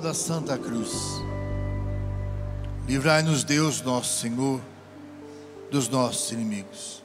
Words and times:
da 0.00 0.12
Santa 0.14 0.58
Cruz. 0.58 0.92
Livrai-nos, 2.86 3.44
Deus, 3.44 3.80
nosso 3.80 4.20
Senhor, 4.20 4.60
dos 5.70 5.88
nossos 5.88 6.32
inimigos. 6.32 7.02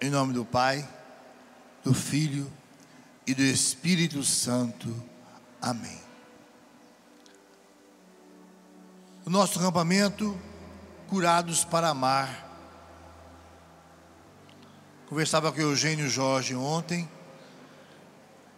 Em 0.00 0.10
nome 0.10 0.32
do 0.32 0.44
Pai, 0.44 0.88
do 1.82 1.94
Filho 1.94 2.50
e 3.26 3.34
do 3.34 3.42
Espírito 3.42 4.22
Santo. 4.22 4.94
Amém. 5.60 6.00
O 9.24 9.30
nosso 9.30 9.58
acampamento, 9.58 10.36
Curados 11.08 11.64
para 11.64 11.88
Amar. 11.88 12.44
Conversava 15.08 15.52
com 15.52 15.58
o 15.58 15.62
Eugênio 15.62 16.08
Jorge 16.08 16.54
ontem. 16.54 17.08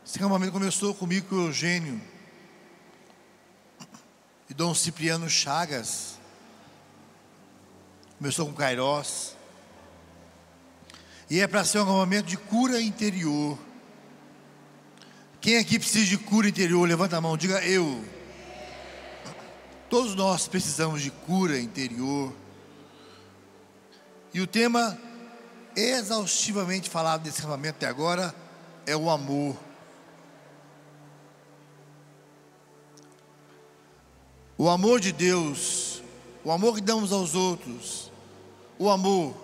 Esse 0.04 0.18
acampamento 0.18 0.52
começou 0.52 0.94
comigo 0.94 1.28
com 1.28 1.36
o 1.36 1.46
Eugênio 1.46 2.00
e 4.48 4.54
Dom 4.54 4.74
Cipriano 4.74 5.28
Chagas. 5.28 6.18
Começou 8.18 8.46
com 8.46 8.54
Cairós. 8.54 9.36
E 11.28 11.40
é 11.40 11.46
para 11.46 11.64
ser 11.64 11.78
um 11.78 11.82
acampamento 11.82 12.28
de 12.28 12.36
cura 12.36 12.80
interior. 12.80 13.58
Quem 15.40 15.58
aqui 15.58 15.78
precisa 15.78 16.06
de 16.06 16.16
cura 16.16 16.48
interior? 16.48 16.88
Levanta 16.88 17.16
a 17.16 17.20
mão, 17.20 17.36
diga 17.36 17.64
eu. 17.64 18.04
Todos 19.90 20.14
nós 20.14 20.48
precisamos 20.48 21.02
de 21.02 21.10
cura 21.10 21.58
interior. 21.58 22.32
E 24.32 24.40
o 24.40 24.46
tema 24.46 24.98
exaustivamente 25.74 26.88
falado 26.88 27.24
nesse 27.24 27.40
acampamento 27.40 27.76
até 27.76 27.86
agora 27.86 28.34
é 28.86 28.96
o 28.96 29.10
amor. 29.10 29.65
O 34.58 34.70
amor 34.70 35.00
de 35.00 35.12
Deus, 35.12 36.02
o 36.42 36.50
amor 36.50 36.76
que 36.76 36.80
damos 36.80 37.12
aos 37.12 37.34
outros, 37.34 38.10
o 38.78 38.88
amor. 38.88 39.36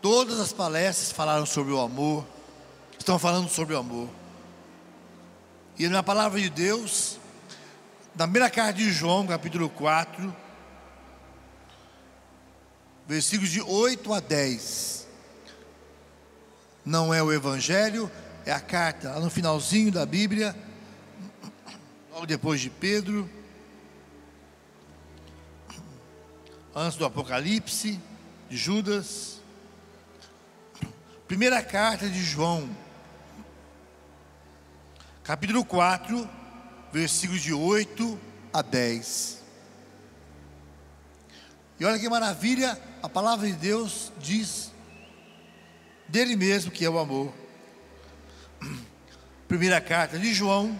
Todas 0.00 0.40
as 0.40 0.54
palestras 0.54 1.12
falaram 1.12 1.44
sobre 1.44 1.72
o 1.72 1.80
amor, 1.80 2.24
estão 2.98 3.18
falando 3.18 3.50
sobre 3.50 3.74
o 3.74 3.78
amor. 3.78 4.08
E 5.78 5.86
na 5.86 6.02
palavra 6.02 6.40
de 6.40 6.48
Deus, 6.48 7.18
na 8.14 8.24
primeira 8.24 8.48
carta 8.48 8.72
de 8.72 8.90
João, 8.90 9.26
capítulo 9.26 9.68
4, 9.68 10.34
versículos 13.06 13.50
de 13.50 13.60
8 13.60 14.14
a 14.14 14.20
10. 14.20 15.06
Não 16.86 17.12
é 17.12 17.22
o 17.22 17.30
Evangelho, 17.30 18.10
é 18.46 18.52
a 18.52 18.60
carta, 18.60 19.10
lá 19.10 19.20
no 19.20 19.28
finalzinho 19.28 19.92
da 19.92 20.06
Bíblia, 20.06 20.56
logo 22.12 22.24
depois 22.24 22.62
de 22.62 22.70
Pedro, 22.70 23.28
antes 26.74 26.98
do 26.98 27.04
Apocalipse, 27.04 28.00
de 28.50 28.56
Judas. 28.56 29.40
Primeira 31.28 31.62
carta 31.62 32.08
de 32.08 32.22
João, 32.22 32.68
capítulo 35.22 35.64
4, 35.64 36.28
versículos 36.92 37.40
de 37.40 37.54
8 37.54 38.18
a 38.52 38.60
10. 38.60 39.42
E 41.78 41.84
olha 41.84 41.98
que 41.98 42.08
maravilha, 42.08 42.80
a 43.02 43.08
palavra 43.08 43.46
de 43.46 43.54
Deus 43.54 44.12
diz 44.18 44.72
dele 46.08 46.36
mesmo 46.36 46.70
que 46.70 46.84
é 46.84 46.90
o 46.90 46.98
amor. 46.98 47.32
Primeira 49.48 49.80
carta 49.80 50.18
de 50.18 50.34
João, 50.34 50.78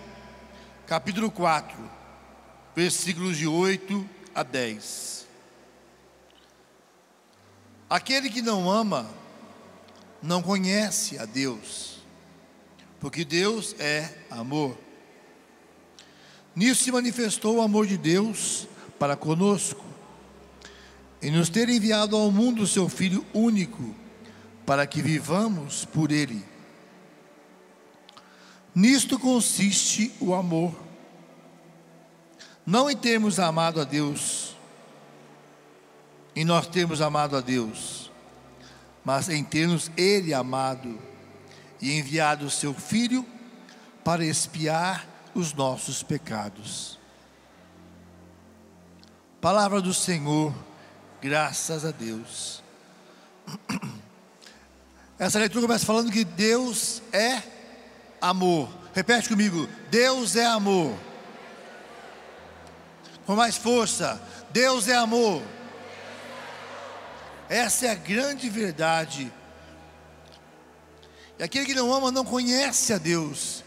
capítulo 0.86 1.30
4, 1.30 1.76
versículos 2.74 3.36
de 3.36 3.46
8 3.46 4.08
a 4.34 4.42
10. 4.42 5.23
Aquele 7.94 8.28
que 8.28 8.42
não 8.42 8.68
ama, 8.68 9.08
não 10.20 10.42
conhece 10.42 11.16
a 11.16 11.24
Deus, 11.24 12.02
porque 12.98 13.24
Deus 13.24 13.76
é 13.78 14.12
amor. 14.28 14.76
Nisso 16.56 16.82
se 16.82 16.90
manifestou 16.90 17.58
o 17.58 17.62
amor 17.62 17.86
de 17.86 17.96
Deus 17.96 18.66
para 18.98 19.14
conosco, 19.14 19.84
em 21.22 21.30
nos 21.30 21.48
ter 21.48 21.68
enviado 21.68 22.16
ao 22.16 22.32
mundo 22.32 22.64
o 22.64 22.66
seu 22.66 22.88
Filho 22.88 23.24
único, 23.32 23.94
para 24.66 24.88
que 24.88 25.00
vivamos 25.00 25.84
por 25.84 26.10
Ele. 26.10 26.44
Nisto 28.74 29.20
consiste 29.20 30.12
o 30.18 30.34
amor, 30.34 30.74
não 32.66 32.90
em 32.90 32.96
termos 32.96 33.38
amado 33.38 33.80
a 33.80 33.84
Deus, 33.84 34.53
em 36.34 36.44
nós 36.44 36.66
termos 36.66 37.00
amado 37.00 37.36
a 37.36 37.40
Deus, 37.40 38.10
mas 39.04 39.28
em 39.28 39.44
termos 39.44 39.90
Ele 39.96 40.34
amado 40.34 40.98
e 41.80 41.98
enviado 41.98 42.46
o 42.46 42.50
seu 42.50 42.74
Filho 42.74 43.26
para 44.02 44.24
expiar 44.24 45.06
os 45.34 45.52
nossos 45.52 46.02
pecados. 46.02 46.98
Palavra 49.40 49.80
do 49.80 49.92
Senhor, 49.92 50.54
graças 51.20 51.84
a 51.84 51.90
Deus. 51.90 52.62
Essa 55.18 55.38
leitura 55.38 55.66
começa 55.66 55.86
falando 55.86 56.10
que 56.10 56.24
Deus 56.24 57.02
é 57.12 57.42
amor. 58.20 58.68
Repete 58.94 59.28
comigo: 59.28 59.68
Deus 59.90 60.34
é 60.36 60.46
amor. 60.46 60.96
Com 63.26 63.36
mais 63.36 63.56
força: 63.56 64.20
Deus 64.50 64.88
é 64.88 64.94
amor. 64.94 65.42
Essa 67.48 67.86
é 67.86 67.90
a 67.90 67.94
grande 67.94 68.48
verdade. 68.48 69.32
E 71.38 71.42
aquele 71.42 71.66
que 71.66 71.74
não 71.74 71.92
ama 71.92 72.10
não 72.10 72.24
conhece 72.24 72.92
a 72.92 72.98
Deus. 72.98 73.62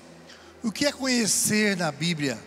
O 0.63 0.71
que 0.71 0.85
é 0.85 0.91
conhecer 0.91 1.75
na 1.77 1.91
Bíblia? 1.91 2.39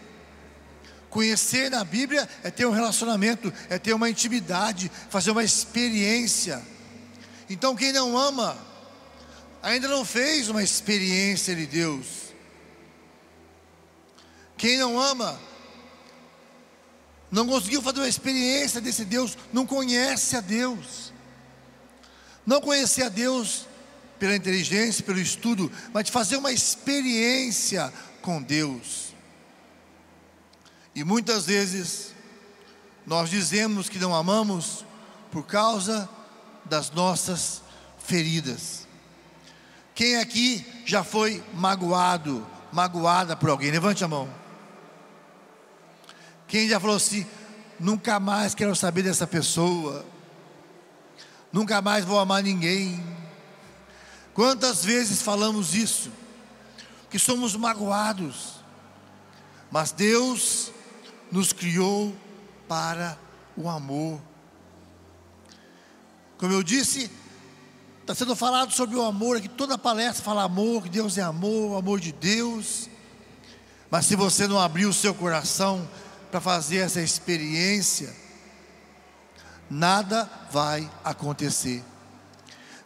Conhecer 1.08 1.70
na 1.70 1.84
Bíblia 1.84 2.28
é 2.42 2.50
ter 2.50 2.66
um 2.66 2.70
relacionamento, 2.70 3.52
é 3.68 3.78
ter 3.78 3.92
uma 3.92 4.08
intimidade, 4.08 4.90
fazer 5.08 5.30
uma 5.30 5.42
experiência. 5.42 6.62
Então, 7.48 7.74
quem 7.74 7.92
não 7.92 8.16
ama, 8.16 8.56
ainda 9.62 9.88
não 9.88 10.04
fez 10.04 10.48
uma 10.48 10.62
experiência 10.62 11.54
de 11.54 11.66
Deus. 11.66 12.06
Quem 14.56 14.78
não 14.78 15.00
ama, 15.00 15.40
não 17.30 17.46
conseguiu 17.46 17.82
fazer 17.82 18.00
uma 18.00 18.08
experiência 18.08 18.80
desse 18.80 19.04
Deus, 19.04 19.36
não 19.52 19.66
conhece 19.66 20.36
a 20.36 20.40
Deus. 20.40 21.12
Não 22.46 22.60
conhecer 22.60 23.02
a 23.02 23.08
Deus 23.08 23.66
pela 24.18 24.36
inteligência, 24.36 25.04
pelo 25.04 25.18
estudo, 25.18 25.70
mas 25.92 26.04
de 26.04 26.12
fazer 26.12 26.36
uma 26.36 26.52
experiência 26.52 27.92
com 28.20 28.42
Deus. 28.42 29.14
E 30.94 31.04
muitas 31.04 31.46
vezes 31.46 32.14
nós 33.06 33.30
dizemos 33.30 33.88
que 33.88 33.98
não 33.98 34.14
amamos 34.14 34.84
por 35.30 35.46
causa 35.46 36.08
das 36.64 36.90
nossas 36.90 37.62
feridas. 37.98 38.86
Quem 39.94 40.16
aqui 40.16 40.64
já 40.84 41.04
foi 41.04 41.42
magoado, 41.54 42.46
magoada 42.72 43.36
por 43.36 43.50
alguém? 43.50 43.70
Levante 43.70 44.04
a 44.04 44.08
mão. 44.08 44.28
Quem 46.46 46.68
já 46.68 46.80
falou 46.80 46.96
assim: 46.96 47.26
nunca 47.78 48.18
mais 48.18 48.54
quero 48.54 48.74
saber 48.74 49.02
dessa 49.02 49.26
pessoa, 49.26 50.04
nunca 51.52 51.80
mais 51.80 52.04
vou 52.04 52.18
amar 52.18 52.42
ninguém. 52.42 53.02
Quantas 54.34 54.84
vezes 54.84 55.22
falamos 55.22 55.74
isso? 55.74 56.10
Que 57.10 57.18
somos 57.18 57.56
magoados, 57.56 58.54
mas 59.70 59.92
Deus 59.92 60.70
nos 61.30 61.52
criou 61.52 62.14
para 62.68 63.18
o 63.56 63.68
amor. 63.68 64.20
Como 66.38 66.52
eu 66.52 66.62
disse, 66.62 67.10
Está 68.10 68.24
sendo 68.24 68.34
falado 68.34 68.72
sobre 68.72 68.96
o 68.96 69.02
amor 69.02 69.36
aqui, 69.36 69.48
toda 69.48 69.78
palestra 69.78 70.24
fala 70.24 70.42
amor, 70.42 70.82
que 70.82 70.88
Deus 70.88 71.16
é 71.16 71.22
amor, 71.22 71.78
amor 71.78 72.00
de 72.00 72.10
Deus. 72.10 72.88
Mas 73.88 74.06
se 74.06 74.16
você 74.16 74.48
não 74.48 74.58
abrir 74.58 74.86
o 74.86 74.92
seu 74.92 75.14
coração 75.14 75.88
para 76.28 76.40
fazer 76.40 76.78
essa 76.78 77.00
experiência, 77.00 78.12
nada 79.70 80.28
vai 80.50 80.90
acontecer. 81.04 81.82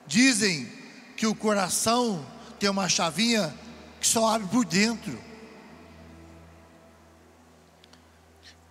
Dizem 0.06 0.70
que 1.16 1.26
o 1.26 1.34
coração 1.34 2.24
tem 2.58 2.68
uma 2.68 2.88
chavinha 2.88 3.54
que 4.00 4.06
só 4.06 4.34
abre 4.34 4.46
por 4.48 4.64
dentro. 4.64 5.18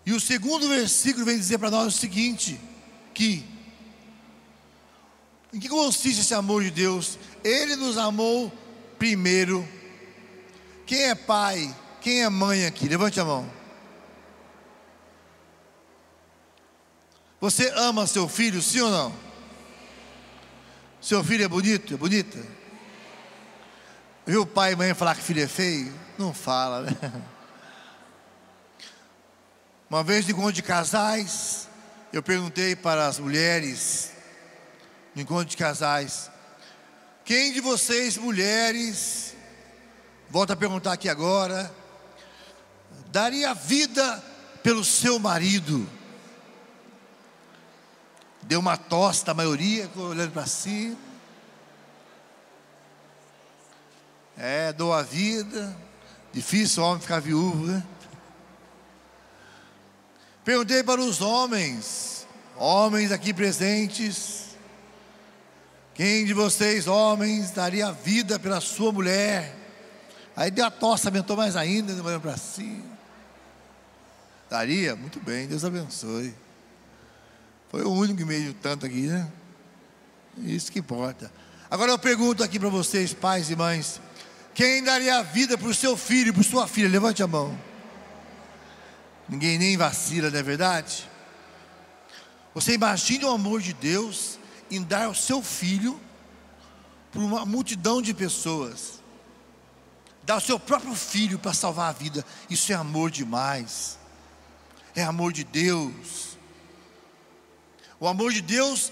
E 0.05 0.13
o 0.13 0.19
segundo 0.19 0.69
versículo 0.69 1.25
vem 1.25 1.37
dizer 1.37 1.57
para 1.57 1.71
nós 1.71 1.95
o 1.95 1.97
seguinte: 1.97 2.59
que 3.13 3.43
em 5.53 5.59
que 5.59 5.69
consiste 5.69 6.21
esse 6.21 6.33
amor 6.33 6.63
de 6.63 6.71
Deus? 6.71 7.19
Ele 7.43 7.75
nos 7.75 7.97
amou 7.97 8.51
primeiro. 8.97 9.67
Quem 10.85 11.03
é 11.03 11.15
pai? 11.15 11.73
Quem 12.01 12.23
é 12.23 12.29
mãe 12.29 12.65
aqui? 12.65 12.87
Levante 12.87 13.19
a 13.19 13.25
mão. 13.25 13.62
Você 17.43 17.73
ama 17.75 18.07
seu 18.07 18.29
filho, 18.29 18.61
sim 18.61 18.79
ou 18.79 18.89
não? 18.89 19.13
Seu 21.01 21.21
filho 21.21 21.43
é 21.43 21.47
bonito? 21.49 21.93
É 21.93 21.97
bonita? 21.97 22.39
Viu 24.25 24.43
o 24.43 24.45
pai 24.45 24.71
e 24.71 24.75
mãe 24.77 24.93
falar 24.93 25.13
que 25.13 25.21
filho 25.21 25.43
é 25.43 25.47
feio? 25.47 25.93
Não 26.17 26.33
fala, 26.33 26.83
né? 26.83 26.91
Uma 29.89 30.05
vez 30.05 30.23
no 30.23 30.31
encontro 30.31 30.53
de 30.53 30.63
casais, 30.63 31.67
eu 32.13 32.23
perguntei 32.23 32.77
para 32.77 33.07
as 33.07 33.19
mulheres, 33.19 34.13
no 35.13 35.21
encontro 35.21 35.49
de 35.49 35.57
casais, 35.57 36.31
quem 37.25 37.51
de 37.51 37.59
vocês, 37.59 38.15
mulheres, 38.15 39.35
volto 40.29 40.51
a 40.51 40.55
perguntar 40.55 40.93
aqui 40.93 41.09
agora, 41.09 41.69
daria 43.11 43.53
vida 43.53 44.23
pelo 44.63 44.85
seu 44.85 45.19
marido? 45.19 45.85
Deu 48.43 48.59
uma 48.59 48.77
tosta 48.77 49.31
a 49.31 49.33
maioria, 49.33 49.89
olhando 49.95 50.31
para 50.31 50.45
cima. 50.45 50.97
É, 54.37 54.73
dou 54.73 54.93
a 54.93 55.01
vida. 55.01 55.75
Difícil 56.31 56.81
o 56.81 56.87
homem 56.87 57.01
ficar 57.01 57.19
viúvo, 57.19 57.65
né? 57.65 57.83
Perguntei 60.43 60.83
para 60.83 60.99
os 60.99 61.21
homens, 61.21 62.27
homens 62.57 63.11
aqui 63.11 63.33
presentes, 63.33 64.43
quem 65.93 66.25
de 66.25 66.33
vocês, 66.33 66.87
homens, 66.87 67.51
daria 67.51 67.91
vida 67.91 68.39
pela 68.39 68.59
sua 68.59 68.91
mulher? 68.91 69.55
Aí 70.35 70.49
deu 70.49 70.65
a 70.65 70.71
tosse, 70.71 71.07
aumentou 71.07 71.37
mais 71.37 71.55
ainda, 71.55 71.93
olhando 71.93 72.21
para 72.21 72.35
cima. 72.35 72.83
Daria? 74.49 74.95
Muito 74.95 75.19
bem, 75.19 75.47
Deus 75.47 75.63
abençoe. 75.63 76.33
Foi 77.73 77.81
o 77.81 77.89
único 77.89 78.19
que 78.19 78.23
meio 78.23 78.53
tanto 78.53 78.85
aqui, 78.85 79.07
né? 79.07 79.27
Isso 80.37 80.71
que 80.71 80.77
importa. 80.77 81.33
Agora 81.71 81.91
eu 81.91 81.97
pergunto 81.97 82.43
aqui 82.43 82.59
para 82.59 82.69
vocês, 82.69 83.15
pais 83.15 83.49
e 83.49 83.55
mães: 83.55 83.99
quem 84.53 84.83
daria 84.83 85.17
a 85.17 85.23
vida 85.23 85.57
para 85.57 85.67
o 85.67 85.73
seu 85.73 85.97
filho, 85.97 86.31
para 86.31 86.43
sua 86.43 86.67
filha? 86.67 86.87
Levante 86.87 87.23
a 87.23 87.27
mão. 87.27 87.59
Ninguém 89.27 89.57
nem 89.57 89.75
vacila, 89.75 90.29
não 90.29 90.37
é 90.37 90.43
verdade? 90.43 91.09
Você 92.53 92.73
imagina 92.73 93.25
o 93.25 93.31
amor 93.31 93.59
de 93.59 93.73
Deus 93.73 94.37
em 94.69 94.83
dar 94.83 95.09
o 95.09 95.15
seu 95.15 95.41
filho 95.41 95.99
para 97.11 97.21
uma 97.21 97.43
multidão 97.43 98.03
de 98.03 98.13
pessoas. 98.13 99.01
Dar 100.21 100.35
o 100.35 100.41
seu 100.41 100.59
próprio 100.59 100.93
filho 100.93 101.39
para 101.39 101.53
salvar 101.53 101.89
a 101.89 101.93
vida. 101.93 102.23
Isso 102.51 102.71
é 102.71 102.75
amor 102.75 103.09
demais. 103.09 103.97
É 104.95 105.03
amor 105.03 105.33
de 105.33 105.43
Deus. 105.43 106.32
O 108.03 108.07
amor 108.09 108.33
de 108.33 108.41
Deus, 108.41 108.91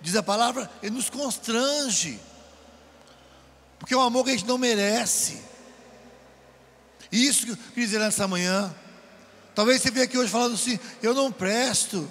diz 0.00 0.16
a 0.16 0.22
palavra, 0.22 0.68
ele 0.82 0.96
nos 0.96 1.08
constrange. 1.08 2.18
Porque 3.78 3.94
é 3.94 3.96
um 3.96 4.00
amor 4.00 4.24
que 4.24 4.30
a 4.30 4.32
gente 4.32 4.48
não 4.48 4.58
merece. 4.58 5.40
E 7.12 7.24
isso 7.24 7.46
que 7.46 7.52
eu 7.52 7.56
queria 7.56 7.84
dizer 7.84 8.00
nessa 8.00 8.26
manhã. 8.26 8.74
Talvez 9.54 9.80
você 9.80 9.92
venha 9.92 10.06
aqui 10.06 10.18
hoje 10.18 10.28
falando 10.28 10.54
assim: 10.54 10.76
eu 11.00 11.14
não 11.14 11.30
presto, 11.30 12.10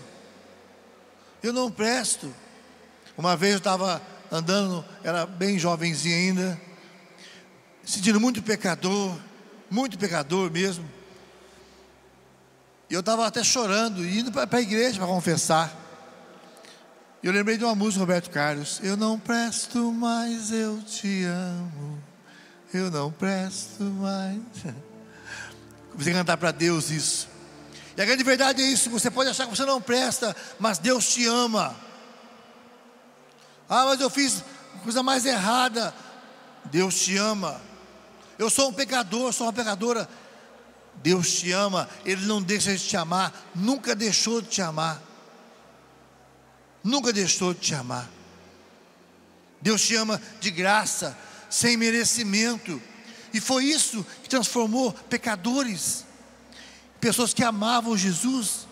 eu 1.44 1.52
não 1.52 1.70
presto. 1.70 2.34
Uma 3.18 3.36
vez 3.36 3.52
eu 3.52 3.58
estava 3.58 4.02
andando, 4.32 4.86
era 5.04 5.26
bem 5.26 5.60
jovenzinho 5.60 6.16
ainda, 6.16 6.62
sentindo 7.84 8.22
muito 8.22 8.42
pecador, 8.42 9.20
muito 9.70 10.00
pecador 10.00 10.50
mesmo. 10.50 10.90
E 12.90 12.94
eu 12.94 13.02
estava 13.02 13.28
até 13.28 13.44
chorando, 13.44 14.08
indo 14.08 14.32
para 14.32 14.48
a 14.50 14.62
igreja 14.62 14.98
para 14.98 15.08
confessar. 15.08 15.84
Eu 17.25 17.31
lembrei 17.31 17.57
de 17.57 17.63
uma 17.63 17.74
música 17.74 18.01
Roberto 18.01 18.30
Carlos: 18.30 18.80
Eu 18.83 18.95
não 18.95 19.18
presto 19.18 19.92
mais, 19.92 20.51
eu 20.51 20.80
te 20.83 21.24
amo. 21.24 22.00
Eu 22.72 22.92
não 22.92 23.12
presto 23.12 23.83
mais. 23.83 24.39
Comecei 25.89 26.13
a 26.13 26.18
cantar 26.18 26.38
para 26.38 26.51
Deus 26.51 26.92
isso. 26.92 27.27
E 27.98 28.01
a 28.04 28.06
grande 28.06 28.24
verdade 28.24 28.62
é 28.62 28.68
isso: 28.68 28.92
você 28.92 29.10
pode 29.10 29.27
achar 29.27 29.45
que 29.48 29.57
você 29.57 29.66
não 29.66 29.81
presta, 29.81 30.36
mas 30.60 30.77
Deus 30.77 31.12
te 31.16 31.25
ama. 31.25 31.75
Ah, 33.68 33.86
mas 33.86 34.00
eu 34.00 34.10
fiz 34.12 34.44
coisa 34.83 35.01
mais 35.01 35.25
errada. 35.25 35.95
Deus 36.66 36.94
te 36.94 37.18
ama. 37.18 37.60
Eu 38.38 38.51
sou 38.51 38.69
um 38.69 38.74
pecador, 38.74 39.33
sou 39.33 39.48
uma 39.48 39.54
pecadora. 39.54 40.07
Deus 40.98 41.39
te 41.39 41.51
ama, 41.51 41.89
Ele 42.06 42.24
não 42.27 42.39
deixa 42.39 42.72
de 42.72 42.88
te 42.88 42.95
amar, 42.95 43.33
nunca 43.56 43.95
deixou 43.95 44.44
de 44.44 44.48
te 44.50 44.62
amar. 44.62 45.01
Nunca 46.86 47.12
deixou 47.12 47.54
de 47.54 47.60
te 47.60 47.76
amar. 47.76 48.10
Deus 49.60 49.82
te 49.82 49.96
ama 49.96 50.22
de 50.40 50.50
graça, 50.52 51.18
sem 51.50 51.76
merecimento. 51.76 52.82
E 53.34 53.42
foi 53.42 53.66
isso 53.66 54.06
que 54.24 54.30
transformou 54.30 54.94
pecadores 54.94 56.06
pessoas 57.06 57.36
que 57.36 57.44
amavam 57.44 57.96
Jesus, 57.96 58.68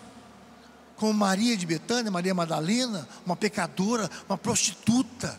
como 0.96 1.14
Maria 1.14 1.56
de 1.56 1.64
Betânia, 1.64 2.10
Maria 2.10 2.34
Madalena, 2.34 3.08
uma 3.24 3.36
pecadora, 3.36 4.10
uma 4.28 4.36
prostituta. 4.36 5.38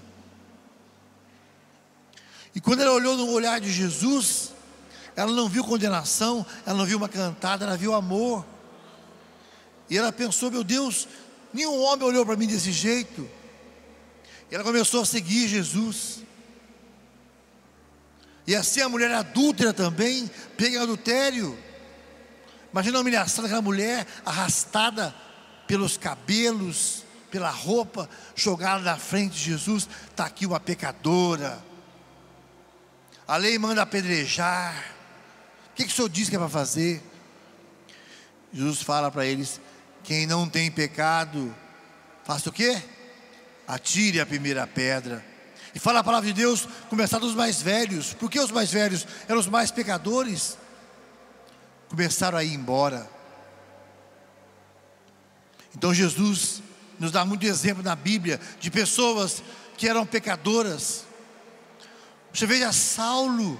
E 2.55 2.61
quando 2.61 2.81
ela 2.81 2.93
olhou 2.93 3.17
no 3.17 3.29
olhar 3.31 3.59
de 3.59 3.69
Jesus, 3.69 4.53
ela 5.13 5.29
não 5.33 5.49
viu 5.49 5.61
condenação, 5.65 6.45
ela 6.65 6.77
não 6.77 6.85
viu 6.85 6.97
uma 6.97 7.09
cantada, 7.09 7.65
ela 7.65 7.75
viu 7.75 7.93
amor. 7.93 8.45
E 9.89 9.97
ela 9.97 10.13
pensou: 10.13 10.49
meu 10.49 10.63
Deus, 10.63 11.05
nenhum 11.55 11.81
homem 11.81 12.05
olhou 12.05 12.25
para 12.25 12.35
mim 12.35 12.47
desse 12.47 12.71
jeito. 12.71 13.27
E 14.51 14.55
ela 14.55 14.63
começou 14.63 15.01
a 15.01 15.05
seguir 15.05 15.47
Jesus. 15.47 16.19
E 18.45 18.55
assim 18.55 18.81
a 18.81 18.89
mulher 18.89 19.11
adúltera 19.11 19.73
também, 19.73 20.29
pega 20.57 20.83
adultério. 20.83 21.57
Imagina 22.71 22.97
a 22.97 23.01
humilhação 23.01 23.43
daquela 23.43 23.61
mulher 23.61 24.05
arrastada 24.25 25.15
pelos 25.65 25.97
cabelos, 25.97 27.03
pela 27.31 27.49
roupa, 27.49 28.09
jogada 28.35 28.83
na 28.83 28.97
frente 28.97 29.33
de 29.33 29.45
Jesus. 29.45 29.87
Está 30.11 30.25
aqui 30.25 30.45
uma 30.45 30.59
pecadora. 30.59 31.63
A 33.27 33.37
lei 33.37 33.57
manda 33.57 33.81
apedrejar. 33.81 34.93
O 35.71 35.75
que, 35.75 35.85
que 35.85 35.91
o 35.91 35.95
Senhor 35.95 36.09
diz 36.09 36.29
que 36.29 36.35
é 36.35 36.39
para 36.39 36.49
fazer? 36.49 37.01
Jesus 38.53 38.81
fala 38.81 39.09
para 39.09 39.25
eles: 39.25 39.59
quem 40.05 40.25
não 40.25 40.47
tem 40.47 40.71
pecado, 40.71 41.53
faça 42.23 42.49
o 42.49 42.53
quê? 42.53 42.81
Atire 43.67 44.19
a 44.19 44.25
primeira 44.25 44.65
pedra. 44.65 45.25
E 45.73 45.79
fala 45.79 45.99
a 45.99 46.03
palavra 46.03 46.27
de 46.27 46.33
Deus, 46.33 46.67
começar 46.89 47.19
dos 47.19 47.35
mais 47.35 47.61
velhos. 47.61 48.13
Por 48.13 48.29
que 48.29 48.39
os 48.39 48.51
mais 48.51 48.71
velhos 48.71 49.05
eram 49.27 49.39
os 49.39 49.47
mais 49.47 49.71
pecadores? 49.71 50.57
começaram 51.95 52.37
a 52.37 52.43
ir 52.43 52.53
embora. 52.53 53.09
Então 55.75 55.93
Jesus 55.93 56.61
nos 56.99 57.11
dá 57.11 57.25
muito 57.25 57.45
exemplo 57.45 57.83
na 57.83 57.95
Bíblia 57.95 58.39
de 58.59 58.71
pessoas 58.71 59.43
que 59.77 59.87
eram 59.87 60.05
pecadoras. 60.05 61.05
Você 62.33 62.45
veja 62.45 62.71
Saulo. 62.71 63.59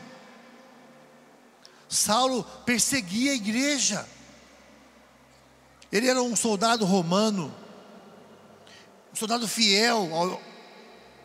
Saulo 1.88 2.44
perseguia 2.66 3.32
a 3.32 3.36
igreja. 3.36 4.08
Ele 5.96 6.10
era 6.10 6.22
um 6.22 6.36
soldado 6.36 6.84
romano, 6.84 7.54
um 9.14 9.16
soldado 9.16 9.48
fiel 9.48 10.14
ao, 10.14 10.42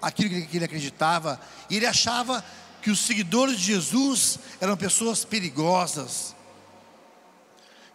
àquilo 0.00 0.46
que 0.46 0.56
ele 0.56 0.64
acreditava, 0.64 1.40
e 1.68 1.76
ele 1.76 1.86
achava 1.86 2.44
que 2.80 2.90
os 2.90 3.00
seguidores 3.00 3.58
de 3.58 3.64
Jesus 3.64 4.38
eram 4.60 4.76
pessoas 4.76 5.24
perigosas, 5.24 6.36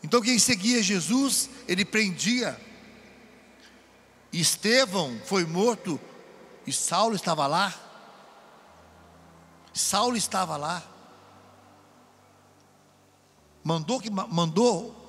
então 0.03 0.21
quem 0.21 0.37
seguia 0.37 0.83
Jesus, 0.83 1.49
ele 1.67 1.83
prendia. 1.83 2.59
E 4.31 4.39
Estevão 4.39 5.19
foi 5.25 5.45
morto 5.45 5.99
e 6.67 6.71
Saulo 6.71 7.15
estava 7.15 7.47
lá. 7.47 7.73
Saulo 9.73 10.15
estava 10.15 10.57
lá. 10.57 10.83
Mandou 13.63 13.99
que 13.99 14.11
mandou 14.11 15.04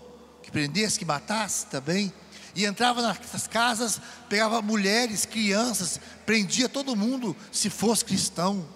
que 0.47 0.53
prendesse, 0.53 0.99
que 0.99 1.05
matasse 1.05 1.67
também. 1.67 2.12
E 2.55 2.65
entrava 2.65 3.03
nas 3.03 3.47
casas, 3.49 4.00
pegava 4.29 4.62
mulheres, 4.62 5.26
crianças, 5.26 6.00
prendia 6.25 6.69
todo 6.69 6.97
mundo 6.97 7.37
se 7.53 7.69
fosse 7.69 8.05
cristão. 8.05 8.67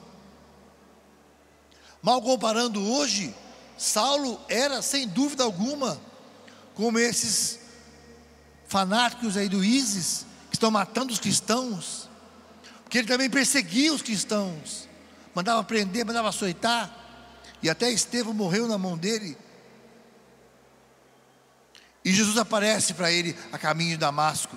Mal 2.02 2.20
comparando 2.20 2.82
hoje, 2.82 3.34
Saulo 3.78 4.38
era 4.48 4.82
sem 4.82 5.06
dúvida 5.06 5.44
alguma 5.44 5.98
como 6.74 6.98
esses 6.98 7.60
fanáticos 8.66 9.36
aí 9.36 9.48
do 9.48 9.64
ISIS, 9.64 10.26
que 10.50 10.56
estão 10.56 10.70
matando 10.70 11.12
os 11.12 11.18
cristãos, 11.18 12.08
porque 12.82 12.98
ele 12.98 13.08
também 13.08 13.30
perseguia 13.30 13.94
os 13.94 14.02
cristãos, 14.02 14.88
mandava 15.34 15.62
prender, 15.62 16.04
mandava 16.04 16.28
açoitar, 16.28 16.94
e 17.62 17.70
até 17.70 17.90
Estevão 17.90 18.34
morreu 18.34 18.66
na 18.66 18.76
mão 18.76 18.98
dele. 18.98 19.38
E 22.04 22.12
Jesus 22.12 22.36
aparece 22.38 22.94
para 22.94 23.10
ele 23.10 23.36
a 23.52 23.58
caminho 23.58 23.90
de 23.90 23.98
Damasco. 23.98 24.56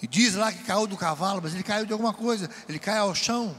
E 0.00 0.06
diz 0.06 0.34
lá 0.34 0.52
que 0.52 0.64
caiu 0.64 0.86
do 0.86 0.96
cavalo, 0.96 1.40
mas 1.42 1.54
ele 1.54 1.62
caiu 1.62 1.86
de 1.86 1.92
alguma 1.92 2.12
coisa, 2.12 2.50
ele 2.68 2.78
cai 2.78 2.98
ao 2.98 3.14
chão. 3.14 3.56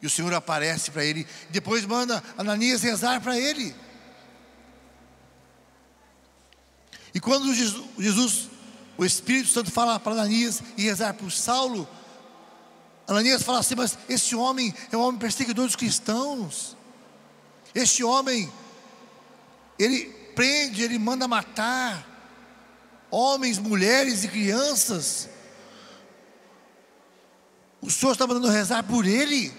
E 0.00 0.06
o 0.06 0.10
Senhor 0.10 0.32
aparece 0.34 0.90
para 0.90 1.04
ele, 1.04 1.26
e 1.48 1.52
depois 1.52 1.84
manda 1.84 2.22
Ananias 2.36 2.82
rezar 2.82 3.20
para 3.20 3.38
ele. 3.38 3.74
E 7.14 7.20
quando 7.20 7.54
Jesus, 7.54 8.50
o 8.98 9.04
Espírito 9.04 9.48
Santo 9.48 9.70
fala 9.70 9.98
para 9.98 10.12
Ananias 10.12 10.62
e 10.76 10.82
rezar 10.82 11.14
para 11.14 11.30
Saulo, 11.30 11.88
Ananias 13.06 13.42
fala 13.42 13.60
assim: 13.60 13.74
Mas 13.74 13.96
esse 14.08 14.34
homem 14.34 14.74
é 14.92 14.96
um 14.96 15.00
homem 15.00 15.18
perseguidor 15.18 15.64
dos 15.64 15.76
cristãos. 15.76 16.76
Este 17.74 18.02
homem, 18.02 18.52
ele 19.78 20.06
prende, 20.34 20.82
ele 20.82 20.98
manda 20.98 21.26
matar 21.26 22.06
homens, 23.10 23.58
mulheres 23.58 24.24
e 24.24 24.28
crianças. 24.28 25.28
O 27.80 27.90
Senhor 27.90 28.12
está 28.12 28.26
mandando 28.26 28.48
rezar 28.48 28.82
por 28.82 29.06
ele. 29.06 29.52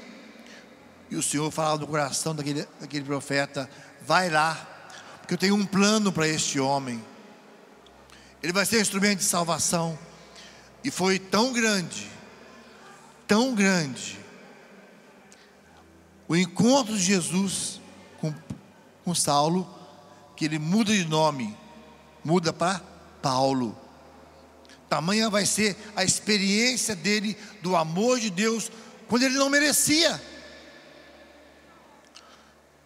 E 1.10 1.16
o 1.16 1.24
Senhor 1.24 1.50
fala 1.52 1.78
no 1.80 1.88
coração 1.88 2.36
daquele, 2.36 2.68
daquele 2.80 3.06
profeta: 3.06 3.70
Vai 4.06 4.30
lá, 4.30 4.56
porque 5.20 5.34
eu 5.34 5.38
tenho 5.38 5.56
um 5.56 5.66
plano 5.66 6.12
para 6.12 6.28
este 6.28 6.60
homem. 6.60 7.04
Ele 8.44 8.54
vai 8.54 8.66
ser 8.66 8.78
um 8.78 8.82
instrumento 8.82 9.20
de 9.20 9.26
salvação. 9.26 9.98
E 10.84 10.92
foi 10.92 11.18
tão 11.18 11.54
grande 11.54 12.18
tão 13.28 13.54
grande. 13.54 14.18
O 16.28 16.36
encontro 16.36 16.94
de 16.96 17.04
Jesus 17.04 17.82
com, 18.20 18.34
com 19.04 19.14
Saulo, 19.14 19.68
que 20.38 20.46
ele 20.46 20.60
muda 20.60 20.94
de 20.94 21.04
nome, 21.04 21.58
muda 22.24 22.54
para 22.54 22.80
Paulo. 23.22 23.76
Tamanha 24.88 25.30
vai 25.30 25.46
ser 25.46 25.76
a 25.96 26.04
experiência 26.04 26.96
dele 26.96 27.36
do 27.62 27.76
amor 27.76 28.20
de 28.20 28.30
Deus 28.30 28.72
quando 29.10 29.24
ele 29.24 29.36
não 29.36 29.50
merecia. 29.50 30.22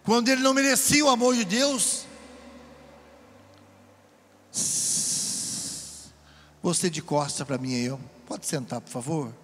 Quando 0.03 0.29
ele 0.29 0.41
não 0.41 0.53
merecia 0.53 1.05
o 1.05 1.10
amor 1.10 1.36
de 1.36 1.46
Deus, 1.46 2.08
você 6.63 6.89
de 6.89 7.01
costa 7.01 7.46
para 7.46 7.58
mim 7.58 7.75
aí, 7.75 8.00
pode 8.25 8.48
sentar, 8.48 8.79
por 8.81 8.89
favor. 8.89 9.36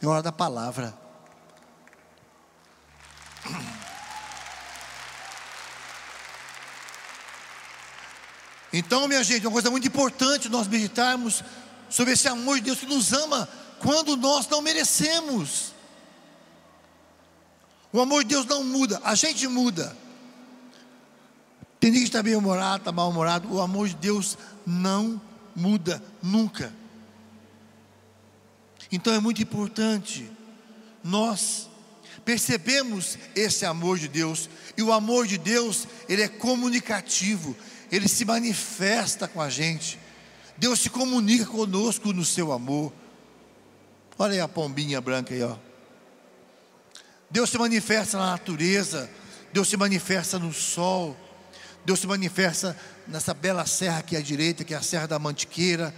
É 0.00 0.06
hora 0.06 0.22
da 0.22 0.30
palavra. 0.30 0.94
Então, 8.78 9.08
minha 9.08 9.24
gente, 9.24 9.46
uma 9.46 9.52
coisa 9.52 9.70
muito 9.70 9.88
importante 9.88 10.50
nós 10.50 10.68
meditarmos 10.68 11.42
sobre 11.88 12.12
esse 12.12 12.28
amor 12.28 12.56
de 12.56 12.64
Deus 12.64 12.78
que 12.78 12.84
nos 12.84 13.10
ama 13.10 13.48
quando 13.80 14.18
nós 14.18 14.46
não 14.48 14.60
merecemos. 14.60 15.72
O 17.90 17.98
amor 17.98 18.22
de 18.22 18.28
Deus 18.28 18.44
não 18.44 18.62
muda, 18.62 19.00
a 19.02 19.14
gente 19.14 19.48
muda. 19.48 19.96
Tem 21.80 21.90
que 21.90 22.00
está 22.00 22.22
bem-humorado, 22.22 22.78
está 22.78 22.92
mal-humorado. 22.92 23.50
O 23.50 23.62
amor 23.62 23.88
de 23.88 23.94
Deus 23.94 24.36
não 24.66 25.18
muda 25.54 26.02
nunca. 26.22 26.70
Então 28.92 29.14
é 29.14 29.20
muito 29.20 29.40
importante 29.40 30.30
nós 31.02 31.70
percebemos 32.26 33.16
esse 33.34 33.64
amor 33.64 33.98
de 33.98 34.08
Deus, 34.08 34.50
e 34.76 34.82
o 34.82 34.92
amor 34.92 35.28
de 35.28 35.38
Deus, 35.38 35.86
ele 36.08 36.22
é 36.22 36.28
comunicativo, 36.28 37.56
ele 37.90 38.08
se 38.08 38.24
manifesta 38.24 39.28
com 39.28 39.40
a 39.40 39.48
gente. 39.48 39.98
Deus 40.56 40.80
se 40.80 40.90
comunica 40.90 41.46
conosco 41.46 42.12
no 42.12 42.24
seu 42.24 42.52
amor. 42.52 42.92
Olha 44.18 44.32
aí 44.32 44.40
a 44.40 44.48
pombinha 44.48 45.00
branca 45.00 45.34
aí, 45.34 45.42
ó. 45.42 45.56
Deus 47.30 47.50
se 47.50 47.58
manifesta 47.58 48.18
na 48.18 48.30
natureza, 48.30 49.10
Deus 49.52 49.68
se 49.68 49.76
manifesta 49.76 50.38
no 50.38 50.52
sol, 50.52 51.16
Deus 51.84 52.00
se 52.00 52.06
manifesta 52.06 52.76
nessa 53.06 53.34
bela 53.34 53.66
serra 53.66 53.98
aqui 53.98 54.16
à 54.16 54.20
direita, 54.20 54.64
que 54.64 54.74
é 54.74 54.76
a 54.76 54.82
Serra 54.82 55.06
da 55.06 55.18
Mantiqueira, 55.18 55.94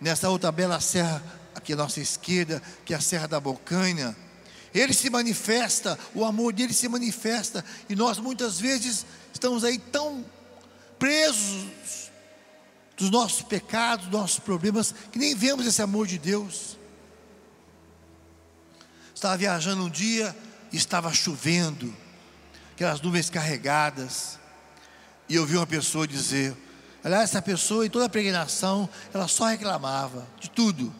nessa 0.00 0.28
outra 0.28 0.52
bela 0.52 0.80
serra 0.80 1.22
aqui 1.54 1.72
à 1.72 1.76
nossa 1.76 2.00
esquerda, 2.00 2.62
que 2.84 2.94
é 2.94 2.96
a 2.96 3.00
Serra 3.00 3.26
da 3.26 3.40
Bocanha. 3.40 4.16
Ele 4.72 4.92
se 4.92 5.10
manifesta, 5.10 5.98
o 6.14 6.24
amor 6.24 6.52
dele 6.52 6.72
se 6.72 6.88
manifesta, 6.88 7.64
e 7.88 7.96
nós 7.96 8.18
muitas 8.18 8.60
vezes 8.60 9.04
estamos 9.32 9.64
aí 9.64 9.78
tão 9.78 10.24
presos 11.00 12.10
dos 12.96 13.10
nossos 13.10 13.42
pecados, 13.42 14.06
dos 14.06 14.20
nossos 14.20 14.38
problemas, 14.38 14.94
que 15.10 15.18
nem 15.18 15.34
vemos 15.34 15.66
esse 15.66 15.80
amor 15.80 16.06
de 16.06 16.18
Deus. 16.18 16.78
Estava 19.14 19.36
viajando 19.38 19.84
um 19.84 19.90
dia 19.90 20.36
e 20.70 20.76
estava 20.76 21.12
chovendo, 21.12 21.92
aquelas 22.74 23.00
nuvens 23.00 23.28
carregadas, 23.30 24.38
e 25.28 25.34
eu 25.34 25.46
vi 25.46 25.56
uma 25.56 25.66
pessoa 25.66 26.06
dizer: 26.06 26.54
Aliás, 27.02 27.30
essa 27.30 27.40
pessoa 27.40 27.86
em 27.86 27.90
toda 27.90 28.04
a 28.04 28.08
peregrinação, 28.08 28.88
ela 29.12 29.26
só 29.26 29.46
reclamava 29.46 30.26
de 30.38 30.50
tudo. 30.50 30.94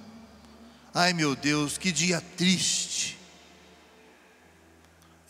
Ai 0.95 1.13
meu 1.13 1.37
Deus, 1.37 1.77
que 1.77 1.93
dia 1.93 2.21
triste. 2.37 3.19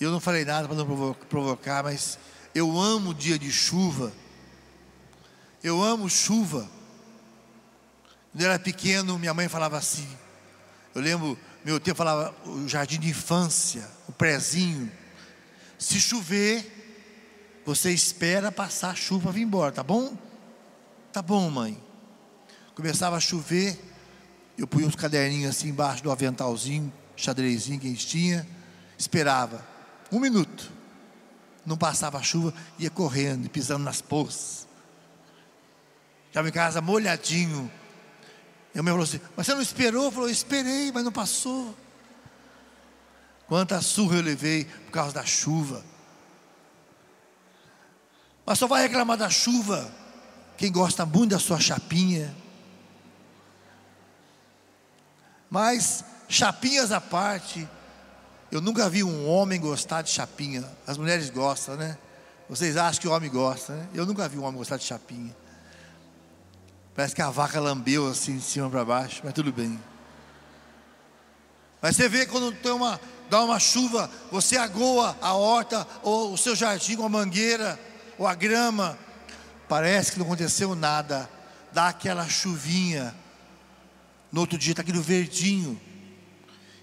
Eu 0.01 0.11
não 0.11 0.21
falei 0.21 0.45
nada 0.45 0.67
para 0.67 0.77
não 0.77 1.15
provocar, 1.29 1.83
mas 1.83 2.19
eu 2.55 2.81
amo 2.81 3.13
dia 3.13 3.39
de 3.39 3.51
chuva. 3.51 4.13
Eu 5.63 5.83
amo 5.83 6.09
chuva. 6.09 6.69
Quando 8.33 8.43
eu 8.43 8.51
era 8.51 8.59
pequeno, 8.59 9.19
minha 9.19 9.35
mãe 9.35 9.49
falava 9.49 9.77
assim. 9.77 10.09
Eu 10.95 11.03
lembro, 11.03 11.39
meu 11.65 11.79
tio 11.79 11.95
falava 11.95 12.35
o 12.47 12.69
jardim 12.69 12.99
de 12.99 13.09
infância, 13.09 13.89
o 14.09 14.13
prezinho. 14.13 14.91
Se 15.79 16.01
chover, 16.01 17.63
você 17.65 17.91
espera 17.91 18.51
passar 18.51 18.91
a 18.91 18.95
chuva 18.95 19.25
para 19.25 19.33
vir 19.33 19.43
embora, 19.43 19.73
tá 19.73 19.83
bom? 19.83 20.17
Tá 21.13 21.21
bom, 21.21 21.51
mãe. 21.51 21.81
Começava 22.75 23.17
a 23.17 23.21
chover, 23.21 23.79
eu 24.57 24.67
punha 24.67 24.87
uns 24.87 24.95
caderninhos 24.95 25.51
assim 25.51 25.69
embaixo 25.69 26.03
do 26.03 26.11
aventalzinho, 26.11 26.93
xadrezinho 27.17 27.79
que 27.79 27.87
a 27.87 27.91
gente 27.91 28.07
tinha, 28.07 28.47
esperava 28.97 29.65
um 30.11 30.19
minuto. 30.19 30.71
Não 31.65 31.77
passava 31.77 32.19
a 32.19 32.23
chuva, 32.23 32.55
ia 32.79 32.91
correndo, 32.91 33.49
pisando 33.51 33.85
nas 33.85 34.01
poças. 34.01 34.67
Já 36.33 36.43
em 36.47 36.51
casa 36.51 36.81
molhadinho. 36.81 37.71
E 38.75 38.79
a 38.79 38.83
mãe 38.83 38.93
falou 38.93 39.05
assim: 39.05 39.21
Mas 39.37 39.47
você 39.47 39.55
não 39.55 39.63
esperou? 39.63 40.11
Falou: 40.11 40.29
Esperei, 40.29 40.93
mas 40.93 41.05
não 41.05 41.13
passou. 41.13 41.77
Quanta 43.47 43.81
surra 43.83 44.17
eu 44.17 44.23
levei 44.23 44.65
por 44.65 44.93
causa 44.93 45.13
da 45.13 45.25
chuva. 45.25 45.85
Mas 48.47 48.59
só 48.59 48.67
vai 48.67 48.83
reclamar 48.83 49.17
da 49.17 49.29
chuva 49.29 49.91
quem 50.57 50.71
gosta 50.71 51.05
muito 51.05 51.31
da 51.31 51.39
sua 51.39 51.59
chapinha, 51.59 52.35
Mas, 55.51 56.05
chapinhas 56.29 56.93
à 56.93 57.01
parte, 57.01 57.69
eu 58.53 58.61
nunca 58.61 58.89
vi 58.89 59.03
um 59.03 59.29
homem 59.29 59.61
gostar 59.61 60.01
de 60.03 60.11
chapinha. 60.11 60.65
As 60.87 60.97
mulheres 60.97 61.29
gostam, 61.29 61.77
né? 61.77 61.99
Vocês 62.49 62.77
acham 62.77 63.01
que 63.01 63.09
o 63.09 63.13
homem 63.13 63.29
gosta, 63.29 63.75
né? 63.75 63.89
Eu 63.93 64.07
nunca 64.07 64.29
vi 64.29 64.39
um 64.39 64.45
homem 64.45 64.59
gostar 64.59 64.77
de 64.77 64.85
chapinha. 64.85 65.35
Parece 67.01 67.15
que 67.15 67.23
a 67.23 67.31
vaca 67.31 67.59
lambeu 67.59 68.11
assim 68.11 68.37
de 68.37 68.43
cima 68.43 68.69
para 68.69 68.85
baixo, 68.85 69.23
mas 69.25 69.33
tudo 69.33 69.51
bem. 69.51 69.81
Mas 71.81 71.97
você 71.97 72.11
vê 72.11 72.27
quando 72.27 72.53
tem 72.53 72.73
uma, 72.73 73.01
dá 73.31 73.43
uma 73.43 73.59
chuva, 73.59 74.11
você 74.31 74.59
agoa 74.59 75.17
a 75.19 75.33
horta, 75.33 75.89
ou 76.03 76.35
o 76.35 76.37
seu 76.37 76.55
jardim 76.55 76.97
com 76.97 77.07
a 77.07 77.09
mangueira, 77.09 77.81
ou 78.19 78.27
a 78.27 78.35
grama, 78.35 78.99
parece 79.67 80.13
que 80.13 80.19
não 80.19 80.27
aconteceu 80.27 80.75
nada, 80.75 81.27
dá 81.73 81.89
aquela 81.89 82.29
chuvinha, 82.29 83.15
no 84.31 84.43
outro 84.43 84.59
dia 84.59 84.75
está 84.75 84.83
aquele 84.83 85.01
verdinho. 85.01 85.81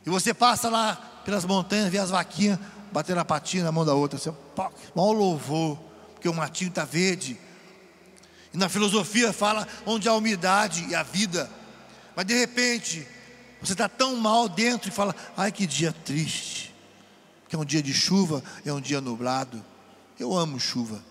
E 0.04 0.10
você 0.10 0.34
passa 0.34 0.68
lá 0.68 0.96
pelas 1.26 1.46
montanhas, 1.46 1.92
vê 1.92 2.00
as 2.00 2.10
vaquinhas 2.10 2.58
batendo 2.92 3.20
a 3.20 3.26
patinha 3.26 3.64
na 3.64 3.72
mão 3.72 3.86
da 3.86 3.94
outra. 3.94 4.18
Você, 4.18 4.32
pô, 4.32 4.72
mal 4.96 5.12
louvor, 5.12 5.78
porque 6.16 6.28
o 6.28 6.34
matinho 6.34 6.70
está 6.70 6.86
verde. 6.86 7.40
E 8.54 8.58
na 8.58 8.70
filosofia 8.70 9.34
fala 9.34 9.68
onde 9.86 10.08
há 10.08 10.14
umidade 10.14 10.86
e 10.90 10.96
a 10.96 11.04
vida. 11.04 11.50
Mas 12.16 12.26
de 12.26 12.34
repente, 12.34 13.08
você 13.62 13.74
está 13.74 13.88
tão 13.88 14.16
mal 14.16 14.48
dentro 14.48 14.90
e 14.90 14.92
fala: 14.92 15.16
ai 15.36 15.52
que 15.52 15.68
dia 15.68 15.94
triste. 16.06 16.74
Que 17.48 17.56
é 17.56 17.60
um 17.60 17.66
dia 17.66 17.82
de 17.82 17.94
chuva, 17.94 18.44
é 18.66 18.74
um 18.74 18.82
dia 18.82 19.00
nublado. 19.00 19.64
Eu 20.20 20.36
amo 20.36 20.60
chuva. 20.60 21.02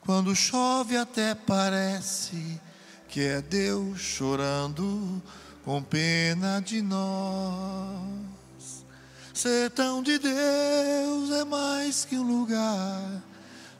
Quando 0.00 0.34
chove 0.34 0.96
até 0.96 1.34
parece 1.34 2.60
que 3.08 3.20
é 3.20 3.42
Deus 3.42 4.00
chorando 4.00 5.22
com 5.64 5.82
pena 5.82 6.60
de 6.60 6.82
nós. 6.82 8.32
Sertão 9.32 10.02
de 10.02 10.18
Deus 10.18 11.30
é 11.30 11.44
mais 11.44 12.04
que 12.04 12.16
um 12.16 12.22
lugar, 12.22 13.22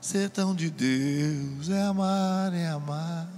sertão 0.03 0.53
de 0.53 0.69
Deus 0.69 1.69
é 1.69 1.81
amar, 1.81 2.53
é 2.53 2.67
amar. 2.67 3.29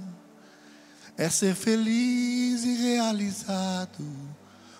é 1.15 1.29
ser 1.29 1.53
feliz 1.53 2.63
e 2.63 2.75
realizado 2.75 4.03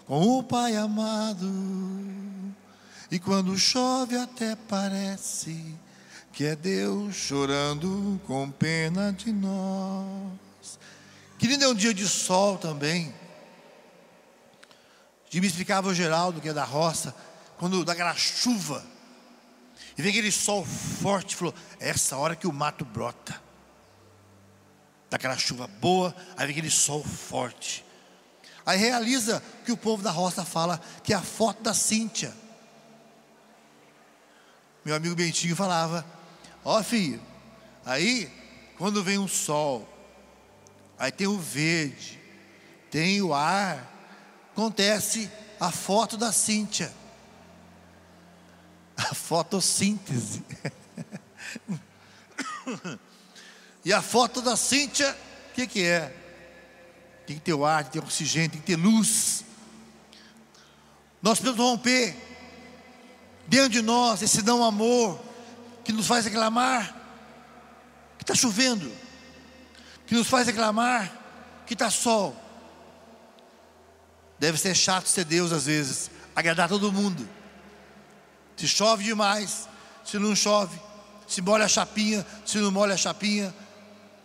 com 0.08 0.40
o 0.40 0.44
Pai 0.44 0.76
amado. 0.76 1.48
E 3.12 3.20
quando 3.20 3.58
chove, 3.58 4.18
até 4.18 4.56
parece 4.56 5.76
que 6.34 6.44
é 6.44 6.56
Deus 6.56 7.16
chorando 7.16 8.20
com 8.26 8.50
pena 8.50 9.14
de 9.14 9.32
nós. 9.32 10.80
Querido, 11.38 11.66
é 11.66 11.68
um 11.68 11.76
dia 11.76 11.94
de 11.94 12.08
sol 12.08 12.58
também. 12.58 13.14
De 15.30 15.40
me 15.40 15.46
explicava 15.46 15.88
o 15.90 15.94
Geraldo, 15.94 16.42
que 16.42 16.50
é 16.50 16.54
da 16.54 16.66
roça, 16.66 17.16
quando 17.58 17.86
dá 17.86 17.94
aquela 17.94 18.16
chuva, 18.16 18.84
e 19.98 20.02
vem 20.02 20.12
aquele 20.12 20.32
sol 20.32 20.66
forte, 20.66 21.36
falou: 21.36 21.54
é 21.80 21.90
essa 21.90 22.18
hora 22.18 22.36
que 22.36 22.48
o 22.48 22.54
mato 22.54 22.84
brota. 22.84 23.42
Daquela 25.10 25.38
chuva 25.38 25.68
boa, 25.68 26.14
aí 26.36 26.48
vem 26.48 26.54
aquele 26.54 26.72
sol 26.72 27.04
forte. 27.04 27.86
Aí 28.66 28.78
realiza 28.78 29.42
que 29.64 29.72
o 29.72 29.78
povo 29.78 30.04
da 30.04 30.12
roça 30.12 30.44
fala, 30.44 30.82
que 31.04 31.14
é 31.14 31.16
a 31.16 31.22
foto 31.22 31.62
da 31.62 31.74
Cíntia. 31.74 32.34
Meu 34.84 34.96
amigo 34.96 35.16
Bentinho 35.16 35.56
falava: 35.56 36.06
Ó 36.64 36.80
oh, 36.80 36.84
filho, 36.84 37.22
aí 37.86 38.30
quando 38.78 39.04
vem 39.04 39.18
um 39.18 39.28
sol, 39.28 39.88
aí 41.00 41.12
tem 41.12 41.28
o 41.28 41.38
verde, 41.38 42.20
tem 42.92 43.22
o 43.22 43.34
ar, 43.34 43.92
acontece 44.52 45.32
a 45.60 45.72
foto 45.72 46.18
da 46.18 46.34
Cíntia. 46.34 46.92
A 49.10 49.14
fotossíntese. 49.14 50.44
e 53.84 53.92
a 53.94 54.02
foto 54.02 54.42
da 54.42 54.56
Cíntia, 54.56 55.16
o 55.52 55.54
que, 55.54 55.68
que 55.68 55.84
é? 55.84 56.16
Tem 57.28 57.36
que 57.38 57.42
ter 57.42 57.60
ar, 57.62 57.84
tem 57.84 57.92
que 57.92 58.00
ter 58.00 58.06
oxigênio, 58.06 58.52
tem 58.52 58.62
que 58.62 58.68
ter 58.68 58.76
luz. 58.76 59.44
Nós 61.22 61.40
precisamos 61.40 61.72
romper 61.72 62.16
dentro 63.48 63.70
de 63.70 63.82
nós 63.82 64.22
esse 64.22 64.42
não 64.44 64.64
amor 64.64 65.20
que 65.84 65.92
nos 65.92 66.08
faz 66.08 66.26
reclamar 66.26 66.96
que 68.18 68.24
está 68.24 68.36
chovendo, 68.36 68.92
que 70.08 70.16
nos 70.16 70.28
faz 70.28 70.48
reclamar 70.48 71.12
que 71.66 71.74
está 71.74 71.90
sol. 71.90 72.36
Deve 74.40 74.58
ser 74.58 74.76
chato 74.76 75.08
ser 75.08 75.26
Deus 75.26 75.52
às 75.52 75.66
vezes, 75.66 76.12
agradar 76.36 76.70
todo 76.70 76.92
mundo. 76.92 77.28
Se 78.56 78.68
chove 78.68 79.04
demais, 79.04 79.68
se 80.04 80.18
não 80.18 80.36
chove, 80.36 80.80
se 81.28 81.42
molha 81.42 81.66
a 81.66 81.68
chapinha, 81.68 82.26
se 82.46 82.58
não 82.58 82.72
molha 82.72 82.94
a 82.94 82.98
chapinha. 82.98 83.54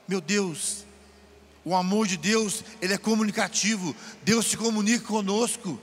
Meu 0.07 0.21
Deus, 0.21 0.85
o 1.65 1.75
amor 1.75 2.07
de 2.07 2.17
Deus, 2.17 2.65
ele 2.81 2.95
é 2.95 2.99
comunicativo. 2.99 3.95
Deus 4.23 4.47
se 4.47 4.57
comunica 4.57 5.05
conosco. 5.05 5.81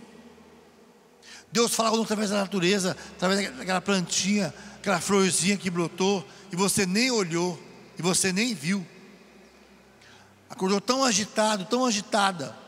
Deus 1.51 1.73
fala 1.73 1.89
conosco 1.89 2.13
através 2.13 2.29
da 2.29 2.37
natureza, 2.37 2.95
através 3.15 3.55
daquela 3.57 3.81
plantinha, 3.81 4.53
aquela 4.77 4.99
florzinha 4.99 5.57
que 5.57 5.69
brotou, 5.69 6.27
e 6.51 6.55
você 6.55 6.85
nem 6.85 7.09
olhou, 7.09 7.61
e 7.97 8.01
você 8.01 8.31
nem 8.33 8.53
viu. 8.53 8.85
Acordou 10.49 10.79
tão 10.79 11.03
agitado, 11.03 11.65
tão 11.65 11.85
agitada 11.85 12.67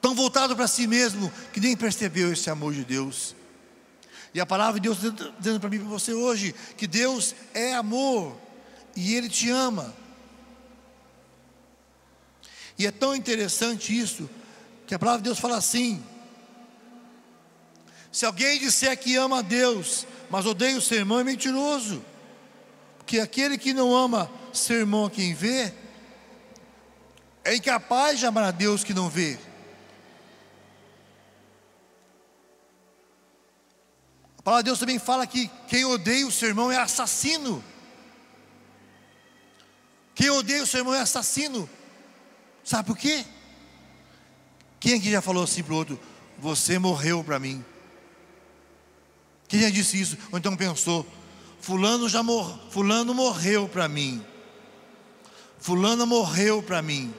tão 0.00 0.14
voltado 0.14 0.54
para 0.54 0.66
si 0.66 0.86
mesmo, 0.86 1.32
que 1.52 1.60
nem 1.60 1.76
percebeu 1.76 2.32
esse 2.32 2.48
amor 2.50 2.72
de 2.72 2.84
Deus. 2.84 3.34
E 4.38 4.40
a 4.40 4.46
palavra 4.46 4.78
de 4.78 4.88
Deus 4.88 4.98
dizendo 5.36 5.58
para 5.58 5.68
mim 5.68 5.78
e 5.78 5.80
para 5.80 5.88
você 5.88 6.14
hoje, 6.14 6.54
que 6.76 6.86
Deus 6.86 7.34
é 7.52 7.74
amor, 7.74 8.36
e 8.94 9.16
Ele 9.16 9.28
te 9.28 9.50
ama. 9.50 9.92
E 12.78 12.86
é 12.86 12.92
tão 12.92 13.16
interessante 13.16 13.98
isso, 13.98 14.30
que 14.86 14.94
a 14.94 14.98
palavra 14.98 15.22
de 15.22 15.24
Deus 15.24 15.40
fala 15.40 15.56
assim: 15.56 16.00
se 18.12 18.24
alguém 18.24 18.60
disser 18.60 18.96
que 18.96 19.16
ama 19.16 19.40
a 19.40 19.42
Deus, 19.42 20.06
mas 20.30 20.46
odeia 20.46 20.78
o 20.78 20.80
seu 20.80 20.98
irmão, 20.98 21.18
é 21.18 21.24
mentiroso. 21.24 22.00
Porque 22.98 23.18
aquele 23.18 23.58
que 23.58 23.74
não 23.74 23.92
ama 23.92 24.30
seu 24.52 24.76
irmão 24.76 25.06
a 25.06 25.10
quem 25.10 25.34
vê, 25.34 25.74
é 27.42 27.56
incapaz 27.56 28.20
de 28.20 28.26
amar 28.26 28.44
a 28.44 28.52
Deus 28.52 28.84
que 28.84 28.94
não 28.94 29.10
vê. 29.10 29.36
Palavra 34.48 34.62
de 34.62 34.70
Deus 34.70 34.78
também 34.78 34.98
fala 34.98 35.26
que 35.26 35.50
quem 35.68 35.84
odeia 35.84 36.26
o 36.26 36.32
seu 36.32 36.48
irmão 36.48 36.72
é 36.72 36.78
assassino. 36.78 37.62
Quem 40.14 40.30
odeia 40.30 40.62
o 40.62 40.66
seu 40.66 40.78
irmão 40.78 40.94
é 40.94 41.00
assassino. 41.00 41.68
Sabe 42.64 42.86
por 42.86 42.96
quê? 42.96 43.26
Quem 44.80 44.94
aqui 44.94 45.10
já 45.10 45.20
falou 45.20 45.44
assim 45.44 45.62
para 45.62 45.74
o 45.74 45.76
outro: 45.76 46.00
Você 46.38 46.78
morreu 46.78 47.22
para 47.22 47.38
mim? 47.38 47.62
Quem 49.46 49.60
já 49.60 49.68
disse 49.68 50.00
isso? 50.00 50.16
Ou 50.32 50.38
então 50.38 50.56
pensou: 50.56 51.06
Fulano 51.60 52.08
já 52.08 52.22
mor 52.22 52.58
Fulano 52.70 53.12
morreu 53.12 53.68
para 53.68 53.86
mim. 53.86 54.24
Fulano 55.58 56.06
morreu 56.06 56.62
para 56.62 56.80
mim. 56.80 57.14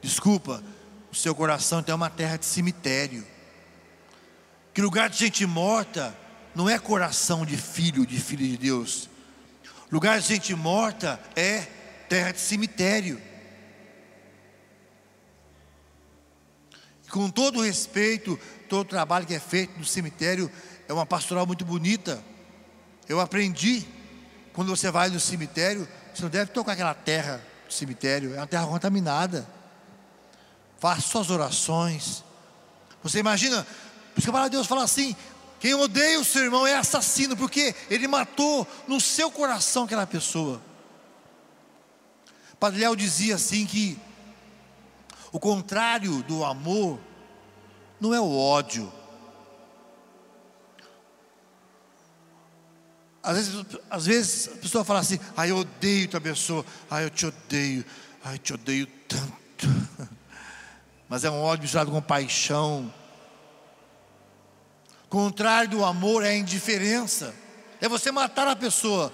Desculpa, 0.00 0.62
o 1.10 1.16
seu 1.16 1.34
coração 1.34 1.82
tem 1.82 1.92
uma 1.92 2.10
terra 2.10 2.36
de 2.36 2.46
cemitério 2.46 3.26
que 4.76 4.82
lugar 4.82 5.08
de 5.08 5.16
gente 5.16 5.46
morta 5.46 6.14
não 6.54 6.68
é 6.68 6.78
coração 6.78 7.46
de 7.46 7.56
filho, 7.56 8.04
de 8.04 8.20
filho 8.20 8.46
de 8.46 8.58
Deus. 8.58 9.08
Lugar 9.90 10.20
de 10.20 10.26
gente 10.26 10.54
morta 10.54 11.18
é 11.34 11.62
terra 12.10 12.30
de 12.30 12.40
cemitério. 12.40 13.18
Com 17.08 17.30
todo 17.30 17.62
respeito, 17.62 18.38
todo 18.68 18.82
o 18.82 18.90
trabalho 18.90 19.24
que 19.24 19.32
é 19.32 19.40
feito 19.40 19.78
no 19.78 19.84
cemitério 19.86 20.52
é 20.86 20.92
uma 20.92 21.06
pastoral 21.06 21.46
muito 21.46 21.64
bonita. 21.64 22.22
Eu 23.08 23.18
aprendi, 23.18 23.82
quando 24.52 24.68
você 24.68 24.90
vai 24.90 25.08
no 25.08 25.18
cemitério, 25.18 25.88
você 26.14 26.22
não 26.22 26.28
deve 26.28 26.50
tocar 26.50 26.72
aquela 26.72 26.92
terra 26.92 27.42
do 27.66 27.72
cemitério, 27.72 28.34
é 28.34 28.36
uma 28.36 28.46
terra 28.46 28.66
contaminada. 28.66 29.48
Faça 30.78 31.00
suas 31.00 31.30
orações. 31.30 32.22
Você 33.02 33.20
imagina 33.20 33.66
por 34.16 34.20
isso 34.20 34.26
que 34.26 34.30
a 34.30 34.32
palavra 34.32 34.48
de 34.48 34.56
Deus 34.56 34.66
fala 34.66 34.82
assim: 34.82 35.14
quem 35.60 35.74
odeia 35.74 36.18
o 36.18 36.24
seu 36.24 36.42
irmão 36.42 36.66
é 36.66 36.74
assassino, 36.74 37.36
porque 37.36 37.74
ele 37.90 38.08
matou 38.08 38.66
no 38.88 38.98
seu 38.98 39.30
coração 39.30 39.84
aquela 39.84 40.06
pessoa. 40.06 40.58
Padre 42.58 42.80
Léo 42.80 42.96
dizia 42.96 43.34
assim 43.34 43.66
que 43.66 43.98
o 45.30 45.38
contrário 45.38 46.22
do 46.22 46.42
amor 46.46 46.98
não 48.00 48.14
é 48.14 48.18
o 48.18 48.34
ódio. 48.34 48.90
Às 53.22 53.36
vezes, 53.36 53.66
às 53.90 54.06
vezes 54.06 54.48
a 54.48 54.56
pessoa 54.56 54.82
fala 54.82 55.00
assim, 55.00 55.20
ah, 55.36 55.46
eu 55.46 55.58
odeio 55.58 56.08
tua 56.08 56.22
pessoa, 56.22 56.64
ah, 56.90 57.02
eu 57.02 57.10
te 57.10 57.26
odeio, 57.26 57.84
ah, 58.24 58.32
eu 58.32 58.38
te 58.38 58.54
odeio 58.54 58.86
tanto. 59.06 59.66
Mas 61.06 61.22
é 61.22 61.30
um 61.30 61.42
ódio 61.42 61.64
misturado 61.64 61.90
com 61.90 62.00
paixão, 62.00 62.90
contrário 65.16 65.70
do 65.70 65.82
amor 65.82 66.22
é 66.22 66.28
a 66.28 66.36
indiferença. 66.36 67.34
É 67.80 67.88
você 67.88 68.12
matar 68.12 68.46
a 68.46 68.54
pessoa. 68.54 69.10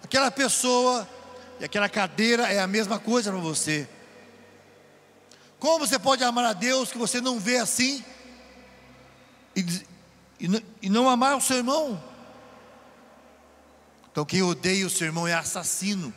Aquela 0.00 0.30
pessoa 0.30 1.08
e 1.58 1.64
aquela 1.64 1.88
cadeira 1.88 2.44
é 2.44 2.60
a 2.60 2.66
mesma 2.68 3.00
coisa 3.00 3.32
para 3.32 3.40
você. 3.40 3.88
Como 5.58 5.84
você 5.84 5.98
pode 5.98 6.22
amar 6.22 6.44
a 6.44 6.52
Deus 6.52 6.92
que 6.92 6.98
você 6.98 7.20
não 7.20 7.40
vê 7.40 7.56
assim 7.56 8.04
e, 9.56 9.62
e, 10.38 10.64
e 10.82 10.88
não 10.88 11.10
amar 11.10 11.36
o 11.36 11.40
seu 11.40 11.56
irmão? 11.56 12.00
Então, 14.12 14.24
quem 14.24 14.42
odeia 14.42 14.86
o 14.86 14.90
seu 14.90 15.08
irmão 15.08 15.26
é 15.26 15.34
assassino. 15.34 16.14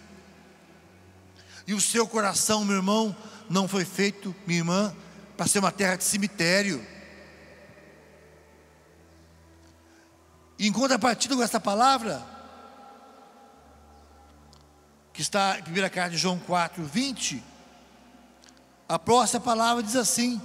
E 1.65 1.73
o 1.73 1.81
seu 1.81 2.07
coração, 2.07 2.63
meu 2.63 2.75
irmão, 2.75 3.15
não 3.49 3.67
foi 3.67 3.85
feito, 3.85 4.35
minha 4.45 4.59
irmã, 4.59 4.95
para 5.35 5.47
ser 5.47 5.57
uma 5.57 5.71
terra 5.71 5.95
de 5.95 6.03
cemitério. 6.03 6.85
Em 10.59 10.71
contrapartida 10.71 11.35
com 11.35 11.43
essa 11.43 11.59
palavra, 11.59 12.25
que 15.13 15.21
está 15.21 15.57
em 15.59 15.63
primeira 15.63 15.89
carta 15.89 16.11
de 16.11 16.17
João 16.17 16.39
4, 16.39 16.83
20, 16.83 17.43
a 18.87 18.99
próxima 18.99 19.41
palavra 19.41 19.81
diz 19.81 19.95
assim: 19.95 20.41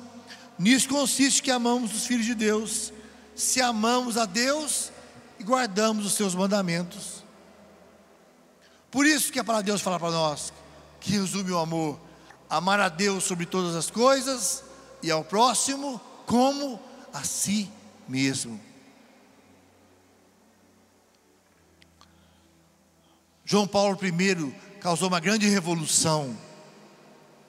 Nisso 0.59 0.89
consiste 0.89 1.43
que 1.43 1.51
amamos 1.51 1.95
os 1.95 2.07
filhos 2.07 2.27
de 2.27 2.35
Deus, 2.35 2.93
se 3.35 3.61
amamos 3.61 4.17
a 4.17 4.25
Deus 4.25 4.91
e 5.39 5.45
guardamos 5.45 6.07
os 6.07 6.15
seus 6.15 6.35
mandamentos. 6.35 7.25
Por 8.91 9.07
isso 9.07 9.33
que 9.33 9.39
a 9.39 9.45
palavra 9.45 9.65
de 9.65 9.71
Deus 9.71 9.81
fala 9.81 9.99
para 9.99 10.11
nós, 10.11 10.53
que 11.01 11.13
resume 11.13 11.51
o 11.51 11.59
amor: 11.59 12.01
amar 12.49 12.81
a 12.81 12.89
Deus 12.89 13.25
sobre 13.25 13.47
todas 13.47 13.77
as 13.77 13.91
coisas 13.91 14.65
e 15.03 15.11
ao 15.11 15.25
próximo 15.25 16.01
como 16.27 16.81
a 17.13 17.23
si 17.25 17.71
mesmo. 18.09 18.70
João 23.51 23.67
Paulo 23.67 23.99
I 24.01 24.55
causou 24.81 25.09
uma 25.09 25.19
grande 25.19 25.49
revolução 25.49 26.39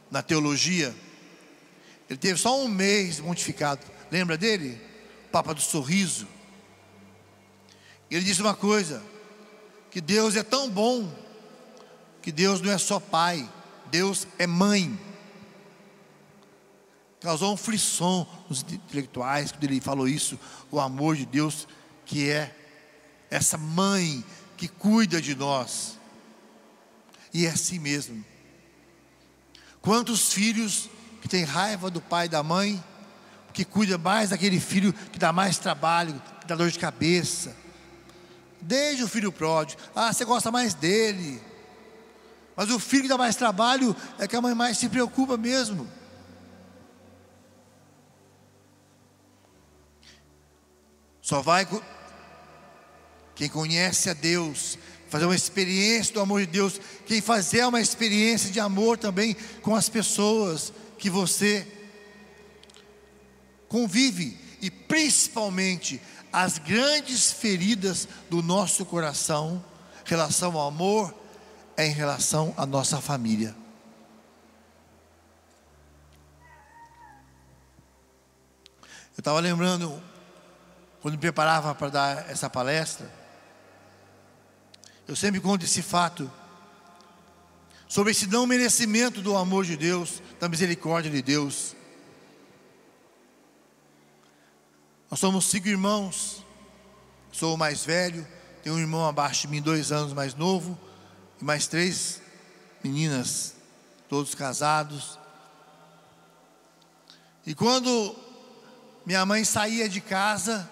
na 0.10 0.24
teologia. 0.24 0.96
Ele 2.10 2.18
teve 2.18 2.40
só 2.40 2.60
um 2.60 2.68
mês 2.68 3.20
pontificado. 3.20 3.86
Lembra 4.10 4.36
dele? 4.36 4.82
Papa 5.32 5.54
do 5.54 5.62
Sorriso. 5.62 6.28
Ele 8.10 8.26
disse 8.26 8.42
uma 8.42 8.56
coisa: 8.56 9.04
que 9.92 10.02
Deus 10.02 10.36
é 10.36 10.42
tão 10.42 10.72
bom, 10.72 11.08
que 12.20 12.32
Deus 12.32 12.62
não 12.62 12.72
é 12.72 12.80
só 12.80 13.00
pai, 13.00 13.48
Deus 13.92 14.26
é 14.40 14.48
mãe. 14.48 15.00
Causou 17.20 17.54
um 17.54 17.58
frisson 17.58 18.28
nos 18.50 18.64
intelectuais 18.64 19.52
quando 19.52 19.66
ele 19.66 19.80
falou 19.80 20.08
isso, 20.08 20.40
o 20.72 20.80
amor 20.80 21.16
de 21.16 21.28
Deus, 21.28 21.68
que 22.08 22.28
é 22.28 22.56
essa 23.30 23.56
mãe 23.56 24.26
que 24.62 24.67
cuida 24.67 25.19
de 25.19 25.34
nós. 25.34 25.97
E 27.34 27.47
é 27.47 27.50
assim 27.50 27.80
mesmo. 27.80 28.24
Quantos 29.82 30.32
filhos 30.32 30.88
que 31.19 31.28
têm 31.28 31.43
raiva 31.43 31.89
do 31.89 32.00
pai 32.00 32.28
e 32.28 32.30
da 32.30 32.43
mãe, 32.43 32.84
que 33.56 33.65
cuida 33.65 33.97
mais 33.97 34.30
daquele 34.30 34.60
filho 34.60 34.93
que 34.93 35.17
dá 35.17 35.34
mais 35.34 35.58
trabalho, 35.58 36.13
que 36.39 36.45
dá 36.45 36.56
dor 36.56 36.69
de 36.69 36.78
cabeça. 36.78 37.58
Desde 38.62 39.04
o 39.04 39.08
filho 39.08 39.32
pródigo, 39.32 39.82
ah, 39.95 40.13
você 40.13 40.24
gosta 40.26 40.52
mais 40.52 40.76
dele. 40.76 41.41
Mas 42.56 42.69
o 42.69 42.78
filho 42.78 43.02
que 43.02 43.10
dá 43.10 43.17
mais 43.17 43.36
trabalho 43.36 43.95
é 44.19 44.28
que 44.28 44.36
a 44.36 44.41
mãe 44.41 44.54
mais 44.54 44.78
se 44.78 44.88
preocupa 44.88 45.38
mesmo. 45.38 45.89
Só 51.19 51.41
vai 51.41 51.67
quem 53.41 53.49
conhece 53.49 54.08
a 54.08 54.13
Deus, 54.13 54.77
fazer 55.10 55.25
uma 55.25 55.34
experiência 55.34 56.13
do 56.13 56.19
amor 56.19 56.41
de 56.41 56.45
Deus, 56.45 56.80
quem 57.08 57.19
fazer 57.21 57.65
uma 57.65 57.82
experiência 57.82 58.51
de 58.51 58.60
amor 58.60 58.99
também 58.99 59.36
com 59.63 59.75
as 59.75 59.89
pessoas 59.89 60.71
que 60.99 61.10
você 61.10 61.67
convive 63.67 64.38
e 64.62 64.69
principalmente 64.69 65.99
as 66.32 66.60
grandes 66.60 67.32
feridas 67.32 68.08
do 68.30 68.43
nosso 68.43 68.86
coração, 68.86 69.65
relação 70.06 70.56
ao 70.56 70.67
amor, 70.67 71.12
é 71.75 71.88
em 71.88 71.93
relação 71.93 72.54
à 72.56 72.63
nossa 72.63 73.01
família. 73.01 73.56
Eu 79.17 79.21
estava 79.21 79.39
lembrando, 79.39 79.99
quando 81.01 81.15
me 81.15 81.19
preparava 81.19 81.73
para 81.73 81.89
dar 81.89 82.30
essa 82.30 82.47
palestra, 82.47 83.20
eu 85.12 85.15
sempre 85.17 85.41
conto 85.41 85.65
esse 85.65 85.82
fato 85.82 86.32
sobre 87.86 88.12
esse 88.12 88.28
não 88.28 88.47
merecimento 88.47 89.21
do 89.21 89.36
amor 89.36 89.65
de 89.65 89.76
Deus, 89.76 90.24
da 90.39 90.47
misericórdia 90.47 91.12
de 91.12 91.21
Deus. 91.21 91.76
Nós 95.10 95.19
somos 95.19 95.47
cinco 95.47 95.67
irmãos, 95.67 96.45
sou 97.30 97.56
o 97.56 97.58
mais 97.58 97.84
velho, 97.84 98.26
tenho 98.63 98.78
um 98.78 98.80
irmão 98.80 99.06
abaixo 99.06 99.41
de 99.41 99.47
mim, 99.50 99.62
dois 99.62 99.91
anos 99.91 100.13
mais 100.13 100.34
novo, 100.34 100.80
e 101.41 101.43
mais 101.43 101.67
três 101.67 102.21
meninas, 102.82 103.56
todos 104.08 104.34
casados. 104.34 105.19
E 107.45 107.54
quando 107.54 108.15
minha 109.06 109.26
mãe 109.26 109.43
saía 109.43 109.89
de 109.89 110.00
casa, 110.00 110.69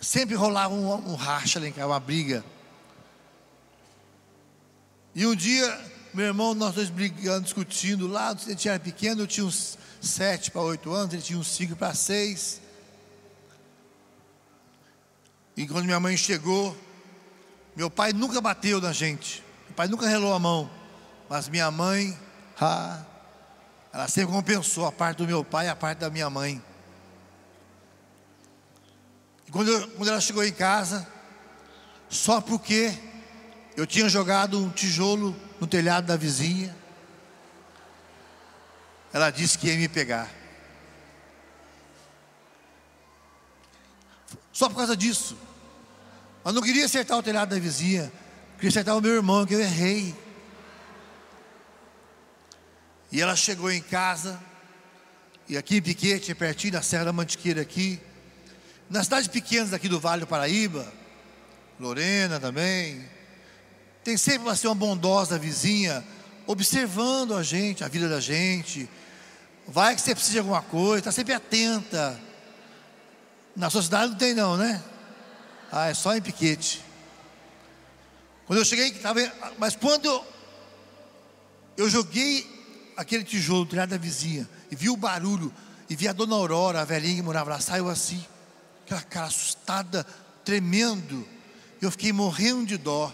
sempre 0.00 0.34
rolava 0.34 0.74
um, 0.74 1.12
um 1.12 1.14
racha 1.14 1.58
lá 1.58 1.70
casa, 1.70 1.86
uma 1.86 2.00
briga. 2.00 2.44
E 5.14 5.26
um 5.26 5.34
dia, 5.34 5.78
meu 6.14 6.26
irmão, 6.26 6.54
nós 6.54 6.74
dois 6.74 6.90
brigando, 6.90 7.42
discutindo 7.42 8.06
lá, 8.06 8.36
ele 8.46 8.54
tinha 8.54 8.78
pequeno, 8.78 9.22
eu 9.22 9.26
tinha 9.26 9.44
uns 9.44 9.76
sete 10.00 10.50
para 10.50 10.60
oito 10.62 10.92
anos, 10.92 11.12
ele 11.12 11.22
tinha 11.22 11.38
uns 11.38 11.48
cinco 11.48 11.74
para 11.74 11.94
seis. 11.94 12.60
E 15.56 15.66
quando 15.66 15.86
minha 15.86 15.98
mãe 15.98 16.16
chegou, 16.16 16.76
meu 17.74 17.90
pai 17.90 18.12
nunca 18.12 18.40
bateu 18.40 18.80
na 18.80 18.92
gente, 18.92 19.42
meu 19.66 19.74
pai 19.74 19.88
nunca 19.88 20.06
relou 20.06 20.32
a 20.32 20.38
mão, 20.38 20.70
mas 21.28 21.48
minha 21.48 21.70
mãe, 21.70 22.16
ah, 22.60 23.02
ela 23.92 24.06
sempre 24.06 24.32
compensou 24.32 24.86
a 24.86 24.92
parte 24.92 25.18
do 25.18 25.26
meu 25.26 25.44
pai 25.44 25.66
e 25.66 25.68
a 25.68 25.74
parte 25.74 25.98
da 25.98 26.10
minha 26.10 26.30
mãe. 26.30 26.62
E 29.48 29.50
quando, 29.50 29.88
quando 29.92 30.10
ela 30.10 30.20
chegou 30.20 30.44
em 30.44 30.52
casa, 30.52 31.08
só 32.10 32.38
porque 32.38 32.92
eu 33.74 33.86
tinha 33.86 34.06
jogado 34.06 34.58
um 34.58 34.68
tijolo 34.68 35.34
no 35.58 35.66
telhado 35.66 36.06
da 36.06 36.16
vizinha, 36.16 36.76
ela 39.10 39.30
disse 39.30 39.56
que 39.56 39.68
ia 39.68 39.76
me 39.76 39.88
pegar. 39.88 40.30
Só 44.52 44.68
por 44.68 44.76
causa 44.76 44.94
disso. 44.94 45.34
Mas 46.44 46.52
não 46.52 46.60
queria 46.60 46.84
acertar 46.84 47.16
o 47.16 47.22
telhado 47.22 47.48
da 47.54 47.58
vizinha, 47.58 48.12
queria 48.56 48.68
acertar 48.68 48.98
o 48.98 49.00
meu 49.00 49.14
irmão, 49.14 49.46
que 49.46 49.54
eu 49.54 49.60
errei. 49.60 50.14
E 53.10 53.22
ela 53.22 53.34
chegou 53.34 53.70
em 53.70 53.80
casa, 53.80 54.38
e 55.48 55.56
aqui 55.56 55.78
em 55.78 55.82
Piquete, 55.82 56.34
pertinho 56.34 56.74
da 56.74 56.82
Serra 56.82 57.06
da 57.06 57.12
Mantiqueira 57.14 57.62
aqui, 57.62 57.98
nas 58.90 59.04
cidades 59.04 59.28
pequenas 59.28 59.72
aqui 59.72 59.88
do 59.88 60.00
Vale 60.00 60.20
do 60.20 60.26
Paraíba, 60.26 60.90
Lorena 61.78 62.40
também, 62.40 63.04
tem 64.02 64.16
sempre 64.16 64.48
uma, 64.48 64.54
uma 64.54 64.74
bondosa 64.74 65.38
vizinha 65.38 66.04
observando 66.46 67.34
a 67.34 67.42
gente, 67.42 67.84
a 67.84 67.88
vida 67.88 68.08
da 68.08 68.20
gente. 68.20 68.88
Vai 69.66 69.94
que 69.94 70.00
você 70.00 70.14
precisa 70.14 70.32
de 70.32 70.38
alguma 70.38 70.62
coisa, 70.62 71.00
está 71.00 71.12
sempre 71.12 71.34
atenta. 71.34 72.18
Na 73.54 73.68
sua 73.68 73.82
cidade 73.82 74.12
não 74.12 74.18
tem 74.18 74.32
não, 74.32 74.56
né? 74.56 74.82
Ah, 75.70 75.88
é 75.88 75.94
só 75.94 76.16
em 76.16 76.22
piquete. 76.22 76.82
Quando 78.46 78.60
eu 78.60 78.64
cheguei, 78.64 78.90
tava, 78.92 79.20
mas 79.58 79.76
quando 79.76 80.06
eu, 80.06 80.26
eu 81.76 81.90
joguei 81.90 82.48
aquele 82.96 83.22
tijolo 83.22 83.66
do 83.66 83.70
telhado 83.70 83.90
da 83.90 83.98
vizinha 83.98 84.48
e 84.70 84.74
vi 84.74 84.88
o 84.88 84.96
barulho 84.96 85.52
e 85.90 85.94
vi 85.94 86.08
a 86.08 86.14
dona 86.14 86.34
Aurora, 86.34 86.80
a 86.80 86.84
velhinha 86.86 87.16
que 87.16 87.22
morava 87.22 87.50
lá, 87.50 87.60
saiu 87.60 87.90
assim 87.90 88.24
aquela 88.88 89.02
cara 89.02 89.26
assustada, 89.26 90.04
tremendo. 90.44 91.28
Eu 91.80 91.90
fiquei 91.90 92.12
morrendo 92.12 92.66
de 92.66 92.78
dó. 92.78 93.12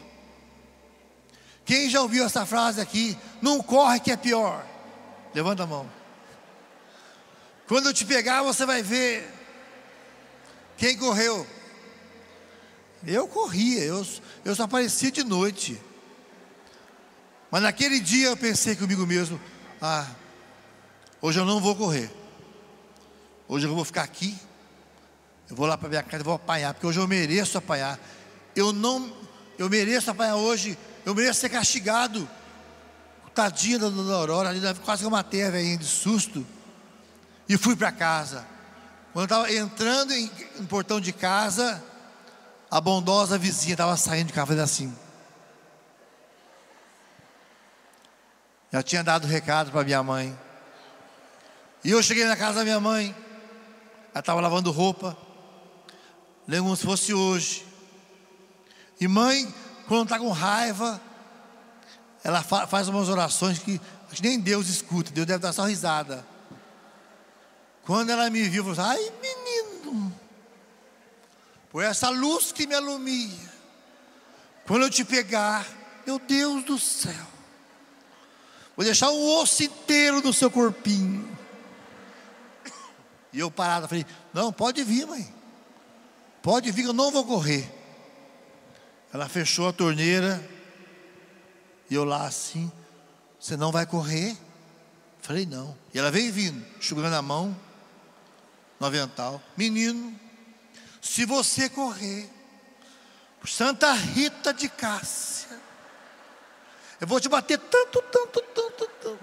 Quem 1.65 1.91
já 1.91 2.01
ouviu 2.01 2.25
essa 2.25 2.47
frase 2.47 2.81
aqui? 2.81 3.19
Não 3.43 3.61
corre 3.61 3.99
que 3.99 4.13
é 4.13 4.17
pior. 4.17 4.65
Levanta 5.35 5.65
a 5.65 5.67
mão. 5.67 5.91
Quando 7.67 7.87
eu 7.87 7.95
te 7.95 8.05
pegar, 8.05 8.43
você 8.43 8.65
vai 8.65 8.83
ver 8.83 9.29
quem 10.77 10.97
correu. 10.97 11.47
Eu 13.07 13.27
corria, 13.27 13.83
eu, 13.83 14.07
eu 14.45 14.55
só 14.55 14.63
aparecia 14.65 15.11
de 15.11 15.25
noite. 15.25 15.81
Mas 17.51 17.63
naquele 17.63 18.01
dia 18.01 18.29
eu 18.29 18.37
pensei 18.37 18.77
comigo 18.77 19.07
mesmo: 19.07 19.41
ah, 19.81 20.07
hoje 21.21 21.41
eu 21.41 21.45
não 21.45 21.61
vou 21.61 21.75
correr. 21.75 22.11
Hoje 23.49 23.67
eu 23.67 23.75
vou 23.75 23.85
ficar 23.85 24.03
aqui 24.03 24.39
eu 25.49 25.57
vou 25.57 25.67
lá 25.67 25.77
para 25.77 25.89
minha 25.89 26.03
casa 26.03 26.23
e 26.23 26.25
vou 26.25 26.35
apanhar, 26.35 26.73
porque 26.75 26.87
hoje 26.87 26.99
eu 26.99 27.07
mereço 27.07 27.59
apanhar. 27.59 27.99
Eu 28.57 28.73
não, 28.73 29.13
eu 29.59 29.69
mereço 29.69 30.11
apanhar 30.11 30.37
hoje, 30.37 30.79
eu 31.05 31.15
mereço 31.15 31.41
ser 31.41 31.49
castigado. 31.49 32.29
Tadinha 33.35 33.81
da 33.81 33.89
dona 33.89 34.15
Aurora, 34.15 34.49
ali, 34.49 34.61
quase 34.85 35.03
que 35.03 35.07
eu 35.07 35.11
matei 35.11 35.45
a 35.45 35.51
velhinha 35.51 35.77
de 35.77 35.85
susto. 35.85 36.47
E 37.49 37.59
fui 37.59 37.75
para 37.75 37.91
casa. 37.91 38.47
Quando 39.13 39.31
eu 39.31 39.37
estava 39.37 39.53
entrando 39.53 40.13
em, 40.13 40.31
no 40.59 40.67
portão 40.67 41.01
de 41.01 41.13
casa, 41.13 41.83
a 42.71 42.81
bondosa 42.81 43.37
vizinha 43.37 43.75
estava 43.75 43.97
saindo 43.97 44.29
de 44.29 44.33
casa 44.33 44.47
fazendo 44.47 44.63
assim. 44.63 44.97
Já 48.73 48.83
tinha 48.83 49.05
dado 49.05 49.27
recado 49.27 49.71
para 49.71 49.85
minha 49.85 50.03
mãe. 50.03 50.37
E 51.85 51.91
eu 51.91 52.03
cheguei 52.03 52.25
na 52.25 52.37
casa 52.37 52.61
da 52.61 52.65
minha 52.65 52.81
mãe. 52.81 53.15
Ela 54.13 54.21
estava 54.21 54.41
lavando 54.41 54.71
roupa. 54.71 55.17
Lembro 56.47 56.65
como 56.65 56.77
se 56.77 56.85
fosse 56.85 57.15
hoje. 57.15 57.67
E 59.01 59.09
mãe, 59.09 59.53
quando 59.89 60.05
está 60.05 60.19
com 60.19 60.31
raiva, 60.31 61.01
ela 62.23 62.43
fa 62.43 62.67
faz 62.67 62.89
umas 62.89 63.09
orações 63.09 63.59
que, 63.59 63.81
que 64.11 64.23
nem 64.23 64.39
Deus 64.39 64.69
escuta, 64.69 65.11
Deus 65.11 65.27
deve 65.27 65.41
dar 65.41 65.53
só 65.53 65.65
risada. 65.65 66.27
Quando 67.85 68.11
ela 68.11 68.31
me 68.31 68.49
viu, 68.49 68.65
falou 68.65 68.91
ai 68.91 69.13
menino, 69.21 70.15
por 71.71 71.83
essa 71.83 72.09
luz 72.09 72.51
que 72.53 72.67
me 72.67 72.75
alumia, 72.75 73.53
quando 74.67 74.83
eu 74.85 74.91
te 74.91 75.05
pegar, 75.05 75.67
meu 76.07 76.19
Deus 76.19 76.65
do 76.65 76.79
céu, 76.79 77.27
vou 78.75 78.85
deixar 78.85 79.11
um 79.11 79.39
osso 79.39 79.63
inteiro 79.63 80.23
no 80.23 80.33
seu 80.33 80.51
corpinho. 80.51 81.37
E 83.33 83.41
eu 83.41 83.51
parado, 83.51 83.89
falei, 83.89 84.07
não, 84.33 84.53
pode 84.53 84.83
vir, 84.85 85.07
mãe. 85.07 85.44
Pode 86.45 86.71
vir, 86.71 86.85
eu 86.85 86.93
não 86.93 87.11
vou 87.11 87.25
correr. 87.25 87.67
Ela 89.11 89.31
fechou 89.31 89.67
a 89.67 89.73
torneira 89.73 90.47
e 91.89 91.95
eu 91.95 92.05
lá 92.05 92.27
assim, 92.27 92.71
Você 93.41 93.57
não 93.57 93.73
vai 93.73 93.87
correr? 93.87 94.37
Falei, 95.23 95.47
não. 95.47 95.75
E 95.95 95.99
ela 95.99 96.11
veio 96.11 96.31
vindo, 96.31 96.63
enxugando 96.77 97.15
a 97.15 97.23
mão, 97.23 97.59
no 98.79 98.87
avental. 98.87 99.43
Menino, 99.57 100.15
se 101.01 101.25
você 101.25 101.67
correr, 101.71 102.29
por 103.41 103.49
Santa 103.49 103.91
Rita 103.95 104.53
de 104.53 104.69
Cássia, 104.69 105.59
eu 107.01 107.07
vou 107.07 107.21
te 107.21 107.29
bater 107.31 107.59
tanto, 107.59 108.03
tanto, 108.03 108.43
tanto, 108.43 108.87
tanto. 109.03 109.19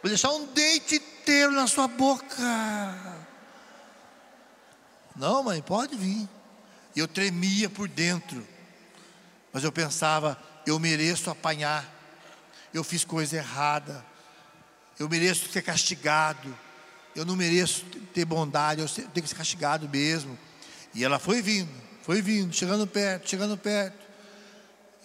Vou 0.00 0.08
deixar 0.08 0.30
um 0.30 0.46
dente 0.46 0.94
inteiro 0.94 1.50
na 1.50 1.66
sua 1.66 1.88
boca. 1.88 2.36
Não, 5.16 5.42
mãe, 5.42 5.60
pode 5.60 5.96
vir. 5.96 6.35
Eu 6.96 7.06
tremia 7.06 7.68
por 7.68 7.86
dentro. 7.86 8.46
Mas 9.52 9.62
eu 9.62 9.70
pensava, 9.70 10.42
eu 10.66 10.78
mereço 10.78 11.30
apanhar. 11.30 11.86
Eu 12.72 12.82
fiz 12.82 13.04
coisa 13.04 13.36
errada. 13.36 14.04
Eu 14.98 15.08
mereço 15.08 15.52
ser 15.52 15.62
castigado. 15.62 16.56
Eu 17.16 17.24
não 17.24 17.34
mereço 17.34 17.84
ter 18.12 18.26
bondade, 18.26 18.82
eu 18.82 18.88
tenho 18.88 19.22
que 19.22 19.28
ser 19.28 19.34
castigado 19.34 19.88
mesmo. 19.88 20.38
E 20.94 21.02
ela 21.02 21.18
foi 21.18 21.40
vindo, 21.40 21.70
foi 22.02 22.20
vindo, 22.20 22.52
chegando 22.52 22.86
perto, 22.86 23.28
chegando 23.28 23.56
perto. 23.56 23.98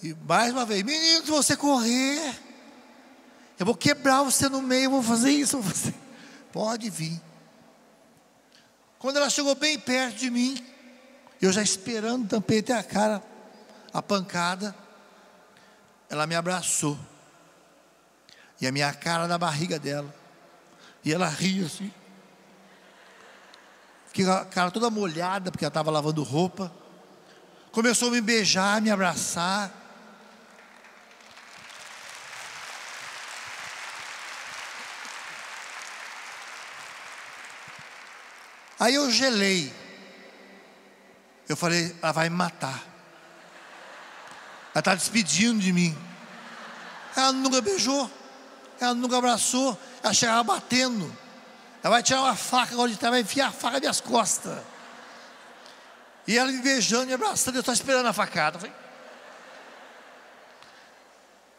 E 0.03 0.13
mais 0.27 0.51
uma 0.51 0.65
vez, 0.65 0.83
menino, 0.83 1.23
se 1.23 1.31
você 1.31 1.55
correr, 1.55 2.37
eu 3.57 3.65
vou 3.65 3.75
quebrar 3.75 4.23
você 4.23 4.49
no 4.49 4.61
meio, 4.61 4.85
eu 4.85 4.91
vou 4.91 5.03
fazer 5.03 5.31
isso. 5.31 5.57
Você 5.61 5.93
pode 6.51 6.89
vir. 6.89 7.21
Quando 8.99 9.15
ela 9.15 9.29
chegou 9.29 9.55
bem 9.55 9.79
perto 9.79 10.17
de 10.17 10.29
mim, 10.29 10.61
eu 11.45 11.51
já 11.51 11.61
esperando, 11.61 12.27
tampei 12.27 12.59
até 12.59 12.73
a 12.73 12.83
cara, 12.83 13.21
a 13.93 14.01
pancada, 14.01 14.75
ela 16.09 16.27
me 16.27 16.35
abraçou. 16.35 16.99
E 18.59 18.67
a 18.67 18.71
minha 18.71 18.93
cara 18.93 19.27
na 19.27 19.37
barriga 19.37 19.79
dela. 19.79 20.13
E 21.03 21.11
ela 21.11 21.27
ria 21.27 21.65
assim. 21.65 21.91
Fiquei 24.07 24.25
com 24.25 24.31
a 24.31 24.45
cara 24.45 24.69
toda 24.69 24.89
molhada, 24.89 25.49
porque 25.51 25.65
ela 25.65 25.69
estava 25.69 25.89
lavando 25.89 26.21
roupa. 26.21 26.71
Começou 27.71 28.09
a 28.09 28.11
me 28.11 28.21
beijar, 28.21 28.81
me 28.81 28.91
abraçar. 28.91 29.71
Aí 38.79 38.95
eu 38.95 39.09
gelei. 39.09 39.80
Eu 41.51 41.57
falei, 41.57 41.93
ela 42.01 42.13
vai 42.13 42.29
me 42.29 42.35
matar. 42.37 42.81
Ela 44.73 44.79
está 44.79 44.95
despedindo 44.95 45.59
de 45.59 45.73
mim. 45.73 45.97
Ela 47.13 47.33
nunca 47.33 47.59
beijou. 47.59 48.09
Ela 48.79 48.93
nunca 48.93 49.17
abraçou. 49.17 49.77
Ela 50.01 50.13
chegava 50.13 50.41
batendo. 50.43 51.13
Ela 51.83 51.95
vai 51.95 52.03
tirar 52.03 52.21
uma 52.21 52.37
faca 52.37 52.73
agora 52.73 52.89
de 52.89 52.95
trás, 52.95 53.11
vai 53.11 53.19
enfiar 53.19 53.47
a 53.47 53.51
faca 53.51 53.73
nas 53.73 53.81
minhas 53.81 53.99
costas. 53.99 54.57
E 56.25 56.37
ela 56.37 56.49
me 56.49 56.61
beijando, 56.61 57.07
me 57.07 57.13
abraçando, 57.13 57.55
eu 57.55 57.59
estou 57.59 57.73
esperando 57.73 58.05
a 58.05 58.13
facada. 58.13 58.57
Falei... 58.57 58.73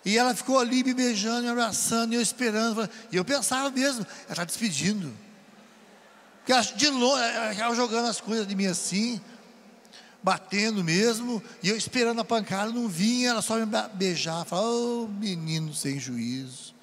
E 0.07 0.16
ela 0.16 0.35
ficou 0.35 0.59
ali 0.59 0.83
me 0.83 0.94
beijando, 0.94 1.42
me 1.42 1.50
abraçando, 1.50 2.14
e 2.14 2.16
eu 2.16 2.22
esperando. 2.22 2.88
E 3.11 3.16
eu 3.16 3.26
pensava 3.26 3.70
mesmo, 3.70 4.07
ela 4.24 4.31
está 4.31 4.44
despedindo. 4.44 5.14
Porque 6.46 6.74
de 6.76 6.88
longe, 6.88 7.22
ela 7.61 7.74
jogando 7.74 8.09
as 8.09 8.22
coisas 8.22 8.46
de 8.46 8.57
mim 8.57 8.66
assim, 8.66 9.20
batendo 10.23 10.85
mesmo, 10.85 11.43
e 11.63 11.69
eu 11.69 11.77
esperando 11.77 12.21
a 12.21 12.25
pancada, 12.25 12.71
não 12.71 12.89
vinha, 12.89 13.31
ela 13.31 13.43
só 13.43 13.57
me 13.57 13.67
beijar, 13.95 14.45
falava, 14.45 14.69
ô 14.69 15.05
oh, 15.05 15.09
menino 15.09 15.75
sem 15.75 15.99
juízo. 15.99 16.75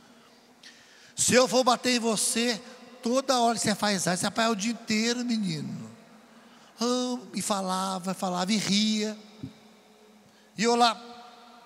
Se 1.16 1.34
eu 1.34 1.48
for 1.48 1.64
bater 1.64 1.96
em 1.96 2.00
você, 2.00 2.62
toda 3.02 3.40
hora 3.40 3.58
você 3.58 3.74
faz 3.76 4.02
isso, 4.02 4.18
você 4.18 4.28
apanha 4.28 4.52
o 4.52 4.56
dia 4.56 4.72
inteiro, 4.72 5.24
menino. 5.24 5.90
Oh, 6.82 7.20
e 7.34 7.42
falava, 7.42 8.14
falava, 8.14 8.52
e 8.52 8.58
ria. 8.58 9.18
E 10.58 10.64
eu 10.64 10.76
lá, 10.76 11.00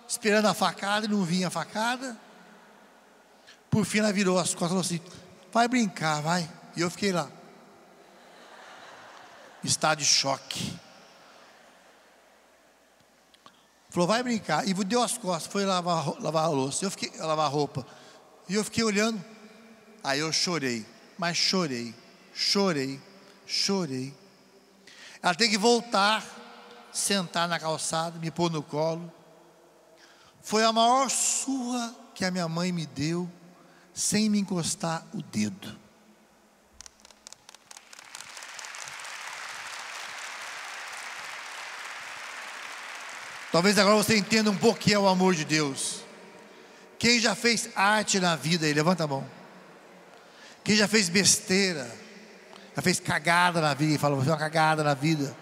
esperando 0.07 0.47
a 0.47 0.53
facada, 0.53 1.05
e 1.05 1.09
não 1.09 1.23
vinha 1.23 1.47
a 1.47 1.51
facada. 1.51 2.17
Por 3.69 3.85
fim 3.85 3.99
ela 3.99 4.13
virou 4.13 4.37
as 4.37 4.53
costas 4.53 4.65
e 4.65 4.69
falou 4.69 4.81
assim: 4.81 5.01
vai 5.51 5.67
brincar, 5.67 6.21
vai. 6.21 6.49
E 6.75 6.81
eu 6.81 6.89
fiquei 6.89 7.11
lá 7.11 7.29
estado 9.63 9.99
de 9.99 10.05
choque. 10.05 10.77
Falou, 13.93 14.07
vai 14.07 14.23
brincar. 14.23 14.67
E 14.67 14.73
deu 14.73 15.03
as 15.03 15.19
costas, 15.19 15.53
foi 15.53 15.65
lavar, 15.65 16.19
lavar 16.19 16.45
a 16.45 16.47
louça. 16.47 16.83
Eu 16.83 16.89
fiquei, 16.89 17.11
lavar 17.19 17.45
a 17.45 17.47
roupa. 17.47 17.85
E 18.49 18.55
eu 18.55 18.63
fiquei 18.63 18.83
olhando. 18.83 19.23
Aí 20.03 20.19
eu 20.19 20.33
chorei. 20.33 20.83
Mas 21.15 21.37
chorei. 21.37 21.93
Chorei. 22.33 22.99
Chorei. 23.45 24.11
Ela 25.21 25.35
tem 25.35 25.47
que 25.47 25.59
voltar, 25.59 26.25
sentar 26.91 27.47
na 27.47 27.59
calçada, 27.59 28.17
me 28.17 28.31
pôr 28.31 28.49
no 28.49 28.63
colo. 28.63 29.13
Foi 30.41 30.63
a 30.63 30.73
maior 30.73 31.07
surra 31.11 31.95
que 32.15 32.25
a 32.25 32.31
minha 32.31 32.47
mãe 32.47 32.71
me 32.71 32.87
deu, 32.87 33.29
sem 33.93 34.27
me 34.27 34.39
encostar 34.39 35.05
o 35.13 35.21
dedo. 35.21 35.82
Talvez 43.53 43.77
agora 43.77 43.95
você 43.95 44.17
entenda 44.17 44.49
um 44.49 44.57
pouco 44.57 44.79
o 44.79 44.81
que 44.81 44.91
é 44.91 44.97
o 44.97 45.07
amor 45.07 45.35
de 45.35 45.45
Deus. 45.45 45.99
Quem 46.97 47.19
já 47.19 47.35
fez 47.35 47.69
arte 47.75 48.19
na 48.19 48.35
vida 48.35 48.65
aí, 48.65 48.73
levanta 48.73 49.03
a 49.03 49.07
mão. 49.07 49.29
Quem 50.63 50.75
já 50.75 50.87
fez 50.87 51.07
besteira, 51.07 51.87
já 52.75 52.81
fez 52.81 52.99
cagada 52.99 53.61
na 53.61 53.75
vida, 53.75 53.99
fala, 53.99 54.15
fez 54.15 54.27
uma 54.27 54.37
cagada 54.37 54.83
na 54.83 54.95
vida. 54.95 55.37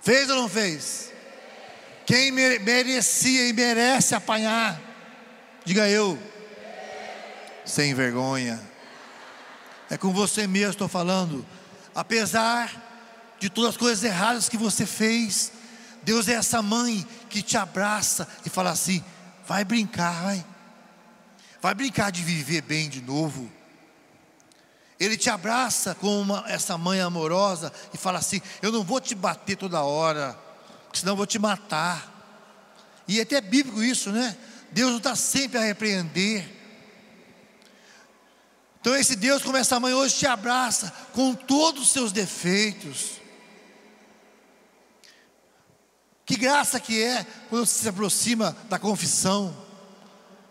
Fez 0.00 0.30
ou 0.30 0.36
não 0.36 0.48
fez? 0.48 1.10
Quem 2.06 2.30
merecia 2.30 3.48
e 3.48 3.52
merece 3.52 4.14
apanhar, 4.14 4.80
diga 5.64 5.88
eu, 5.88 6.16
sem 7.64 7.92
vergonha. 7.92 8.60
É 9.90 9.98
com 9.98 10.12
você 10.12 10.46
mesmo 10.46 10.70
estou 10.70 10.86
falando. 10.86 11.44
Apesar 11.92 12.70
de 13.40 13.50
todas 13.50 13.70
as 13.70 13.76
coisas 13.76 14.04
erradas 14.04 14.48
que 14.48 14.56
você 14.56 14.86
fez, 14.86 15.50
Deus 16.02 16.28
é 16.28 16.32
essa 16.32 16.62
mãe 16.62 17.06
que 17.28 17.42
te 17.42 17.56
abraça 17.56 18.26
e 18.44 18.48
fala 18.48 18.70
assim: 18.70 19.04
vai 19.46 19.64
brincar, 19.64 20.22
vai. 20.22 20.46
Vai 21.60 21.74
brincar 21.74 22.10
de 22.10 22.22
viver 22.22 22.62
bem 22.62 22.88
de 22.88 23.02
novo. 23.02 23.50
Ele 24.98 25.16
te 25.16 25.30
abraça 25.30 25.94
com 25.94 26.20
uma, 26.20 26.44
essa 26.46 26.76
mãe 26.78 27.00
amorosa 27.00 27.72
e 27.92 27.98
fala 27.98 28.18
assim: 28.18 28.40
Eu 28.62 28.72
não 28.72 28.82
vou 28.82 29.00
te 29.00 29.14
bater 29.14 29.56
toda 29.56 29.82
hora, 29.82 30.38
senão 30.92 31.12
eu 31.12 31.16
vou 31.16 31.26
te 31.26 31.38
matar. 31.38 32.18
E 33.06 33.18
é 33.18 33.22
até 33.22 33.40
bíblico 33.40 33.82
isso, 33.82 34.10
né? 34.10 34.36
Deus 34.72 34.90
não 34.90 34.98
está 34.98 35.16
sempre 35.16 35.58
a 35.58 35.62
repreender. 35.62 36.48
Então, 38.80 38.96
esse 38.96 39.14
Deus, 39.14 39.42
como 39.42 39.58
essa 39.58 39.78
mãe 39.78 39.92
hoje, 39.92 40.16
te 40.16 40.26
abraça 40.26 40.90
com 41.12 41.34
todos 41.34 41.82
os 41.82 41.92
seus 41.92 42.12
defeitos 42.12 43.19
Que 46.30 46.36
graça 46.36 46.78
que 46.78 47.02
é 47.02 47.26
quando 47.48 47.66
você 47.66 47.82
se 47.82 47.88
aproxima 47.88 48.56
da 48.68 48.78
confissão. 48.78 49.52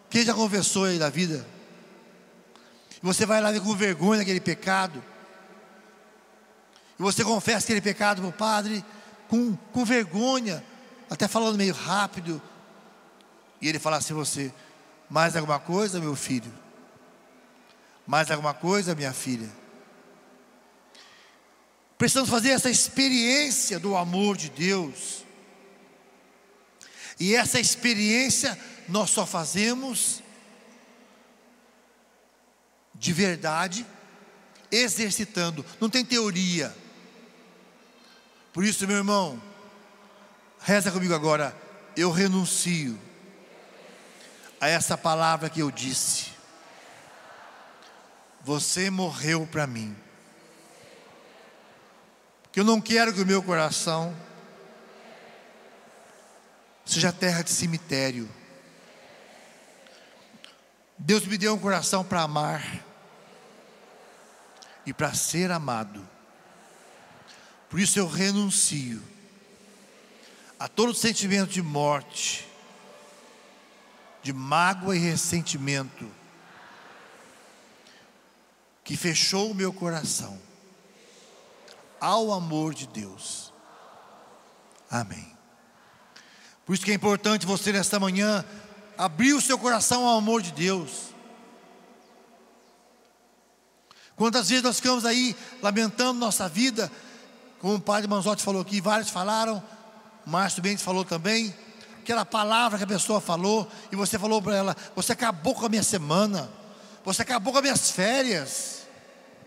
Quem 0.09 0.25
já 0.25 0.33
confessou 0.33 0.83
aí 0.83 0.99
da 0.99 1.09
vida? 1.09 1.47
E 3.01 3.05
você 3.05 3.25
vai 3.25 3.39
lá 3.39 3.57
com 3.61 3.73
vergonha 3.77 4.19
daquele 4.19 4.41
pecado. 4.41 5.01
E 6.99 7.01
você 7.01 7.23
confessa 7.23 7.65
aquele 7.65 7.79
pecado 7.79 8.21
para 8.21 8.27
o 8.27 8.33
padre 8.33 8.83
com, 9.29 9.55
com 9.71 9.85
vergonha, 9.85 10.61
até 11.09 11.29
falando 11.29 11.55
meio 11.55 11.73
rápido. 11.73 12.41
E 13.61 13.69
ele 13.69 13.79
fala 13.79 13.95
assim: 13.95 14.13
você, 14.13 14.53
mais 15.09 15.37
alguma 15.37 15.59
coisa, 15.59 15.97
meu 15.97 16.13
filho? 16.13 16.51
Mais 18.05 18.29
alguma 18.29 18.53
coisa, 18.53 18.93
minha 18.93 19.13
filha? 19.13 19.49
Precisamos 21.97 22.29
fazer 22.29 22.49
essa 22.49 22.69
experiência 22.69 23.79
do 23.79 23.95
amor 23.95 24.35
de 24.35 24.49
Deus. 24.49 25.28
E 27.19 27.35
essa 27.35 27.59
experiência 27.59 28.57
nós 28.87 29.09
só 29.09 29.25
fazemos 29.25 30.23
de 32.95 33.13
verdade, 33.13 33.85
exercitando, 34.71 35.65
não 35.79 35.89
tem 35.89 36.03
teoria. 36.03 36.75
Por 38.51 38.63
isso, 38.63 38.85
meu 38.87 38.97
irmão, 38.97 39.41
reza 40.59 40.91
comigo 40.91 41.13
agora. 41.13 41.55
Eu 41.95 42.11
renuncio 42.11 42.99
a 44.59 44.67
essa 44.67 44.97
palavra 44.97 45.49
que 45.49 45.61
eu 45.61 45.71
disse. 45.71 46.31
Você 48.43 48.89
morreu 48.89 49.47
para 49.47 49.65
mim. 49.65 49.95
Que 52.51 52.59
eu 52.59 52.63
não 52.63 52.81
quero 52.81 53.13
que 53.13 53.21
o 53.21 53.25
meu 53.25 53.41
coração 53.41 54.15
seja 56.89 57.13
terra 57.13 57.43
de 57.43 57.51
cemitério. 57.51 58.27
Deus 60.97 61.25
me 61.25 61.37
deu 61.37 61.53
um 61.53 61.59
coração 61.59 62.03
para 62.03 62.23
amar 62.23 62.83
e 64.85 64.91
para 64.91 65.13
ser 65.13 65.51
amado. 65.51 66.07
Por 67.69 67.79
isso 67.79 67.99
eu 67.99 68.07
renuncio 68.07 69.01
a 70.59 70.67
todo 70.67 70.93
sentimento 70.93 71.51
de 71.51 71.61
morte, 71.61 72.47
de 74.23 74.33
mágoa 74.33 74.95
e 74.95 74.99
ressentimento 74.99 76.09
que 78.83 78.97
fechou 78.97 79.51
o 79.51 79.55
meu 79.55 79.71
coração 79.71 80.41
ao 82.01 82.33
amor 82.33 82.73
de 82.73 82.87
Deus. 82.87 83.53
Amém. 84.89 85.38
Por 86.69 86.75
isso 86.75 86.85
que 86.85 86.91
é 86.91 86.93
importante 86.93 87.47
você 87.47 87.71
nesta 87.71 87.99
manhã 87.99 88.45
abrir 88.95 89.33
o 89.33 89.41
seu 89.41 89.57
coração 89.57 90.07
ao 90.07 90.19
amor 90.19 90.39
de 90.39 90.51
Deus. 90.51 91.15
Quantas 94.15 94.49
vezes 94.49 94.63
nós 94.63 94.75
ficamos 94.75 95.03
aí 95.03 95.35
lamentando 95.63 96.19
nossa 96.19 96.47
vida, 96.47 96.91
como 97.57 97.73
o 97.73 97.81
padre 97.81 98.07
Manzotti 98.07 98.43
falou 98.43 98.61
aqui, 98.61 98.79
vários 98.79 99.09
falaram, 99.09 99.63
Márcio 100.27 100.61
Bentes 100.61 100.83
falou 100.83 101.03
também, 101.03 101.55
aquela 102.01 102.23
palavra 102.23 102.77
que 102.77 102.83
a 102.83 102.87
pessoa 102.87 103.19
falou, 103.19 103.67
e 103.91 103.95
você 103.95 104.19
falou 104.19 104.39
para 104.39 104.55
ela: 104.55 104.77
Você 104.95 105.13
acabou 105.13 105.55
com 105.55 105.65
a 105.65 105.69
minha 105.69 105.81
semana, 105.81 106.51
você 107.03 107.23
acabou 107.23 107.51
com 107.51 107.57
as 107.57 107.63
minhas 107.63 107.89
férias. 107.89 108.83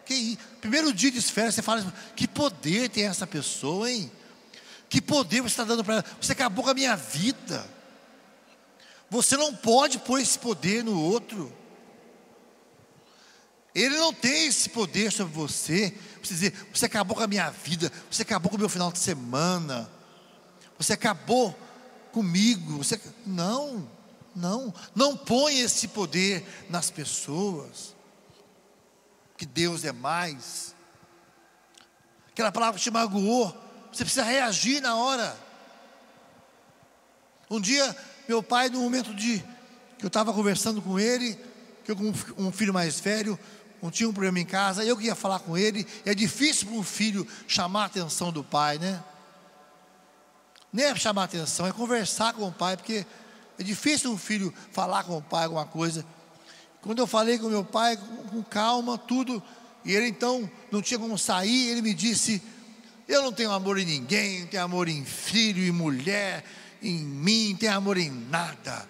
Que 0.04 0.37
primeiro 0.61 0.92
dia 0.92 1.12
de 1.12 1.22
férias, 1.22 1.54
você 1.54 1.62
fala: 1.62 1.87
Que 2.16 2.26
poder 2.26 2.88
tem 2.88 3.06
essa 3.06 3.28
pessoa, 3.28 3.88
hein? 3.88 4.11
Que 4.92 5.00
poder 5.00 5.40
você 5.40 5.55
está 5.55 5.64
dando 5.64 5.83
para 5.83 5.94
ela? 5.94 6.05
Você 6.20 6.33
acabou 6.33 6.62
com 6.62 6.68
a 6.68 6.74
minha 6.74 6.94
vida. 6.94 7.66
Você 9.09 9.38
não 9.38 9.57
pode 9.57 9.98
pôr 10.00 10.20
esse 10.20 10.38
poder 10.38 10.85
no 10.85 11.00
outro. 11.00 11.50
Ele 13.74 13.96
não 13.96 14.12
tem 14.12 14.48
esse 14.48 14.68
poder 14.68 15.11
sobre 15.11 15.33
você. 15.33 15.96
Você 16.22 16.35
dizer, 16.35 16.68
você 16.70 16.85
acabou 16.85 17.16
com 17.16 17.22
a 17.22 17.26
minha 17.26 17.48
vida, 17.48 17.90
você 18.11 18.20
acabou 18.20 18.50
com 18.50 18.57
o 18.57 18.61
meu 18.61 18.68
final 18.68 18.92
de 18.92 18.98
semana, 18.98 19.90
você 20.76 20.92
acabou 20.92 21.59
comigo. 22.12 22.76
Você... 22.76 23.00
Não, 23.24 23.90
não, 24.37 24.74
não 24.94 25.16
põe 25.16 25.59
esse 25.59 25.88
poder 25.88 26.46
nas 26.68 26.90
pessoas. 26.90 27.96
Que 29.38 29.46
Deus 29.46 29.87
é 29.87 29.92
mais. 29.92 30.74
Aquela 32.31 32.52
palavra 32.52 32.76
que 32.76 32.85
te 32.85 32.90
magoou, 32.90 33.71
você 33.92 34.05
precisa 34.05 34.24
reagir 34.24 34.81
na 34.81 34.96
hora. 34.96 35.37
Um 37.50 37.61
dia 37.61 37.94
meu 38.28 38.42
pai, 38.42 38.68
no 38.68 38.81
momento 38.81 39.14
de 39.14 39.44
que 39.98 40.05
eu 40.05 40.09
estava 40.09 40.33
conversando 40.33 40.81
com 40.81 40.98
ele, 40.98 41.38
que 41.85 41.90
eu 41.90 41.96
com 41.96 42.12
um 42.38 42.52
filho 42.52 42.72
mais 42.72 42.98
velho, 42.98 43.38
não 43.83 43.90
tinha 43.90 44.09
um 44.09 44.12
problema 44.12 44.38
em 44.38 44.46
casa, 44.46 44.85
eu 44.85 44.96
queria 44.96 45.14
falar 45.14 45.40
com 45.40 45.59
ele. 45.59 45.87
É 46.07 46.14
difícil 46.14 46.68
para 46.68 46.76
um 46.76 46.83
filho 46.83 47.26
chamar 47.46 47.83
a 47.83 47.87
atenção 47.87 48.33
do 48.33 48.44
pai, 48.44 48.78
né? 48.78 49.02
Nem 50.72 50.87
é 50.87 50.94
chamar 50.94 51.22
a 51.22 51.24
atenção, 51.24 51.66
é 51.66 51.72
conversar 51.72 52.33
com 52.33 52.48
o 52.48 52.52
pai, 52.52 52.76
porque 52.76 53.05
é 53.59 53.62
difícil 53.62 54.11
um 54.11 54.16
filho 54.16 54.55
falar 54.70 55.05
com 55.05 55.18
o 55.18 55.22
pai 55.22 55.44
alguma 55.44 55.66
coisa. 55.66 56.07
Quando 56.81 57.00
eu 57.00 57.07
falei 57.07 57.38
com 57.38 57.48
meu 57.48 57.64
pai, 57.64 57.98
com 58.31 58.42
calma, 58.42 58.96
tudo, 58.96 59.42
e 59.85 59.92
ele 59.92 60.07
então 60.07 60.50
não 60.70 60.81
tinha 60.81 60.98
como 60.98 61.18
sair, 61.18 61.68
ele 61.68 61.83
me 61.83 61.92
disse: 61.92 62.40
Eu 63.08 63.22
não 63.22 63.32
tenho 63.32 63.50
amor 63.50 63.78
em 63.78 63.84
ninguém, 63.84 64.40
não 64.40 64.46
tenho 64.46 64.62
amor 64.62 64.88
em 64.88 65.04
filho 65.04 65.62
e 65.62 65.70
mulher, 65.70 66.44
em 66.82 66.98
mim, 66.98 67.56
tem 67.58 67.68
amor 67.68 67.96
em 67.96 68.10
nada. 68.10 68.88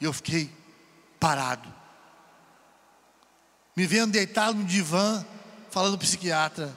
E 0.00 0.04
eu 0.04 0.12
fiquei 0.12 0.50
parado. 1.18 1.72
Me 3.76 3.86
vendo 3.86 4.12
deitado 4.12 4.58
no 4.58 4.64
divã, 4.64 5.24
falando 5.70 5.98
psiquiatra. 5.98 6.74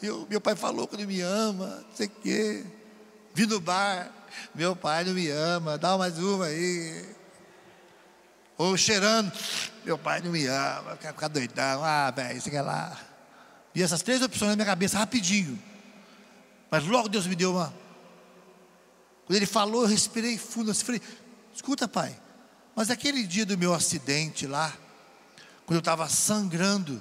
Eu, 0.00 0.26
meu 0.30 0.40
pai 0.40 0.54
falou 0.54 0.86
que 0.86 0.94
ele 0.94 1.06
me 1.06 1.20
ama, 1.20 1.84
não 1.88 1.96
sei 1.96 2.06
o 2.06 2.10
quê. 2.10 2.64
Vi 3.34 3.46
no 3.46 3.60
bar, 3.60 4.10
meu 4.54 4.76
pai 4.76 5.04
não 5.04 5.14
me 5.14 5.28
ama, 5.28 5.76
dá 5.76 5.98
mais 5.98 6.18
uma 6.18 6.46
aí. 6.46 7.04
Ou 8.56 8.76
cheirando, 8.76 9.32
meu 9.84 9.98
pai 9.98 10.20
não 10.20 10.30
me 10.30 10.46
ama, 10.46 10.96
quero 11.00 11.14
ficar 11.14 11.28
doidão, 11.28 11.82
ah, 11.82 12.10
velho, 12.12 12.40
é 12.56 12.62
lá. 12.62 12.96
E 13.74 13.82
essas 13.82 14.02
três 14.02 14.22
opções 14.22 14.50
na 14.50 14.56
minha 14.56 14.66
cabeça, 14.66 14.96
rapidinho. 14.98 15.60
Mas 16.74 16.84
logo 16.86 17.08
Deus 17.08 17.24
me 17.28 17.36
deu 17.36 17.52
uma, 17.52 17.72
quando 19.24 19.36
ele 19.36 19.46
falou, 19.46 19.82
eu 19.82 19.88
respirei 19.88 20.36
fundo 20.36 20.72
assim, 20.72 20.84
falei, 20.84 21.00
escuta 21.54 21.86
pai, 21.86 22.20
mas 22.74 22.90
aquele 22.90 23.22
dia 23.22 23.46
do 23.46 23.56
meu 23.56 23.72
acidente 23.72 24.44
lá, 24.44 24.76
quando 25.66 25.76
eu 25.76 25.78
estava 25.78 26.08
sangrando, 26.08 27.00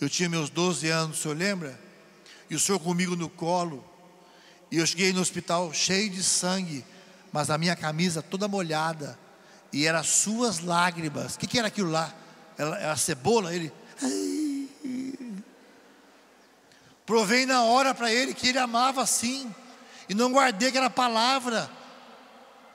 eu 0.00 0.08
tinha 0.08 0.26
meus 0.26 0.48
12 0.48 0.88
anos, 0.88 1.18
o 1.18 1.22
senhor 1.22 1.36
lembra? 1.36 1.78
E 2.48 2.54
o 2.54 2.58
senhor 2.58 2.78
comigo 2.78 3.14
no 3.14 3.28
colo, 3.28 3.84
e 4.70 4.78
eu 4.78 4.86
cheguei 4.86 5.12
no 5.12 5.20
hospital 5.20 5.70
cheio 5.74 6.08
de 6.08 6.22
sangue, 6.22 6.82
mas 7.30 7.50
a 7.50 7.58
minha 7.58 7.76
camisa 7.76 8.22
toda 8.22 8.48
molhada, 8.48 9.18
e 9.70 9.84
eram 9.84 10.02
suas 10.02 10.60
lágrimas. 10.60 11.34
O 11.34 11.38
que, 11.40 11.46
que 11.46 11.58
era 11.58 11.68
aquilo 11.68 11.90
lá? 11.90 12.10
Era, 12.56 12.78
era 12.78 12.96
cebola? 12.96 13.54
Ele. 13.54 13.70
Provei 17.10 17.44
na 17.44 17.64
hora 17.64 17.92
para 17.92 18.12
ele 18.12 18.32
que 18.32 18.50
ele 18.50 18.58
amava 18.60 19.02
assim 19.02 19.52
e 20.08 20.14
não 20.14 20.30
guardei 20.30 20.68
aquela 20.68 20.88
palavra 20.88 21.68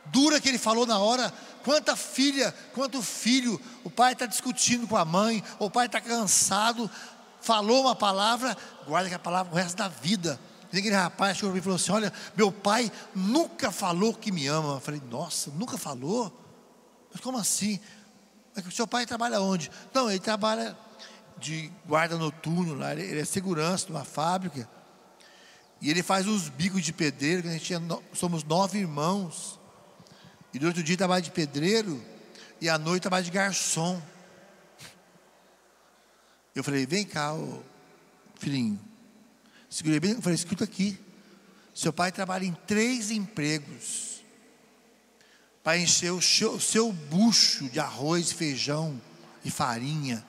dura 0.07 0.41
que 0.41 0.49
ele 0.49 0.57
falou 0.57 0.85
na 0.85 0.99
hora. 0.99 1.33
Quanta 1.63 1.95
filha, 1.95 2.53
quanto 2.73 3.01
filho, 3.01 3.57
o 3.81 3.89
pai 3.89 4.11
está 4.11 4.25
discutindo 4.25 4.89
com 4.89 4.97
a 4.97 5.05
mãe, 5.05 5.41
o 5.57 5.69
pai 5.69 5.85
está 5.85 6.01
cansado, 6.01 6.91
falou 7.39 7.83
uma 7.83 7.95
palavra, 7.95 8.57
guarda 8.85 9.07
aquela 9.07 9.23
palavra 9.23 9.53
o 9.53 9.55
resto 9.55 9.77
da 9.77 9.87
vida. 9.87 10.37
E 10.73 10.79
aquele 10.79 10.95
rapaz 10.95 11.37
chegou 11.37 11.55
e 11.55 11.61
falou 11.61 11.77
assim: 11.77 11.93
Olha, 11.93 12.11
meu 12.35 12.51
pai 12.51 12.91
nunca 13.15 13.71
falou 13.71 14.13
que 14.13 14.33
me 14.33 14.47
ama. 14.47 14.73
Eu 14.73 14.81
falei, 14.81 15.01
nossa, 15.09 15.49
nunca 15.51 15.77
falou? 15.77 16.45
Mas 17.09 17.21
como 17.21 17.37
assim? 17.37 17.79
O 18.67 18.71
seu 18.71 18.85
pai 18.85 19.05
trabalha 19.05 19.39
onde? 19.39 19.71
Não, 19.93 20.09
ele 20.09 20.19
trabalha 20.19 20.77
de 21.45 21.71
guarda 21.85 22.17
noturno 22.17 22.73
lá, 22.73 22.93
ele 22.93 23.19
é 23.19 23.25
segurança 23.25 23.87
numa 23.87 24.03
fábrica. 24.03 24.67
E 25.79 25.89
ele 25.89 26.01
faz 26.01 26.27
uns 26.27 26.49
bicos 26.49 26.81
de 26.81 26.91
pedreiro, 26.91 27.47
a 27.47 27.51
gente 27.51 27.65
tinha, 27.65 27.81
somos 28.13 28.43
nove 28.43 28.79
irmãos. 28.79 29.59
E 30.53 30.57
durante 30.59 30.79
o 30.79 30.83
dia 30.83 30.97
trabalha 30.97 31.21
de 31.21 31.31
pedreiro 31.31 32.03
e 32.59 32.67
à 32.67 32.77
noite 32.77 33.03
trabalha 33.03 33.23
de 33.23 33.31
garçom. 33.31 34.01
Eu 36.55 36.63
falei, 36.63 36.85
vem 36.85 37.05
cá, 37.05 37.33
ô, 37.33 37.61
filhinho. 38.39 38.79
Segurei 39.69 39.99
bem, 39.99 40.11
eu 40.11 40.21
falei, 40.21 40.35
escuta 40.35 40.63
aqui. 40.63 40.97
Seu 41.73 41.91
pai 41.91 42.11
trabalha 42.11 42.45
em 42.45 42.53
três 42.65 43.11
empregos 43.11 44.23
para 45.61 45.77
encher 45.77 46.11
o 46.11 46.21
seu, 46.21 46.53
o 46.53 46.61
seu 46.61 46.91
bucho 46.91 47.69
de 47.69 47.79
arroz, 47.79 48.31
feijão 48.31 48.99
e 49.43 49.51
farinha. 49.51 50.25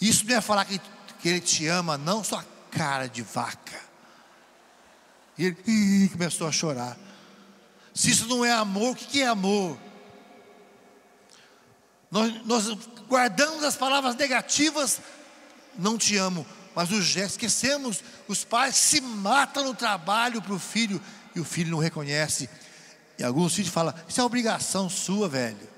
Isso 0.00 0.24
não 0.26 0.36
é 0.36 0.40
falar 0.40 0.64
que, 0.64 0.80
que 1.20 1.28
ele 1.28 1.40
te 1.40 1.66
ama, 1.66 1.98
não, 1.98 2.22
sua 2.22 2.44
cara 2.70 3.08
de 3.08 3.22
vaca. 3.22 3.80
E 5.36 5.46
ele 5.46 5.56
ih, 5.66 6.08
começou 6.10 6.46
a 6.46 6.52
chorar. 6.52 6.96
Se 7.94 8.10
isso 8.10 8.26
não 8.26 8.44
é 8.44 8.52
amor, 8.52 8.92
o 8.92 8.96
que 8.96 9.22
é 9.22 9.26
amor? 9.26 9.78
Nós, 12.10 12.46
nós 12.46 12.78
guardamos 13.08 13.64
as 13.64 13.76
palavras 13.76 14.14
negativas, 14.14 15.00
não 15.76 15.98
te 15.98 16.16
amo, 16.16 16.46
mas 16.74 16.90
os 16.90 17.04
gestos, 17.04 17.32
esquecemos, 17.32 18.02
os 18.28 18.44
pais 18.44 18.76
se 18.76 19.00
matam 19.00 19.64
no 19.64 19.74
trabalho 19.74 20.40
para 20.40 20.54
o 20.54 20.58
filho, 20.58 21.00
e 21.34 21.40
o 21.40 21.44
filho 21.44 21.70
não 21.70 21.78
reconhece. 21.78 22.48
E 23.18 23.24
alguns 23.24 23.54
filhos 23.54 23.72
falam, 23.72 23.92
isso 24.08 24.20
é 24.20 24.24
obrigação 24.24 24.88
sua, 24.88 25.28
velho. 25.28 25.77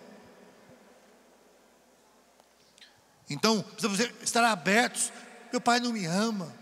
Então, 3.31 3.62
precisamos 3.62 4.01
estar 4.22 4.45
abertos. 4.45 5.12
Meu 5.53 5.61
pai 5.61 5.78
não 5.78 5.93
me 5.93 6.05
ama. 6.05 6.53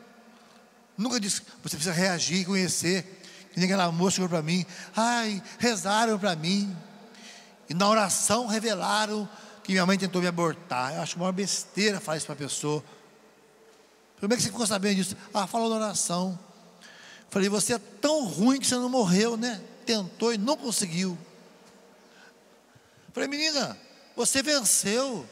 Nunca 0.96 1.18
disse, 1.18 1.42
você 1.62 1.76
precisa 1.76 1.92
reagir, 1.92 2.44
conhecer. 2.44 3.22
E 3.56 3.64
aquela 3.64 3.90
moça 3.90 4.16
chegou 4.16 4.28
para 4.28 4.42
mim, 4.42 4.64
ai, 4.94 5.42
rezaram 5.58 6.18
para 6.18 6.36
mim. 6.36 6.76
E 7.68 7.74
na 7.74 7.88
oração 7.88 8.46
revelaram 8.46 9.28
que 9.64 9.72
minha 9.72 9.84
mãe 9.84 9.98
tentou 9.98 10.20
me 10.20 10.28
abortar. 10.28 10.94
Eu 10.94 11.02
acho 11.02 11.16
uma 11.16 11.32
besteira 11.32 11.98
falar 12.00 12.18
isso 12.18 12.26
para 12.26 12.34
a 12.34 12.38
pessoa. 12.38 12.84
Como 14.20 14.32
é 14.32 14.36
que 14.36 14.42
você 14.42 14.48
ficou 14.48 14.66
sabendo 14.66 14.96
disso? 14.96 15.16
Ah, 15.32 15.46
falou 15.46 15.70
na 15.70 15.76
oração. 15.76 16.38
Falei, 17.30 17.48
você 17.48 17.74
é 17.74 17.78
tão 17.78 18.24
ruim 18.24 18.58
que 18.58 18.66
você 18.66 18.76
não 18.76 18.88
morreu, 18.88 19.36
né? 19.36 19.60
Tentou 19.84 20.32
e 20.32 20.38
não 20.38 20.56
conseguiu. 20.56 21.16
Falei, 23.12 23.28
menina, 23.28 23.76
você 24.16 24.42
venceu. 24.42 25.26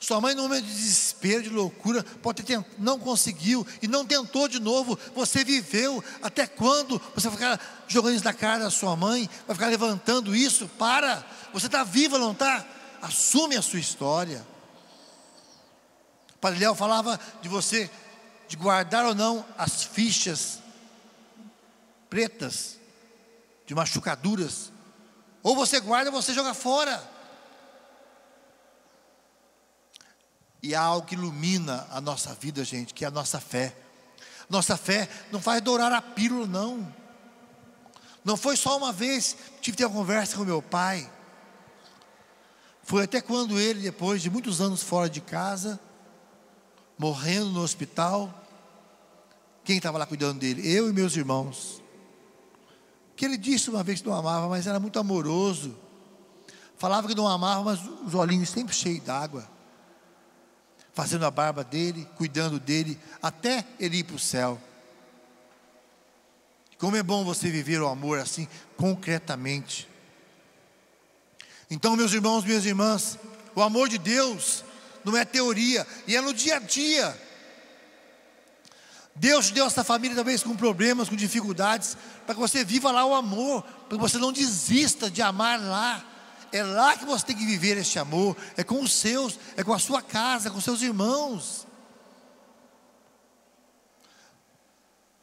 Sua 0.00 0.18
mãe, 0.18 0.34
no 0.34 0.44
momento 0.44 0.64
de 0.64 0.74
desespero, 0.74 1.42
de 1.42 1.50
loucura, 1.50 2.02
pode 2.22 2.42
ter 2.42 2.64
não 2.78 2.98
conseguiu 2.98 3.66
e 3.82 3.86
não 3.86 4.06
tentou 4.06 4.48
de 4.48 4.58
novo. 4.58 4.98
Você 5.14 5.44
viveu. 5.44 6.02
Até 6.22 6.46
quando 6.46 6.98
você 7.14 7.28
vai 7.28 7.36
ficar 7.36 7.84
jogando 7.86 8.14
isso 8.14 8.24
na 8.24 8.32
cara 8.32 8.64
da 8.64 8.70
sua 8.70 8.96
mãe? 8.96 9.28
Vai 9.46 9.54
ficar 9.54 9.66
levantando 9.66 10.34
isso? 10.34 10.66
Para. 10.78 11.22
Você 11.52 11.66
está 11.66 11.84
viva, 11.84 12.18
não 12.18 12.32
está? 12.32 12.66
Assume 13.02 13.58
a 13.58 13.62
sua 13.62 13.78
história. 13.78 14.46
O 16.34 16.38
Padre 16.38 16.60
Léo 16.60 16.74
falava 16.74 17.20
de 17.42 17.50
você, 17.50 17.90
de 18.48 18.56
guardar 18.56 19.04
ou 19.04 19.14
não 19.14 19.44
as 19.58 19.84
fichas 19.84 20.60
pretas, 22.08 22.78
de 23.66 23.74
machucaduras. 23.74 24.72
Ou 25.42 25.54
você 25.54 25.78
guarda 25.78 26.10
ou 26.10 26.22
você 26.22 26.32
joga 26.32 26.54
fora. 26.54 27.19
E 30.62 30.74
há 30.74 30.80
algo 30.80 31.06
que 31.06 31.14
ilumina 31.14 31.86
a 31.90 32.00
nossa 32.00 32.34
vida, 32.34 32.62
gente, 32.64 32.92
que 32.92 33.04
é 33.04 33.08
a 33.08 33.10
nossa 33.10 33.40
fé. 33.40 33.74
Nossa 34.48 34.76
fé 34.76 35.08
não 35.32 35.40
faz 35.40 35.62
dourar 35.62 35.92
a 35.92 36.02
pílula, 36.02 36.46
não. 36.46 36.94
Não 38.22 38.36
foi 38.36 38.56
só 38.56 38.76
uma 38.76 38.92
vez, 38.92 39.36
tive 39.62 39.76
que 39.76 39.82
ter 39.82 39.86
uma 39.86 39.96
conversa 39.96 40.36
com 40.36 40.44
meu 40.44 40.60
pai. 40.60 41.10
Foi 42.82 43.04
até 43.04 43.20
quando 43.20 43.58
ele, 43.58 43.80
depois 43.80 44.20
de 44.20 44.28
muitos 44.28 44.60
anos 44.60 44.82
fora 44.82 45.08
de 45.08 45.20
casa, 45.20 45.80
morrendo 46.98 47.46
no 47.46 47.62
hospital, 47.62 48.34
quem 49.64 49.78
estava 49.78 49.96
lá 49.96 50.04
cuidando 50.04 50.40
dele? 50.40 50.68
Eu 50.70 50.90
e 50.90 50.92
meus 50.92 51.16
irmãos. 51.16 51.82
Que 53.16 53.24
ele 53.24 53.38
disse 53.38 53.70
uma 53.70 53.82
vez 53.82 54.02
que 54.02 54.08
não 54.08 54.14
amava, 54.14 54.48
mas 54.48 54.66
era 54.66 54.78
muito 54.78 54.98
amoroso. 54.98 55.74
Falava 56.76 57.08
que 57.08 57.14
não 57.14 57.26
amava, 57.26 57.62
mas 57.62 57.80
os 58.04 58.14
olhinhos 58.14 58.50
sempre 58.50 58.74
cheios 58.74 59.02
d'água 59.04 59.59
fazendo 60.94 61.24
a 61.24 61.30
barba 61.30 61.62
dele, 61.62 62.08
cuidando 62.16 62.58
dele, 62.58 62.98
até 63.22 63.64
ele 63.78 63.98
ir 63.98 64.04
para 64.04 64.16
o 64.16 64.18
céu. 64.18 64.60
Como 66.78 66.96
é 66.96 67.02
bom 67.02 67.24
você 67.24 67.50
viver 67.50 67.80
o 67.80 67.88
amor 67.88 68.18
assim, 68.18 68.48
concretamente. 68.76 69.88
Então, 71.70 71.94
meus 71.94 72.12
irmãos, 72.12 72.44
minhas 72.44 72.64
irmãs, 72.64 73.18
o 73.54 73.62
amor 73.62 73.88
de 73.88 73.98
Deus 73.98 74.64
não 75.04 75.16
é 75.16 75.24
teoria, 75.24 75.86
e 76.06 76.16
é 76.16 76.20
no 76.20 76.34
dia 76.34 76.56
a 76.56 76.58
dia. 76.58 77.30
Deus 79.14 79.50
deu 79.50 79.66
essa 79.66 79.84
família 79.84 80.16
talvez 80.16 80.42
com 80.42 80.56
problemas, 80.56 81.08
com 81.08 81.16
dificuldades, 81.16 81.96
para 82.24 82.34
que 82.34 82.40
você 82.40 82.64
viva 82.64 82.90
lá 82.90 83.04
o 83.04 83.14
amor, 83.14 83.62
para 83.62 83.98
que 83.98 84.02
você 84.02 84.18
não 84.18 84.32
desista 84.32 85.10
de 85.10 85.20
amar 85.20 85.60
lá. 85.60 86.04
É 86.52 86.62
lá 86.62 86.96
que 86.96 87.04
você 87.04 87.26
tem 87.26 87.36
que 87.36 87.46
viver 87.46 87.76
este 87.78 87.98
amor, 87.98 88.36
é 88.56 88.64
com 88.64 88.80
os 88.80 88.92
seus, 88.92 89.38
é 89.56 89.62
com 89.62 89.72
a 89.72 89.78
sua 89.78 90.02
casa, 90.02 90.50
com 90.50 90.58
os 90.58 90.64
seus 90.64 90.82
irmãos. 90.82 91.66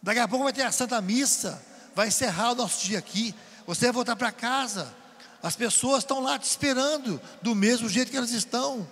Daqui 0.02 0.20
a 0.20 0.28
pouco 0.28 0.46
vai 0.46 0.54
ter 0.54 0.64
a 0.64 0.72
Santa 0.72 1.02
Missa, 1.02 1.62
vai 1.94 2.08
encerrar 2.08 2.52
o 2.52 2.56
nosso 2.56 2.86
dia 2.86 3.00
aqui. 3.00 3.36
Você 3.66 3.86
vai 3.88 3.92
voltar 3.92 4.16
para 4.16 4.32
casa. 4.32 4.96
As 5.44 5.56
pessoas 5.56 6.00
estão 6.00 6.22
lá 6.22 6.40
te 6.40 6.46
esperando, 6.46 7.22
do 7.42 7.54
mesmo 7.54 7.90
jeito 7.90 8.10
que 8.10 8.18
elas 8.18 8.32
estão. 8.32 8.88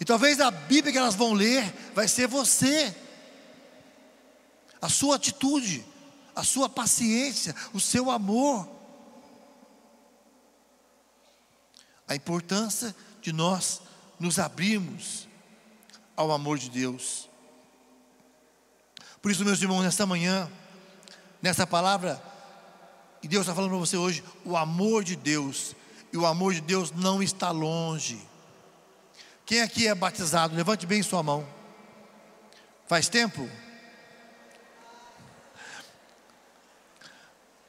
E 0.00 0.04
talvez 0.04 0.40
a 0.40 0.50
Bíblia 0.50 0.92
que 0.92 0.98
elas 0.98 1.14
vão 1.14 1.32
ler 1.32 1.72
vai 1.94 2.08
ser 2.08 2.26
você, 2.26 2.94
a 4.82 4.88
sua 4.88 5.16
atitude, 5.16 5.86
a 6.34 6.42
sua 6.42 6.68
paciência, 6.68 7.54
o 7.72 7.80
seu 7.80 8.10
amor. 8.10 8.68
A 12.06 12.14
importância 12.14 12.94
de 13.20 13.32
nós 13.32 13.80
nos 14.18 14.38
abrirmos 14.38 15.28
ao 16.16 16.30
amor 16.30 16.58
de 16.58 16.70
Deus. 16.70 17.28
Por 19.20 19.30
isso, 19.30 19.44
meus 19.44 19.60
irmãos, 19.60 19.82
nesta 19.82 20.04
manhã, 20.04 20.50
nessa 21.40 21.66
palavra, 21.66 22.22
e 23.22 23.28
Deus 23.28 23.42
está 23.42 23.54
falando 23.54 23.70
para 23.70 23.78
você 23.78 23.96
hoje, 23.96 24.22
o 24.44 24.56
amor 24.56 25.02
de 25.02 25.16
Deus, 25.16 25.74
e 26.12 26.16
o 26.16 26.26
amor 26.26 26.52
de 26.54 26.60
Deus 26.60 26.90
não 26.90 27.22
está 27.22 27.50
longe. 27.50 28.20
Quem 29.46 29.62
aqui 29.62 29.88
é 29.88 29.94
batizado? 29.94 30.54
Levante 30.54 30.86
bem 30.86 31.02
sua 31.02 31.22
mão. 31.22 31.46
Faz 32.86 33.08
tempo? 33.08 33.48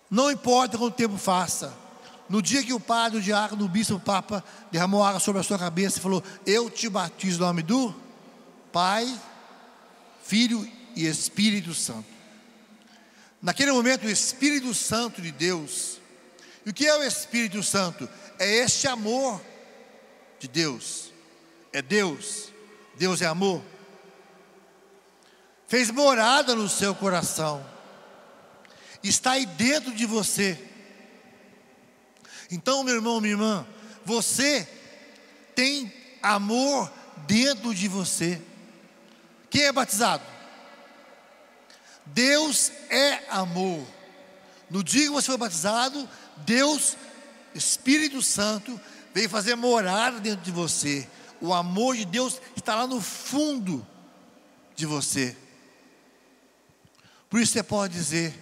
Não 0.10 0.30
importa 0.30 0.78
quanto 0.78 0.96
tempo 0.96 1.18
faça, 1.18 1.74
no 2.28 2.42
dia 2.42 2.64
que 2.64 2.74
o 2.74 2.80
padre, 2.80 3.20
o 3.20 3.22
diácono, 3.22 3.66
o 3.66 3.70
bispo, 3.70 3.96
o 3.96 4.00
papa 4.00 4.44
derramou 4.72 5.04
água 5.04 5.20
sobre 5.20 5.42
a 5.42 5.44
sua 5.44 5.60
cabeça 5.60 6.00
e 6.00 6.02
falou: 6.02 6.24
Eu 6.46 6.70
te 6.70 6.90
batizo 6.90 7.40
no 7.40 7.46
nome 7.46 7.62
do 7.62 7.94
Pai, 8.72 9.08
Filho 10.24 10.68
e 10.96 11.06
Espírito 11.06 11.74
Santo. 11.74 12.06
Naquele 13.42 13.72
momento, 13.72 14.08
o 14.08 14.10
Espírito 14.10 14.74
Santo 14.74 15.22
de 15.22 15.32
Deus, 15.32 16.00
e 16.66 16.72
o 16.72 16.74
que 16.74 16.88
é 16.88 16.98
o 16.98 17.04
Espírito 17.04 17.62
Santo? 17.62 18.10
É 18.40 18.56
este 18.56 18.88
amor 18.88 19.40
de 20.40 20.48
Deus, 20.48 21.12
é 21.72 21.82
Deus, 21.82 22.52
Deus 22.98 23.22
é 23.22 23.28
amor. 23.28 23.62
Fez 25.68 25.92
morada 25.92 26.56
no 26.56 26.68
seu 26.68 26.96
coração, 26.96 27.64
está 29.04 29.34
aí 29.34 29.46
dentro 29.46 29.94
de 29.94 30.08
você 30.08 30.75
então, 32.52 32.84
meu 32.84 32.96
irmão, 32.96 33.20
minha 33.20 33.34
irmã, 33.34 33.68
você 34.04 34.68
tem 35.56 35.92
amor 36.22 36.92
dentro 37.26 37.74
de 37.74 37.88
você. 37.88 38.42
Quem 39.50 39.64
é 39.64 39.72
batizado? 39.72 40.24
Deus 42.06 42.72
é 42.90 43.24
amor. 43.30 43.86
No 44.70 44.84
dia 44.84 45.04
que 45.06 45.10
você 45.10 45.28
foi 45.28 45.38
batizado, 45.38 46.08
Deus, 46.38 46.96
Espírito 47.54 48.22
Santo, 48.22 48.80
veio 49.14 49.30
fazer 49.30 49.56
morada 49.56 50.20
dentro 50.20 50.44
de 50.44 50.52
você. 50.52 51.08
O 51.42 51.54
amor 51.54 51.96
de 51.96 52.06
Deus 52.06 52.42
está 52.56 52.76
lá 52.76 52.88
no 52.88 53.02
fundo 53.02 53.86
de 54.76 54.86
você. 54.86 55.36
Por 57.30 57.40
isso 57.40 57.54
você 57.54 57.64
pode 57.64 57.94
dizer: 57.94 58.34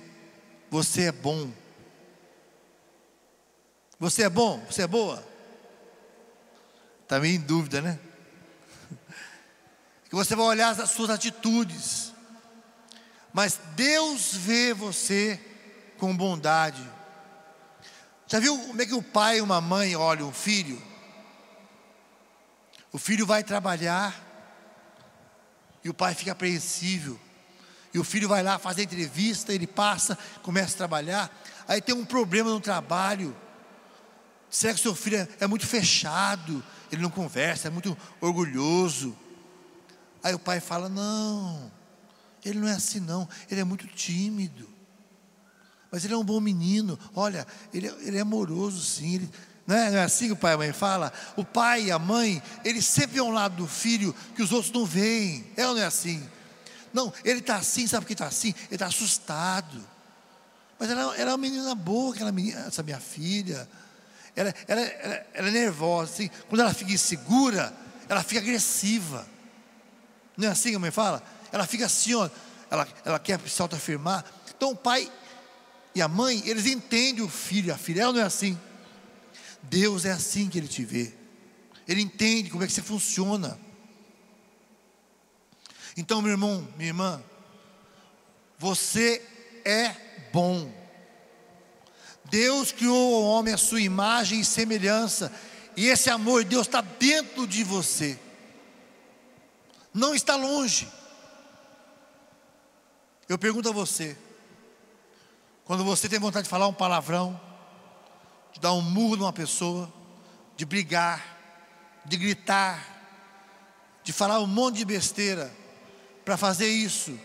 você 0.69 1.03
é 1.03 1.11
bom 1.11 1.51
você 3.99 4.23
é 4.23 4.29
bom? 4.29 4.63
Você 4.69 4.81
é 4.83 4.87
boa? 4.87 5.23
Está 7.03 7.19
meio 7.19 7.35
em 7.35 7.41
dúvida, 7.41 7.81
né? 7.81 7.99
Que 10.09 10.15
você 10.15 10.35
vai 10.35 10.45
olhar 10.45 10.79
as 10.79 10.91
suas 10.91 11.09
atitudes, 11.09 12.13
mas 13.33 13.59
Deus 13.75 14.35
vê 14.35 14.73
você 14.73 15.39
com 15.97 16.15
bondade. 16.15 16.87
Já 18.27 18.39
viu 18.39 18.57
como 18.57 18.81
é 18.81 18.85
que 18.85 18.93
o 18.93 19.01
pai 19.01 19.37
e 19.37 19.41
uma 19.41 19.59
mãe 19.59 19.95
olham 19.95 20.29
o 20.29 20.33
filho? 20.33 20.81
O 22.91 22.99
filho 22.99 23.25
vai 23.25 23.43
trabalhar 23.43 24.15
e 25.83 25.89
o 25.89 25.93
pai 25.93 26.13
fica 26.13 26.31
apreensível. 26.31 27.19
E 27.93 27.99
o 27.99 28.03
filho 28.03 28.27
vai 28.27 28.41
lá 28.41 28.57
fazer 28.57 28.83
entrevista, 28.83 29.53
ele 29.53 29.67
passa, 29.67 30.17
começa 30.41 30.73
a 30.73 30.77
trabalhar. 30.77 31.43
Aí 31.67 31.81
tem 31.81 31.93
um 31.93 32.05
problema 32.05 32.49
no 32.49 32.59
trabalho. 32.59 33.35
Será 34.53 34.71
que 34.71 34.79
seu 34.79 34.93
filho 34.93 35.17
é, 35.17 35.27
é 35.39 35.47
muito 35.47 35.65
fechado? 35.65 36.63
Ele 36.91 37.01
não 37.01 37.09
conversa, 37.09 37.69
é 37.69 37.71
muito 37.71 37.97
orgulhoso. 38.21 39.17
Aí 40.21 40.35
o 40.35 40.37
pai 40.37 40.59
fala: 40.59 40.87
Não, 40.87 41.71
ele 42.45 42.59
não 42.59 42.67
é 42.67 42.73
assim, 42.73 42.99
não. 42.99 43.27
Ele 43.49 43.61
é 43.61 43.63
muito 43.63 43.87
tímido. 43.87 44.69
Mas 45.91 46.05
ele 46.05 46.13
é 46.13 46.17
um 46.17 46.23
bom 46.23 46.39
menino. 46.39 46.99
Olha, 47.15 47.47
ele, 47.73 47.87
ele 48.01 48.15
é 48.15 48.21
amoroso, 48.21 48.79
sim. 48.79 49.15
Ele, 49.15 49.29
não, 49.65 49.75
é, 49.75 49.89
não 49.89 49.97
é 49.97 50.03
assim 50.03 50.27
que 50.27 50.33
o 50.33 50.37
pai 50.37 50.51
e 50.51 50.53
a 50.53 50.57
mãe 50.59 50.71
fala? 50.71 51.11
O 51.35 51.43
pai 51.43 51.85
e 51.85 51.91
a 51.91 51.97
mãe, 51.97 52.41
eles 52.63 52.85
sempre 52.85 53.15
vê 53.15 53.21
um 53.21 53.31
lado 53.31 53.55
do 53.55 53.67
filho 53.67 54.13
que 54.35 54.43
os 54.43 54.51
outros 54.51 54.71
não 54.71 54.85
veem. 54.85 55.47
É 55.57 55.65
ou 55.65 55.73
não 55.73 55.81
é 55.81 55.85
assim? 55.85 56.23
Não, 56.93 57.11
ele 57.25 57.39
está 57.39 57.55
assim, 57.55 57.87
sabe 57.87 58.01
por 58.01 58.07
que 58.07 58.13
está 58.13 58.27
assim? 58.27 58.53
Ele 58.65 58.75
está 58.75 58.85
assustado. 58.85 59.83
Mas 60.77 60.91
ela, 60.91 61.01
ela 61.17 61.31
é 61.31 61.33
uma 61.33 61.37
menina 61.39 61.73
boa, 61.73 62.13
aquela 62.13 62.31
menina, 62.31 62.65
essa 62.67 62.83
minha 62.83 62.99
filha 62.99 63.67
ela, 64.35 64.53
ela, 64.67 64.81
ela, 64.81 65.25
ela 65.33 65.47
é 65.47 65.51
nervosa, 65.51 66.11
assim. 66.11 66.29
quando 66.49 66.61
ela 66.61 66.73
fica 66.73 66.91
insegura, 66.91 67.73
ela 68.09 68.23
fica 68.23 68.41
agressiva. 68.41 69.27
Não 70.35 70.47
é 70.47 70.51
assim 70.51 70.71
que 70.71 70.75
a 70.75 70.79
mãe 70.79 70.91
fala? 70.91 71.21
Ela 71.51 71.67
fica 71.67 71.85
assim, 71.85 72.15
ó, 72.15 72.29
ela, 72.69 72.87
ela 73.05 73.19
quer 73.19 73.39
se 73.47 73.61
autoafirmar. 73.61 74.25
Então 74.55 74.71
o 74.71 74.75
pai 74.75 75.11
e 75.95 76.01
a 76.01 76.07
mãe, 76.07 76.41
eles 76.45 76.65
entendem 76.65 77.23
o 77.23 77.29
filho, 77.29 77.73
a 77.73 77.77
filha, 77.77 78.01
ela 78.01 78.13
não 78.13 78.21
é 78.21 78.23
assim. 78.23 78.59
Deus 79.61 80.05
é 80.05 80.11
assim 80.11 80.49
que 80.49 80.57
ele 80.57 80.67
te 80.67 80.83
vê. 80.83 81.13
Ele 81.87 82.01
entende 82.01 82.49
como 82.49 82.63
é 82.63 82.67
que 82.67 82.73
você 82.73 82.81
funciona. 82.81 83.59
Então, 85.95 86.21
meu 86.21 86.31
irmão, 86.31 86.67
minha 86.75 86.89
irmã, 86.89 87.23
você 88.57 89.21
é 89.63 89.95
bom. 90.31 90.71
Deus 92.33 92.71
criou 92.71 92.97
o 92.97 93.25
homem 93.27 93.53
à 93.53 93.57
sua 93.59 93.79
imagem 93.79 94.39
e 94.39 94.43
semelhança, 94.43 95.31
e 95.77 95.85
esse 95.85 96.09
amor 96.09 96.43
de 96.43 96.49
Deus 96.49 96.65
está 96.65 96.81
dentro 96.81 97.45
de 97.45 97.63
você. 97.63 98.19
não 99.93 100.15
está 100.15 100.35
longe. 100.35 100.87
Eu 103.29 103.37
pergunto 103.37 103.69
a 103.69 103.71
você, 103.71 104.17
quando 105.63 105.83
você 105.83 106.09
tem 106.09 106.17
vontade 106.17 106.45
de 106.45 106.49
falar 106.49 106.67
um 106.67 106.73
palavrão, 106.73 107.39
de 108.51 108.59
dar 108.59 108.73
um 108.73 108.81
murro 108.81 109.15
numa 109.15 109.31
pessoa, 109.31 109.93
de 110.57 110.65
brigar, 110.65 111.37
de 112.03 112.17
gritar, 112.17 112.83
de 114.03 114.11
falar 114.11 114.39
um 114.39 114.47
monte 114.47 114.77
de 114.77 114.85
besteira, 114.85 115.53
para 116.25 116.35
fazer 116.35 116.67
isso, 116.67 117.15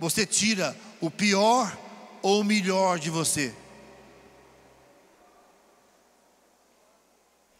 você 0.00 0.24
tira 0.24 0.74
o 1.02 1.10
pior 1.10 1.76
ou 2.22 2.40
o 2.40 2.44
melhor 2.44 2.98
de 2.98 3.10
você? 3.10 3.54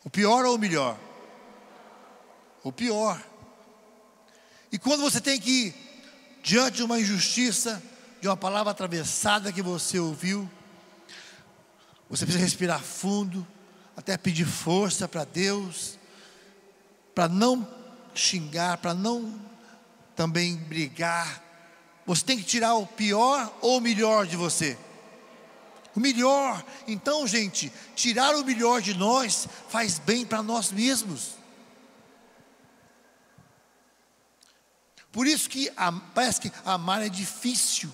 O 0.05 0.11
pior 0.11 0.45
ou 0.45 0.55
o 0.55 0.59
melhor? 0.59 0.99
O 2.63 2.71
pior. 2.71 3.21
E 4.71 4.79
quando 4.79 5.01
você 5.01 5.21
tem 5.21 5.41
que 5.41 5.51
ir 5.51 5.75
diante 6.43 6.77
de 6.77 6.83
uma 6.83 7.01
injustiça, 7.01 7.83
de 8.21 8.29
uma 8.29 8.37
palavra 8.37 8.71
atravessada 8.71 9.53
que 9.53 9.63
você 9.63 9.99
ouviu, 9.99 10.49
você 12.09 12.25
precisa 12.25 12.45
respirar 12.45 12.81
fundo, 12.81 13.47
até 13.97 14.17
pedir 14.17 14.45
força 14.45 15.09
para 15.09 15.25
Deus, 15.25 15.99
para 17.15 17.29
não 17.29 17.67
xingar, 18.15 18.77
para 18.79 18.93
não 18.93 19.41
também 20.15 20.57
brigar. 20.57 21.43
Você 22.07 22.25
tem 22.25 22.37
que 22.37 22.45
tirar 22.45 22.75
o 22.75 22.87
pior 22.87 23.53
ou 23.61 23.79
o 23.79 23.81
melhor 23.81 24.27
de 24.27 24.37
você. 24.37 24.77
O 25.95 26.01
melhor. 26.01 26.65
Então, 26.89 27.27
gente, 27.27 27.73
tirar 27.95 28.35
o 28.35 28.45
melhor 28.45 28.83
de 28.83 28.95
nós 28.95 29.47
faz 29.69 29.99
bem 29.99 30.27
para 30.27 30.43
nós 30.43 30.73
mesmos. 30.73 31.35
Por 35.13 35.29
isso 35.29 35.49
que 35.49 35.71
parece 36.13 36.41
que 36.41 36.53
amar 36.65 37.01
é 37.01 37.09
difícil. 37.09 37.89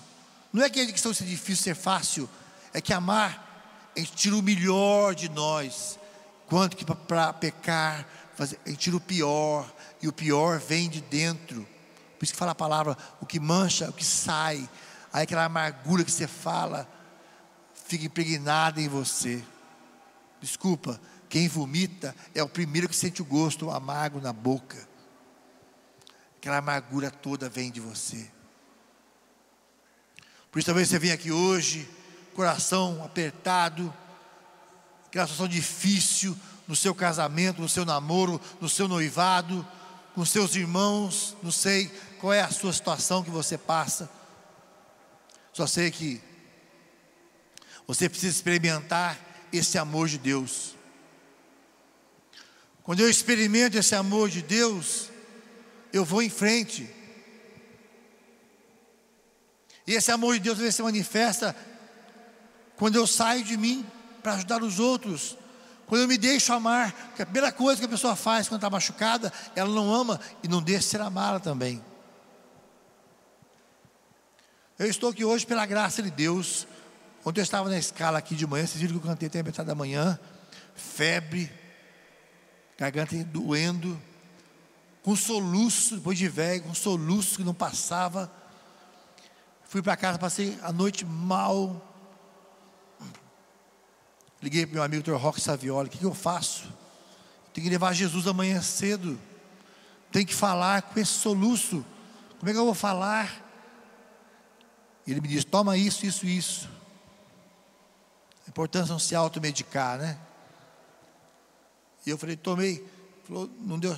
Não 0.51 0.63
é 0.63 0.69
que 0.69 0.81
a 0.81 0.87
questão 0.87 1.11
de 1.11 1.19
ser 1.19 1.25
difícil, 1.25 1.63
ser 1.63 1.75
fácil. 1.75 2.27
É 2.73 2.81
que 2.81 2.91
amar, 2.91 3.91
a 3.95 3.99
gente 3.99 4.13
tira 4.13 4.35
o 4.35 4.41
melhor 4.41 5.13
de 5.13 5.29
nós. 5.29 5.99
Quanto 6.47 6.75
que 6.75 6.83
para 6.83 7.31
pecar, 7.33 8.07
fazer, 8.35 8.59
a 8.65 8.69
gente 8.69 8.79
tira 8.79 8.97
o 8.97 8.99
pior. 8.99 9.71
E 10.01 10.07
o 10.07 10.11
pior 10.11 10.59
vem 10.59 10.89
de 10.89 10.99
dentro. 11.01 11.67
Por 12.17 12.25
isso 12.25 12.33
que 12.33 12.39
fala 12.39 12.53
a 12.53 12.55
palavra, 12.55 12.97
o 13.21 13.25
que 13.27 13.39
mancha, 13.39 13.87
o 13.89 13.93
que 13.93 14.03
sai. 14.03 14.67
Aí 15.13 15.23
aquela 15.23 15.45
amargura 15.45 16.03
que 16.03 16.11
você 16.11 16.27
fala, 16.27 16.89
fica 17.91 18.05
impregnada 18.05 18.81
em 18.81 18.87
você. 18.87 19.43
Desculpa, 20.41 20.99
quem 21.29 21.47
vomita 21.47 22.15
é 22.33 22.41
o 22.41 22.49
primeiro 22.49 22.89
que 22.89 22.95
sente 22.95 23.21
o 23.21 23.25
gosto 23.25 23.69
amargo 23.69 24.19
na 24.19 24.33
boca 24.33 24.91
aquela 26.41 26.57
amargura 26.57 27.11
toda 27.11 27.47
vem 27.47 27.69
de 27.69 27.79
você. 27.79 28.27
Por 30.51 30.57
isso 30.57 30.65
talvez 30.65 30.89
você 30.89 30.97
venha 30.97 31.13
aqui 31.13 31.31
hoje, 31.31 31.87
coração 32.33 33.03
apertado, 33.05 33.93
aquela 35.05 35.27
situação 35.27 35.47
difícil 35.47 36.35
no 36.67 36.75
seu 36.75 36.95
casamento, 36.95 37.61
no 37.61 37.69
seu 37.69 37.85
namoro, 37.85 38.41
no 38.59 38.67
seu 38.67 38.87
noivado, 38.87 39.65
com 40.15 40.25
seus 40.25 40.55
irmãos, 40.55 41.37
não 41.43 41.51
sei 41.51 41.89
qual 42.19 42.33
é 42.33 42.41
a 42.41 42.49
sua 42.49 42.73
situação 42.73 43.23
que 43.23 43.29
você 43.29 43.55
passa. 43.55 44.09
Só 45.53 45.67
sei 45.67 45.91
que 45.91 46.19
você 47.93 48.07
precisa 48.07 48.33
experimentar 48.33 49.19
esse 49.51 49.77
amor 49.77 50.07
de 50.07 50.17
Deus. 50.17 50.77
Quando 52.83 53.01
eu 53.01 53.09
experimento 53.09 53.77
esse 53.77 53.93
amor 53.93 54.29
de 54.29 54.41
Deus, 54.41 55.09
eu 55.91 56.05
vou 56.05 56.21
em 56.21 56.29
frente. 56.29 56.89
E 59.85 59.93
esse 59.93 60.09
amor 60.09 60.35
de 60.35 60.39
Deus 60.39 60.57
ele 60.57 60.71
se 60.71 60.81
manifesta 60.81 61.53
quando 62.77 62.95
eu 62.95 63.05
saio 63.05 63.43
de 63.43 63.57
mim 63.57 63.85
para 64.23 64.35
ajudar 64.35 64.63
os 64.63 64.79
outros. 64.79 65.37
Quando 65.85 66.03
eu 66.03 66.07
me 66.07 66.17
deixo 66.17 66.53
amar, 66.53 66.93
que 67.13 67.23
a 67.23 67.25
primeira 67.25 67.51
coisa 67.51 67.81
que 67.81 67.87
a 67.87 67.89
pessoa 67.89 68.15
faz 68.15 68.47
quando 68.47 68.59
está 68.59 68.69
machucada, 68.69 69.33
ela 69.53 69.69
não 69.69 69.93
ama 69.93 70.17
e 70.41 70.47
não 70.47 70.61
deixa 70.61 70.87
ser 70.87 71.01
amada 71.01 71.41
também. 71.41 71.83
Eu 74.79 74.87
estou 74.87 75.09
aqui 75.09 75.25
hoje 75.25 75.45
pela 75.45 75.65
graça 75.65 76.01
de 76.01 76.09
Deus. 76.09 76.65
Ontem 77.23 77.39
eu 77.39 77.43
estava 77.43 77.69
na 77.69 77.77
escala 77.77 78.17
aqui 78.17 78.35
de 78.35 78.47
manhã, 78.47 78.65
vocês 78.65 78.81
viram 78.81 78.99
que 78.99 79.05
eu 79.05 79.09
cantei 79.09 79.27
até 79.27 79.39
a 79.39 79.43
metade 79.43 79.67
da 79.67 79.75
manhã, 79.75 80.19
febre, 80.75 81.51
garganta 82.77 83.15
doendo 83.25 84.01
com 85.03 85.15
soluço, 85.15 85.97
depois 85.97 86.17
de 86.17 86.27
velho, 86.27 86.63
com 86.63 86.73
soluço 86.73 87.37
que 87.37 87.43
não 87.43 87.53
passava. 87.53 88.31
Fui 89.65 89.81
para 89.81 89.95
casa, 89.95 90.19
passei 90.19 90.57
a 90.61 90.71
noite 90.71 91.05
mal. 91.05 91.87
Liguei 94.41 94.65
para 94.65 94.73
meu 94.73 94.83
amigo 94.83 95.03
Dr. 95.03 95.13
Roque 95.13 95.39
Savioli, 95.39 95.87
o 95.87 95.91
que, 95.91 95.97
que 95.97 96.05
eu 96.05 96.13
faço? 96.13 96.63
Tenho 97.53 97.65
que 97.65 97.69
levar 97.69 97.93
Jesus 97.93 98.27
amanhã 98.27 98.61
cedo. 98.61 99.19
Tenho 100.11 100.25
que 100.25 100.33
falar 100.35 100.81
com 100.81 100.99
esse 100.99 101.11
soluço. 101.11 101.85
Como 102.39 102.49
é 102.49 102.53
que 102.53 102.59
eu 102.59 102.65
vou 102.65 102.73
falar? 102.73 103.29
Ele 105.05 105.21
me 105.21 105.27
disse: 105.27 105.45
toma 105.45 105.77
isso, 105.77 106.05
isso, 106.05 106.25
isso. 106.25 106.69
Importância 108.51 108.91
não 108.91 108.99
se 108.99 109.15
automedicar, 109.15 109.97
né? 109.97 110.17
E 112.05 112.09
eu 112.09 112.17
falei: 112.17 112.35
tomei. 112.35 112.85
Falou: 113.23 113.49
não 113.61 113.79
deu 113.79 113.97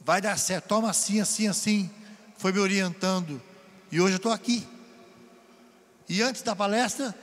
vai 0.00 0.18
dar 0.18 0.38
certo, 0.38 0.68
toma 0.68 0.88
assim, 0.88 1.20
assim, 1.20 1.46
assim. 1.46 1.90
Foi 2.38 2.52
me 2.54 2.58
orientando. 2.58 3.40
E 3.90 4.00
hoje 4.00 4.14
eu 4.14 4.16
estou 4.16 4.32
aqui. 4.32 4.66
E 6.08 6.22
antes 6.22 6.40
da 6.40 6.56
palestra, 6.56 7.14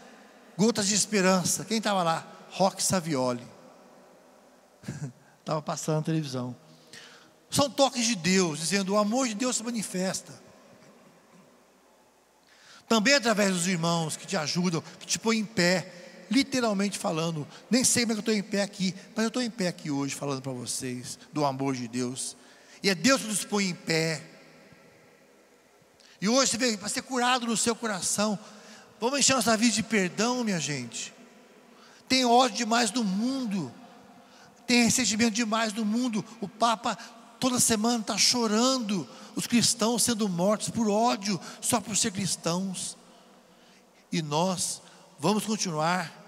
Gotas 0.56 0.88
de 0.88 0.94
Esperança. 0.94 1.66
Quem 1.66 1.80
estava 1.80 2.04
lá? 2.04 2.28
Rock 2.52 2.84
Savioli. 2.84 3.46
Estava 5.40 5.60
passando 5.64 5.96
na 5.96 6.04
televisão. 6.04 6.56
São 7.50 7.68
toques 7.68 8.06
de 8.06 8.16
Deus, 8.16 8.60
dizendo: 8.60 8.94
o 8.94 8.98
amor 8.98 9.28
de 9.28 9.34
Deus 9.34 9.56
se 9.58 9.64
manifesta. 9.64 10.32
Também 12.88 13.16
através 13.16 13.54
dos 13.54 13.68
irmãos 13.68 14.16
que 14.16 14.28
te 14.28 14.38
ajudam, 14.38 14.84
que 15.00 15.08
te 15.08 15.18
põem 15.18 15.40
em 15.40 15.46
pé, 15.46 16.09
literalmente 16.30 16.98
falando. 16.98 17.48
Nem 17.70 17.84
sei 17.84 18.04
como 18.04 18.14
é 18.14 18.16
que 18.16 18.20
eu 18.20 18.34
estou 18.34 18.34
em 18.34 18.44
pé 18.44 18.62
aqui, 18.62 18.94
mas 19.16 19.24
eu 19.24 19.28
estou 19.28 19.42
em 19.42 19.50
pé 19.50 19.68
aqui 19.68 19.90
hoje 19.90 20.16
falando 20.16 20.42
para 20.42 20.52
vocês 20.52 21.18
do 21.34 21.46
amor 21.46 21.76
de 21.76 21.88
Deus. 21.88 22.36
E 22.82 22.90
é 22.90 22.96
Deus 22.96 23.22
que 23.22 23.28
nos 23.28 23.44
põe 23.44 23.66
em 23.66 23.76
pé. 23.76 24.24
E 26.22 26.28
hoje 26.28 26.52
você 26.52 26.58
vê, 26.58 26.78
para 26.78 26.90
ser 26.90 27.02
curado 27.02 27.48
no 27.48 27.56
seu 27.56 27.76
coração, 27.76 28.38
vamos 29.00 29.20
encher 29.20 29.36
nossa 29.36 29.56
vida 29.56 29.74
de 29.74 29.84
perdão, 29.84 30.44
minha 30.44 30.60
gente. 30.60 31.14
Tem 32.08 32.26
ódio 32.26 32.58
demais 32.58 32.92
do 32.92 33.04
mundo, 33.04 33.72
tem 34.66 34.84
ressentimento 34.84 35.32
demais 35.32 35.72
do 35.72 35.86
mundo. 35.86 36.26
O 36.42 36.48
Papa 36.48 36.98
toda 37.40 37.60
semana 37.60 38.00
está 38.00 38.18
chorando, 38.18 39.08
os 39.36 39.48
cristãos 39.48 40.04
sendo 40.04 40.28
mortos 40.28 40.70
por 40.70 40.90
ódio, 40.90 41.40
só 41.62 41.80
por 41.80 41.96
ser 41.96 42.12
cristãos. 42.12 42.98
E 44.12 44.22
nós 44.22 44.82
vamos 45.20 45.46
continuar 45.46 46.19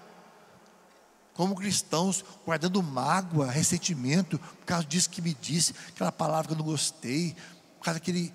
como 1.42 1.56
cristãos, 1.56 2.24
guardando 2.46 2.80
mágoa, 2.80 3.50
ressentimento, 3.50 4.38
por 4.38 4.64
causa 4.64 4.86
disso 4.86 5.10
que 5.10 5.20
me 5.20 5.34
disse, 5.34 5.74
aquela 5.88 6.12
palavra 6.12 6.46
que 6.46 6.52
eu 6.54 6.58
não 6.58 6.64
gostei, 6.64 7.34
por 7.78 7.86
causa 7.86 7.98
daquele. 7.98 8.32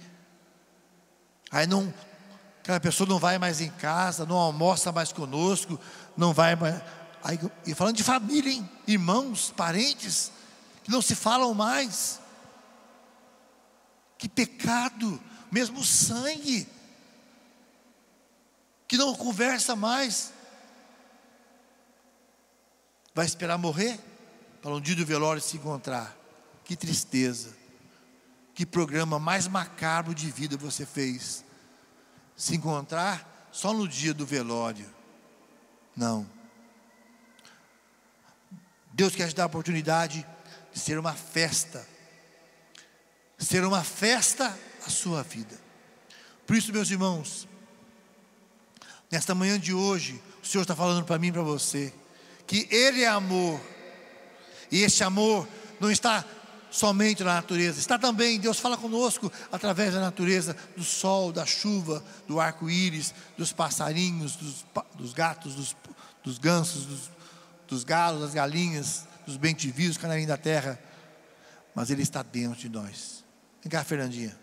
Aí 1.49 1.65
não, 1.65 1.93
aquela 2.59 2.81
pessoa 2.81 3.07
não 3.07 3.17
vai 3.17 3.37
mais 3.37 3.61
em 3.61 3.69
casa, 3.69 4.25
não 4.25 4.35
almoça 4.35 4.91
mais 4.91 5.13
conosco, 5.13 5.79
não 6.17 6.33
vai 6.33 6.57
mais. 6.57 6.81
Aí, 7.23 7.39
e 7.65 7.73
falando 7.73 7.95
de 7.95 8.03
família, 8.03 8.51
hein? 8.51 8.69
irmãos, 8.85 9.53
parentes, 9.55 10.29
que 10.83 10.91
não 10.91 11.01
se 11.01 11.15
falam 11.15 11.53
mais. 11.53 12.19
Que 14.17 14.27
pecado, 14.27 15.17
mesmo 15.49 15.81
sangue, 15.81 16.67
que 18.85 18.97
não 18.97 19.15
conversa 19.15 19.77
mais. 19.77 20.33
Vai 23.17 23.25
esperar 23.25 23.57
morrer 23.57 23.99
para 24.61 24.69
um 24.69 24.79
dia 24.79 24.95
do 24.95 25.03
velório 25.03 25.41
se 25.41 25.57
encontrar. 25.57 26.15
Que 26.63 26.75
tristeza. 26.75 27.49
Que 28.53 28.63
programa 28.63 29.17
mais 29.17 29.47
macabro 29.47 30.13
de 30.13 30.29
vida 30.29 30.55
você 30.55 30.85
fez. 30.85 31.43
Se 32.35 32.55
encontrar 32.55 33.49
só 33.51 33.73
no 33.73 33.87
dia 33.87 34.13
do 34.13 34.23
velório. 34.23 34.85
Não. 35.95 36.29
Deus 38.93 39.15
quer 39.15 39.29
te 39.29 39.35
dar 39.35 39.45
a 39.45 39.47
oportunidade 39.47 40.23
de 40.71 40.79
ser 40.79 40.99
uma 40.99 41.13
festa. 41.13 41.87
Ser 43.39 43.65
uma 43.65 43.83
festa 43.83 44.55
a 44.85 44.91
sua 44.91 45.23
vida. 45.23 45.59
Por 46.45 46.55
isso, 46.55 46.71
meus 46.71 46.91
irmãos, 46.91 47.47
nesta 49.09 49.33
manhã 49.33 49.59
de 49.59 49.73
hoje, 49.73 50.21
o 50.43 50.45
Senhor 50.45 50.61
está 50.61 50.75
falando 50.75 51.03
para 51.03 51.17
mim 51.17 51.29
e 51.29 51.31
para 51.31 51.41
você 51.41 51.91
que 52.47 52.67
Ele 52.71 53.03
é 53.03 53.07
amor, 53.07 53.61
e 54.71 54.81
esse 54.81 55.03
amor 55.03 55.47
não 55.79 55.91
está 55.91 56.25
somente 56.71 57.23
na 57.23 57.35
natureza. 57.35 57.79
Está 57.79 57.97
também, 57.97 58.39
Deus 58.39 58.59
fala 58.59 58.77
conosco 58.77 59.31
através 59.51 59.93
da 59.93 59.99
natureza, 59.99 60.55
do 60.75 60.83
sol, 60.83 61.31
da 61.31 61.45
chuva, 61.45 62.03
do 62.27 62.39
arco-íris, 62.39 63.13
dos 63.37 63.51
passarinhos, 63.51 64.35
dos, 64.35 64.65
dos 64.95 65.13
gatos, 65.13 65.55
dos, 65.55 65.75
dos 66.23 66.37
gansos, 66.37 66.85
dos, 66.85 67.11
dos, 67.67 67.83
galos, 67.83 68.21
das 68.21 68.33
galinhas, 68.33 69.05
dos 69.25 69.37
bentivis, 69.37 69.97
canarinhos 69.97 70.29
da 70.29 70.37
terra. 70.37 70.79
Mas 71.75 71.89
Ele 71.89 72.01
está 72.01 72.23
dentro 72.23 72.59
de 72.59 72.69
nós. 72.69 73.23
Vem 73.61 73.71
cá, 73.71 73.83
Fernandinha. 73.83 74.37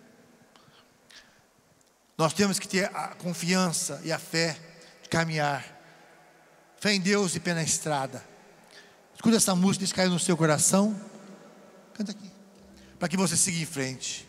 Nós 2.17 2.33
temos 2.33 2.59
que 2.59 2.69
ter 2.69 2.85
a 2.95 3.09
confiança 3.09 4.01
e 4.05 4.13
a 4.13 4.19
fé 4.19 4.57
de 5.03 5.09
caminhar. 5.09 5.65
Fé 6.85 6.93
em 6.93 7.01
Deus 7.01 7.35
e 7.35 7.41
pé 7.41 7.55
na 7.55 7.63
estrada. 7.63 8.23
Escuta 9.15 9.39
essa 9.39 9.55
música, 9.55 9.87
isso 9.87 9.95
caiu 9.95 10.11
no 10.11 10.19
seu 10.19 10.37
coração. 10.37 10.95
Canta 11.95 12.11
aqui. 12.11 12.31
Para 12.99 13.09
que 13.09 13.17
você 13.17 13.39
siga 13.39 13.57
em 13.57 13.65
frente. 13.65 14.29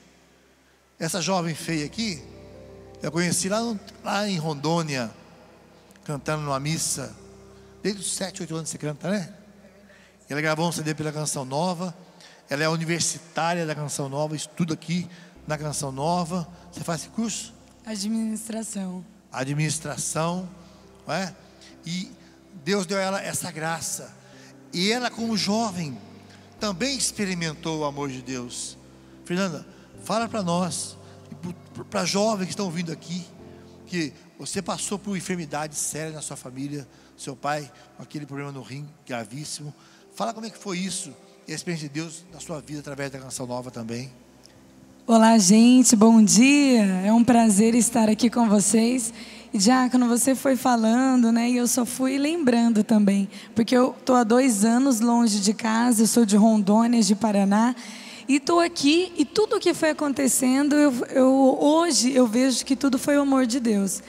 Essa 0.98 1.22
jovem 1.22 1.54
feia 1.54 1.86
aqui, 1.86 2.24
eu 3.04 3.12
conheci 3.12 3.50
lá, 3.50 3.60
no, 3.60 3.78
lá 4.02 4.26
em 4.30 4.38
Rondônia, 4.38 5.12
cantando 6.06 6.44
numa 6.44 6.58
missa. 6.58 7.14
Desde 7.84 8.00
os 8.00 8.14
7, 8.14 8.44
8 8.44 8.56
anos 8.56 8.70
você 8.70 8.78
canta, 8.78 9.12
né? 9.12 9.34
Ela 10.30 10.40
gravou 10.40 10.70
um 10.70 10.72
CD 10.72 10.96
pela 10.96 11.12
Canção 11.12 11.44
Nova. 11.44 11.94
Ela 12.50 12.64
é 12.64 12.70
universitária 12.70 13.66
da 13.66 13.76
Canção 13.76 14.08
Nova, 14.08 14.34
estuda 14.34 14.76
aqui 14.76 15.10
na 15.46 15.58
Canção 15.58 15.92
Nova. 15.92 16.48
Você 16.72 16.86
faz 16.86 17.02
esse 17.02 17.10
curso? 17.10 17.54
Administração. 17.86 19.06
Administração, 19.30 20.50
não 21.06 21.14
é? 21.14 21.36
E 21.86 22.16
Deus 22.64 22.86
deu 22.86 22.98
a 22.98 23.02
ela 23.02 23.22
essa 23.22 23.52
graça. 23.52 24.14
E 24.74 24.92
ela, 24.92 25.10
como 25.10 25.38
jovem, 25.38 25.98
também 26.60 26.98
experimentou 26.98 27.80
o 27.80 27.86
amor 27.86 28.10
de 28.10 28.22
Deus. 28.22 28.78
Fernanda, 29.24 29.66
fala 30.04 30.28
para 30.28 30.44
nós, 30.44 30.98
para 31.90 32.06
jovens 32.06 32.46
que 32.46 32.52
estão 32.52 32.70
vindo 32.70 32.92
aqui, 32.92 33.26
que 33.86 34.14
você 34.38 34.62
passou 34.62 35.00
por 35.00 35.16
enfermidade 35.16 35.76
séria 35.76 36.12
na 36.12 36.22
sua 36.22 36.36
família, 36.36 36.88
seu 37.18 37.36
pai 37.36 37.72
com 37.96 38.04
aquele 38.04 38.26
problema 38.26 38.52
no 38.52 38.62
rim 38.62 38.88
gravíssimo. 39.06 39.74
Fala 40.14 40.34
como 40.34 40.46
é 40.46 40.50
que 40.50 40.58
foi 40.58 40.78
isso 40.78 41.14
e 41.48 41.52
a 41.52 41.56
experiência 41.56 41.88
de 41.88 41.94
Deus 41.94 42.26
na 42.34 42.40
sua 42.40 42.60
vida 42.60 42.80
através 42.80 43.12
da 43.12 43.20
canção 43.20 43.46
nova 43.46 43.72
também. 43.72 44.12
Olá, 45.08 45.38
gente, 45.38 45.96
bom 45.96 46.24
dia. 46.24 46.84
É 47.06 47.14
um 47.14 47.24
prazer 47.24 47.76
estar 47.76 48.10
aqui 48.10 48.30
com 48.30 48.50
vocês. 48.50 49.14
Diácono, 49.58 50.08
você 50.08 50.36
foi 50.36 50.56
falando, 50.56 51.32
né? 51.32 51.50
E 51.50 51.58
eu 51.58 51.68
só 51.68 51.86
fui 51.86 52.18
lembrando 52.18 52.84
também, 52.84 53.30
porque 53.54 53.76
eu 53.76 53.96
estou 53.98 54.16
há 54.16 54.24
dois 54.24 54.66
anos 54.66 55.00
longe 55.00 55.40
de 55.40 55.54
casa, 55.54 56.04
eu 56.04 56.08
sou 56.08 56.26
de 56.26 56.36
Rondônia, 56.36 57.02
de 57.02 57.16
Paraná, 57.16 57.76
e 58.28 58.36
estou 58.36 58.60
aqui 58.60 59.14
e 59.18 59.24
tudo 59.24 59.56
o 59.56 59.60
que 59.60 59.74
foi 59.74 59.92
acontecendo, 59.92 60.76
eu, 60.76 60.94
eu, 61.12 61.58
hoje 61.62 62.12
eu 62.14 62.28
vejo 62.28 62.66
que 62.66 62.76
tudo 62.76 62.98
foi 62.98 63.18
o 63.18 63.22
amor 63.22 63.46
de 63.46 63.60
Deus. 63.60 64.02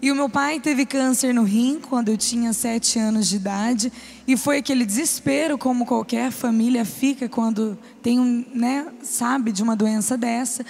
E 0.00 0.12
o 0.12 0.14
meu 0.14 0.28
pai 0.28 0.60
teve 0.60 0.86
câncer 0.86 1.34
no 1.34 1.42
rim 1.42 1.80
quando 1.80 2.08
eu 2.08 2.16
tinha 2.16 2.52
sete 2.52 2.98
anos 3.00 3.28
de 3.28 3.36
idade. 3.36 3.92
E 4.28 4.36
foi 4.36 4.58
aquele 4.58 4.86
desespero, 4.86 5.58
como 5.58 5.84
qualquer 5.84 6.30
família 6.30 6.84
fica 6.84 7.28
quando 7.28 7.76
tem 8.00 8.20
um, 8.20 8.44
né, 8.54 8.86
sabe, 9.02 9.50
de 9.50 9.60
uma 9.60 9.74
doença 9.74 10.16
dessa. 10.16 10.64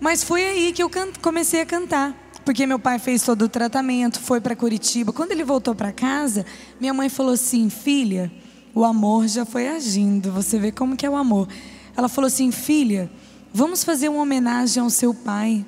Mas 0.00 0.24
foi 0.24 0.44
aí 0.44 0.72
que 0.72 0.82
eu 0.82 0.90
comecei 1.20 1.60
a 1.60 1.66
cantar. 1.66 2.21
Porque 2.44 2.66
meu 2.66 2.78
pai 2.78 2.98
fez 2.98 3.22
todo 3.22 3.42
o 3.42 3.48
tratamento, 3.48 4.20
foi 4.20 4.40
para 4.40 4.56
Curitiba. 4.56 5.12
Quando 5.12 5.32
ele 5.32 5.44
voltou 5.44 5.74
para 5.74 5.92
casa, 5.92 6.44
minha 6.80 6.92
mãe 6.92 7.08
falou 7.08 7.32
assim: 7.32 7.70
Filha, 7.70 8.32
o 8.74 8.84
amor 8.84 9.28
já 9.28 9.44
foi 9.44 9.68
agindo. 9.68 10.32
Você 10.32 10.58
vê 10.58 10.72
como 10.72 10.96
que 10.96 11.06
é 11.06 11.10
o 11.10 11.16
amor. 11.16 11.48
Ela 11.96 12.08
falou 12.08 12.26
assim: 12.26 12.50
Filha, 12.50 13.10
vamos 13.52 13.84
fazer 13.84 14.08
uma 14.08 14.22
homenagem 14.22 14.82
ao 14.82 14.90
seu 14.90 15.14
pai. 15.14 15.64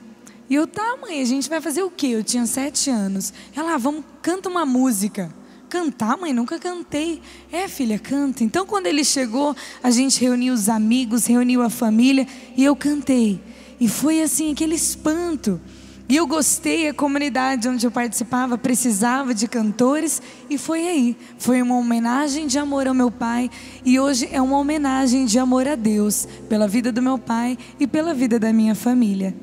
E 0.48 0.54
eu, 0.54 0.66
tá, 0.66 0.96
mãe, 1.00 1.20
a 1.20 1.24
gente 1.24 1.48
vai 1.48 1.60
fazer 1.60 1.82
o 1.82 1.90
quê? 1.90 2.08
Eu 2.08 2.24
tinha 2.24 2.44
sete 2.44 2.90
anos. 2.90 3.32
Ela, 3.56 3.74
ah, 3.74 3.78
vamos, 3.78 4.04
canta 4.20 4.48
uma 4.48 4.66
música. 4.66 5.32
Cantar, 5.68 6.18
mãe, 6.18 6.32
nunca 6.32 6.58
cantei. 6.58 7.22
É, 7.50 7.66
filha, 7.66 7.98
canta. 7.98 8.44
Então, 8.44 8.66
quando 8.66 8.86
ele 8.86 9.04
chegou, 9.04 9.56
a 9.82 9.90
gente 9.90 10.20
reuniu 10.20 10.52
os 10.52 10.68
amigos, 10.68 11.26
reuniu 11.26 11.62
a 11.62 11.70
família 11.70 12.26
e 12.56 12.64
eu 12.64 12.76
cantei. 12.76 13.40
E 13.80 13.88
foi 13.88 14.22
assim, 14.22 14.52
aquele 14.52 14.74
espanto. 14.74 15.60
E 16.06 16.16
eu 16.16 16.26
gostei, 16.26 16.88
a 16.88 16.94
comunidade 16.94 17.66
onde 17.66 17.86
eu 17.86 17.90
participava 17.90 18.58
precisava 18.58 19.32
de 19.32 19.48
cantores, 19.48 20.20
e 20.50 20.58
foi 20.58 20.86
aí. 20.86 21.16
Foi 21.38 21.62
uma 21.62 21.76
homenagem 21.76 22.46
de 22.46 22.58
amor 22.58 22.86
ao 22.86 22.94
meu 22.94 23.10
pai, 23.10 23.50
e 23.84 23.98
hoje 23.98 24.28
é 24.30 24.40
uma 24.40 24.58
homenagem 24.58 25.24
de 25.24 25.38
amor 25.38 25.66
a 25.66 25.74
Deus, 25.74 26.28
pela 26.48 26.68
vida 26.68 26.92
do 26.92 27.00
meu 27.00 27.18
pai 27.18 27.56
e 27.80 27.86
pela 27.86 28.12
vida 28.12 28.38
da 28.38 28.52
minha 28.52 28.74
família. 28.74 29.34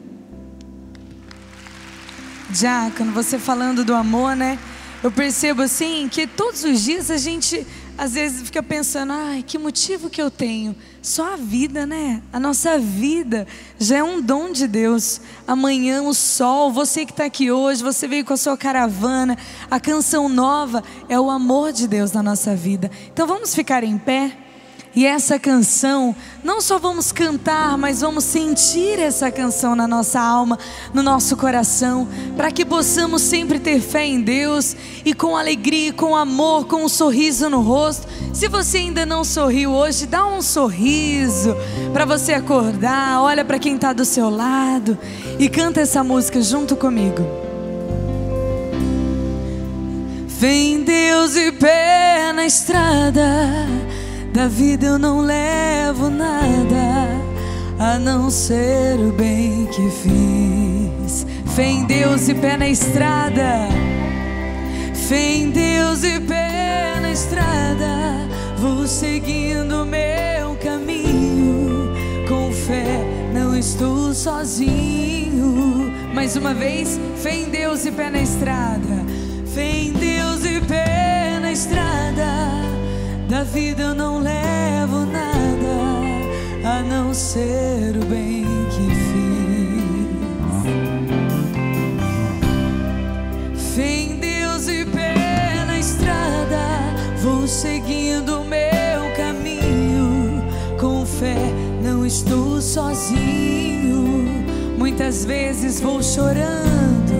Diácono, 2.51 3.11
você 3.11 3.39
falando 3.39 3.83
do 3.83 3.95
amor, 3.95 4.35
né? 4.35 4.59
Eu 5.01 5.11
percebo 5.11 5.63
assim 5.63 6.07
que 6.11 6.27
todos 6.27 6.63
os 6.63 6.81
dias 6.81 7.09
a 7.09 7.17
gente 7.17 7.65
às 8.01 8.13
vezes 8.13 8.41
fica 8.41 8.63
pensando, 8.63 9.13
ai, 9.13 9.43
que 9.43 9.59
motivo 9.59 10.09
que 10.09 10.19
eu 10.19 10.31
tenho? 10.31 10.75
Só 11.03 11.33
a 11.33 11.35
vida, 11.35 11.85
né? 11.85 12.23
A 12.33 12.39
nossa 12.39 12.79
vida 12.79 13.45
já 13.77 13.97
é 13.97 14.03
um 14.03 14.19
dom 14.19 14.51
de 14.51 14.67
Deus. 14.67 15.21
Amanhã 15.45 16.01
o 16.01 16.11
sol, 16.11 16.71
você 16.71 17.05
que 17.05 17.11
está 17.11 17.25
aqui 17.25 17.51
hoje, 17.51 17.83
você 17.83 18.07
veio 18.07 18.25
com 18.25 18.33
a 18.33 18.37
sua 18.37 18.57
caravana, 18.57 19.37
a 19.69 19.79
canção 19.79 20.27
nova 20.27 20.83
é 21.07 21.19
o 21.19 21.29
amor 21.29 21.71
de 21.71 21.87
Deus 21.87 22.11
na 22.11 22.23
nossa 22.23 22.55
vida. 22.55 22.89
Então 23.13 23.27
vamos 23.27 23.53
ficar 23.53 23.83
em 23.83 23.99
pé. 23.99 24.35
E 24.93 25.05
essa 25.05 25.39
canção, 25.39 26.13
não 26.43 26.59
só 26.59 26.77
vamos 26.77 27.13
cantar, 27.13 27.77
mas 27.77 28.01
vamos 28.01 28.25
sentir 28.25 28.99
essa 28.99 29.31
canção 29.31 29.73
na 29.73 29.87
nossa 29.87 30.19
alma, 30.19 30.59
no 30.93 31.01
nosso 31.01 31.37
coração, 31.37 32.05
para 32.35 32.51
que 32.51 32.65
possamos 32.65 33.21
sempre 33.21 33.57
ter 33.57 33.79
fé 33.79 34.05
em 34.05 34.19
Deus 34.19 34.75
e 35.05 35.13
com 35.13 35.37
alegria, 35.37 35.93
com 35.93 36.13
amor, 36.13 36.65
com 36.65 36.83
um 36.83 36.89
sorriso 36.89 37.49
no 37.49 37.61
rosto. 37.61 38.05
Se 38.33 38.49
você 38.49 38.79
ainda 38.79 39.05
não 39.05 39.23
sorriu 39.23 39.71
hoje, 39.71 40.05
dá 40.05 40.25
um 40.25 40.41
sorriso 40.41 41.55
para 41.93 42.03
você 42.03 42.33
acordar, 42.33 43.21
olha 43.21 43.45
para 43.45 43.59
quem 43.59 43.75
está 43.75 43.93
do 43.93 44.03
seu 44.03 44.29
lado 44.29 44.99
e 45.39 45.47
canta 45.47 45.79
essa 45.79 46.03
música 46.03 46.41
junto 46.41 46.75
comigo. 46.75 47.25
Vem 50.27 50.83
Deus 50.83 51.37
e 51.37 51.49
pé 51.53 52.33
na 52.33 52.45
estrada 52.45 53.21
da 54.33 54.47
vida 54.47 54.85
eu 54.85 54.97
não 54.97 55.21
levo 55.21 56.09
nada 56.09 57.19
a 57.77 57.99
não 57.99 58.29
ser 58.29 58.97
o 58.99 59.11
bem 59.11 59.67
que 59.67 59.89
fiz. 59.89 61.25
Fé 61.55 61.65
em 61.65 61.83
Deus 61.83 62.29
e 62.29 62.33
pé 62.35 62.55
na 62.55 62.69
estrada. 62.69 63.67
Fé 64.93 65.35
em 65.35 65.49
Deus 65.49 66.03
e 66.03 66.19
pé 66.21 66.99
na 67.01 67.11
estrada. 67.11 68.27
Vou 68.57 68.87
seguindo 68.87 69.85
meu 69.85 70.55
caminho. 70.63 71.91
Com 72.29 72.51
fé, 72.53 73.03
não 73.33 73.57
estou 73.57 74.13
sozinho. 74.13 75.91
Mais 76.13 76.35
uma 76.35 76.53
vez, 76.53 76.99
fé 77.17 77.35
em 77.35 77.49
Deus 77.49 77.85
e 77.85 77.91
pé 77.91 78.09
na 78.09 78.21
estrada. 78.21 79.05
Fé 79.53 79.69
em 79.69 79.93
Da 83.41 83.45
vida 83.45 83.81
eu 83.81 83.95
não 83.95 84.19
levo 84.19 85.03
nada 85.03 85.25
a 86.63 86.83
não 86.83 87.11
ser 87.11 87.97
o 87.97 88.05
bem 88.05 88.45
que 88.69 88.87
fiz. 93.55 93.73
Fé 93.75 93.95
em 93.95 94.19
Deus 94.19 94.67
e 94.67 94.85
pé 94.85 95.65
na 95.65 95.79
estrada, 95.79 96.93
vou 97.23 97.47
seguindo 97.47 98.41
o 98.41 98.45
meu 98.45 99.11
caminho. 99.17 100.43
Com 100.79 101.03
fé, 101.03 101.51
não 101.81 102.05
estou 102.05 102.61
sozinho. 102.61 104.45
Muitas 104.77 105.25
vezes 105.25 105.81
vou 105.81 106.03
chorando, 106.03 107.15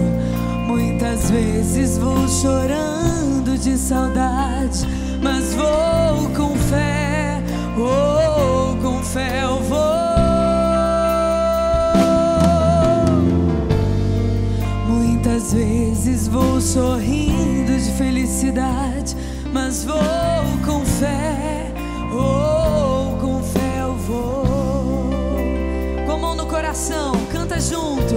muitas 0.67 1.31
vezes 1.31 1.97
vou 1.97 2.27
chorando 2.27 3.57
de 3.57 3.75
saudade 3.75 5.00
mas 5.21 5.53
vou 5.53 6.29
com 6.35 6.55
fé, 6.55 7.41
oh, 7.77 8.75
com 8.81 9.03
fé 9.03 9.43
eu 9.43 9.61
vou. 9.61 9.79
Muitas 14.87 15.53
vezes 15.53 16.27
vou 16.27 16.59
sorrindo 16.59 17.77
de 17.77 17.91
felicidade, 17.91 19.15
mas 19.53 19.85
vou 19.85 19.97
com 20.65 20.83
fé, 20.83 21.71
oh, 22.11 23.17
com 23.19 23.43
fé 23.43 23.81
eu 23.81 23.95
vou. 23.95 25.09
Com 26.05 26.11
a 26.11 26.17
mão 26.17 26.35
no 26.35 26.47
coração, 26.47 27.13
canta 27.31 27.59
junto. 27.59 28.15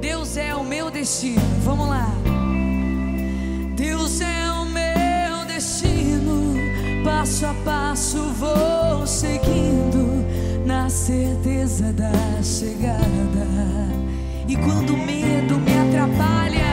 Deus 0.00 0.36
é 0.36 0.54
o 0.54 0.62
meu 0.62 0.90
destino. 0.90 1.42
Vamos 1.64 1.88
lá. 1.88 2.29
Passo 7.20 7.44
a 7.44 7.54
passo 7.66 8.18
vou 8.32 9.06
seguindo. 9.06 10.24
certeza 10.88 11.92
da 11.92 12.10
chegada. 12.42 13.46
E 14.48 14.56
quando 14.56 14.94
o 14.94 14.96
medo 14.96 15.58
me 15.58 15.70
atrapalha, 15.70 16.69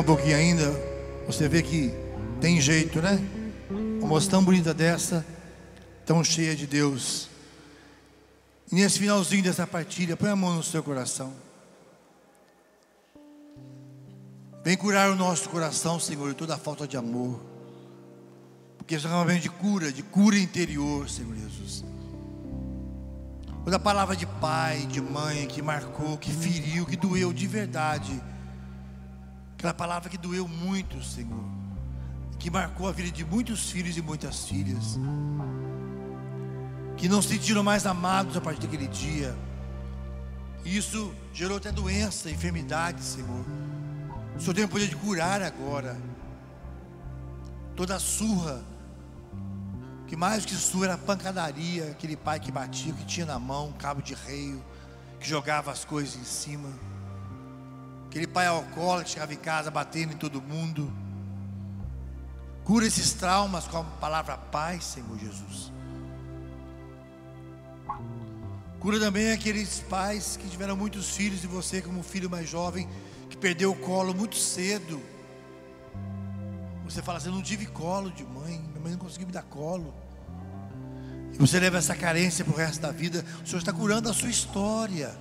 um 0.00 0.04
pouquinho 0.04 0.36
ainda, 0.36 0.70
você 1.26 1.48
vê 1.48 1.62
que 1.62 1.92
tem 2.40 2.60
jeito, 2.60 3.02
né? 3.02 3.20
Uma 3.98 4.08
moça 4.08 4.30
tão 4.30 4.42
bonita 4.42 4.72
dessa, 4.72 5.24
tão 6.06 6.24
cheia 6.24 6.56
de 6.56 6.66
Deus. 6.66 7.28
E 8.72 8.74
nesse 8.76 8.98
finalzinho 8.98 9.42
dessa 9.42 9.66
partilha, 9.66 10.16
põe 10.16 10.30
a 10.30 10.36
mão 10.36 10.54
no 10.54 10.62
seu 10.62 10.82
coração. 10.82 11.32
Vem 14.64 14.76
curar 14.76 15.10
o 15.10 15.16
nosso 15.16 15.48
coração, 15.48 16.00
Senhor, 16.00 16.30
de 16.30 16.34
toda 16.34 16.54
a 16.54 16.58
falta 16.58 16.86
de 16.86 16.96
amor. 16.96 17.40
Porque 18.78 18.94
isso 18.94 19.06
é 19.06 19.10
um 19.10 19.38
de 19.38 19.50
cura, 19.50 19.92
de 19.92 20.02
cura 20.02 20.38
interior, 20.38 21.08
Senhor 21.08 21.34
Jesus. 21.34 21.84
Toda 23.64 23.78
palavra 23.78 24.16
de 24.16 24.26
pai, 24.26 24.86
de 24.86 25.00
mãe 25.00 25.46
que 25.46 25.60
marcou, 25.60 26.16
que 26.16 26.32
feriu, 26.32 26.86
que 26.86 26.96
doeu 26.96 27.32
de 27.32 27.46
verdade. 27.46 28.20
Aquela 29.60 29.74
palavra 29.74 30.08
que 30.08 30.16
doeu 30.16 30.48
muito, 30.48 31.04
Senhor. 31.04 31.44
Que 32.38 32.50
marcou 32.50 32.88
a 32.88 32.92
vida 32.92 33.10
de 33.10 33.22
muitos 33.26 33.70
filhos 33.70 33.94
e 33.94 34.00
muitas 34.00 34.46
filhas. 34.46 34.98
Que 36.96 37.10
não 37.10 37.20
se 37.20 37.28
sentiram 37.28 37.62
mais 37.62 37.84
amados 37.84 38.38
a 38.38 38.40
partir 38.40 38.62
daquele 38.62 38.88
dia. 38.88 39.36
Isso 40.64 41.14
gerou 41.34 41.58
até 41.58 41.70
doença, 41.70 42.30
enfermidade, 42.30 43.02
Senhor. 43.02 43.44
O 44.34 44.40
Senhor 44.40 44.54
tem 44.54 44.64
o 44.64 44.68
poder 44.68 44.88
de 44.88 44.96
curar 44.96 45.42
agora. 45.42 45.94
Toda 47.76 47.96
a 47.96 48.00
surra. 48.00 48.64
Que 50.06 50.16
mais 50.16 50.46
que 50.46 50.54
surra 50.54 50.86
era 50.86 50.96
pancadaria. 50.96 51.90
Aquele 51.90 52.16
pai 52.16 52.40
que 52.40 52.50
batia, 52.50 52.94
que 52.94 53.04
tinha 53.04 53.26
na 53.26 53.38
mão 53.38 53.68
um 53.68 53.72
cabo 53.72 54.00
de 54.00 54.14
reio. 54.14 54.64
Que 55.20 55.28
jogava 55.28 55.70
as 55.70 55.84
coisas 55.84 56.16
em 56.16 56.24
cima. 56.24 56.70
Aquele 58.10 58.26
pai 58.26 58.48
alcoólatra 58.48 59.06
chegava 59.06 59.32
em 59.32 59.36
casa 59.36 59.70
batendo 59.70 60.12
em 60.12 60.16
todo 60.16 60.42
mundo. 60.42 60.92
Cura 62.64 62.84
esses 62.84 63.12
traumas 63.12 63.68
com 63.68 63.78
a 63.78 63.84
palavra 63.84 64.36
paz, 64.36 64.82
Senhor 64.82 65.16
Jesus. 65.16 65.70
Cura 68.80 68.98
também 68.98 69.30
aqueles 69.30 69.78
pais 69.88 70.36
que 70.36 70.48
tiveram 70.48 70.76
muitos 70.76 71.10
filhos 71.10 71.44
e 71.44 71.46
você, 71.46 71.80
como 71.80 72.02
filho 72.02 72.28
mais 72.28 72.48
jovem, 72.48 72.88
que 73.28 73.36
perdeu 73.36 73.70
o 73.70 73.76
colo 73.76 74.12
muito 74.12 74.34
cedo. 74.34 75.00
Você 76.84 77.00
fala 77.00 77.18
assim: 77.18 77.28
Eu 77.28 77.34
não 77.34 77.42
tive 77.42 77.64
colo 77.66 78.10
de 78.10 78.24
mãe, 78.24 78.58
minha 78.58 78.80
mãe 78.80 78.90
não 78.90 78.98
conseguiu 78.98 79.28
me 79.28 79.32
dar 79.32 79.44
colo. 79.44 79.94
E 81.32 81.38
você 81.38 81.60
leva 81.60 81.78
essa 81.78 81.94
carência 81.94 82.44
para 82.44 82.54
o 82.54 82.56
resto 82.56 82.80
da 82.80 82.90
vida. 82.90 83.24
O 83.44 83.46
Senhor 83.46 83.60
está 83.60 83.72
curando 83.72 84.10
a 84.10 84.12
sua 84.12 84.28
história. 84.28 85.16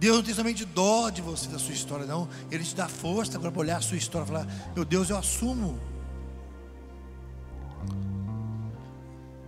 Deus 0.00 0.16
não 0.16 0.24
tem 0.24 0.34
somente 0.34 0.64
dó 0.64 1.10
de 1.10 1.20
você, 1.20 1.46
da 1.46 1.58
sua 1.58 1.74
história, 1.74 2.06
não. 2.06 2.26
Ele 2.50 2.64
te 2.64 2.74
dá 2.74 2.88
força 2.88 3.36
agora 3.36 3.52
para 3.52 3.60
olhar 3.60 3.76
a 3.76 3.80
sua 3.82 3.98
história 3.98 4.24
e 4.24 4.28
falar: 4.28 4.46
Meu 4.74 4.82
Deus, 4.82 5.10
eu 5.10 5.18
assumo. 5.18 5.78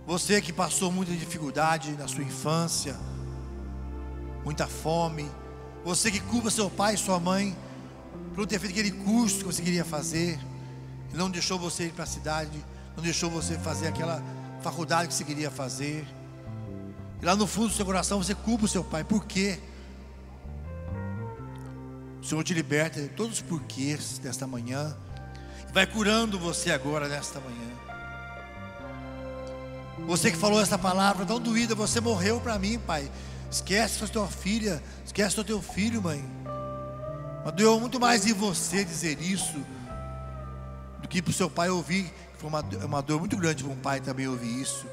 Você 0.05 0.39
que 0.39 0.53
passou 0.53 0.91
muita 0.91 1.11
dificuldade 1.11 1.93
na 1.93 2.07
sua 2.07 2.23
infância, 2.23 2.95
muita 4.45 4.67
fome. 4.67 5.25
Você 5.83 6.11
que 6.11 6.19
culpa 6.19 6.51
seu 6.51 6.69
pai 6.69 6.93
e 6.93 6.97
sua 6.99 7.19
mãe 7.19 7.57
por 8.35 8.41
não 8.41 8.45
ter 8.45 8.59
feito 8.59 8.73
aquele 8.73 8.91
curso 8.91 9.39
que 9.39 9.45
você 9.45 9.63
queria 9.63 9.83
fazer. 9.83 10.39
Não 11.13 11.31
deixou 11.31 11.57
você 11.57 11.85
ir 11.85 11.93
para 11.93 12.03
a 12.03 12.07
cidade, 12.07 12.63
não 12.95 13.03
deixou 13.03 13.27
você 13.27 13.57
fazer 13.57 13.87
aquela 13.87 14.23
faculdade 14.61 15.07
que 15.07 15.15
você 15.15 15.23
queria 15.23 15.49
fazer. 15.49 16.07
E 17.19 17.25
lá 17.25 17.35
no 17.35 17.47
fundo 17.47 17.69
do 17.69 17.73
seu 17.73 17.87
coração 17.87 18.21
você 18.21 18.35
culpa 18.35 18.65
o 18.65 18.67
seu 18.67 18.83
pai. 18.83 19.03
Por 19.03 19.25
quê? 19.25 19.59
O 22.23 22.25
Senhor 22.25 22.41
te 22.41 22.53
liberta 22.53 23.01
de 23.01 23.09
todos 23.09 23.33
os 23.33 23.41
porquês 23.41 24.17
desta 24.17 24.47
manhã. 24.47 24.95
Vai 25.73 25.85
curando 25.85 26.39
você 26.39 26.71
agora 26.71 27.09
nesta 27.09 27.37
manhã. 27.41 27.69
Você 30.07 30.31
que 30.31 30.37
falou 30.37 30.61
essa 30.61 30.77
palavra 30.77 31.25
tão 31.25 31.37
doída, 31.37 31.75
você 31.75 31.99
morreu 31.99 32.39
para 32.39 32.57
mim, 32.57 32.79
pai. 32.79 33.11
Esquece 33.51 34.07
tua 34.07 34.27
filha, 34.27 34.81
esquece 35.05 35.37
o 35.37 35.43
teu 35.43 35.61
filho, 35.61 36.01
mãe. 36.01 36.23
Mas 37.43 37.53
doeu 37.55 37.77
muito 37.77 37.99
mais 37.99 38.25
em 38.25 38.31
você 38.31 38.85
dizer 38.85 39.21
isso 39.21 39.59
do 41.01 41.09
que 41.09 41.21
para 41.21 41.31
o 41.31 41.33
seu 41.33 41.49
pai 41.49 41.69
ouvir. 41.69 42.09
Foi 42.37 42.47
uma, 42.47 42.61
uma 42.85 43.01
dor 43.01 43.19
muito 43.19 43.35
grande 43.35 43.65
para 43.65 43.73
um 43.73 43.77
pai 43.77 43.99
também 43.99 44.29
ouvir 44.29 44.61
isso. 44.61 44.85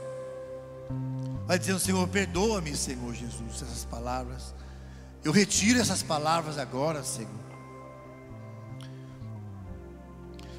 Vai 1.47 1.61
dizendo, 1.61 1.78
Senhor, 1.78 2.09
perdoa-me, 2.09 2.76
Senhor 2.76 3.14
Jesus, 3.14 3.62
essas 3.62 3.85
palavras. 3.85 4.53
Eu 5.23 5.33
retiro 5.33 5.79
essas 5.79 6.03
palavras 6.03 6.57
agora, 6.57 7.05
Senhor. 7.05 7.31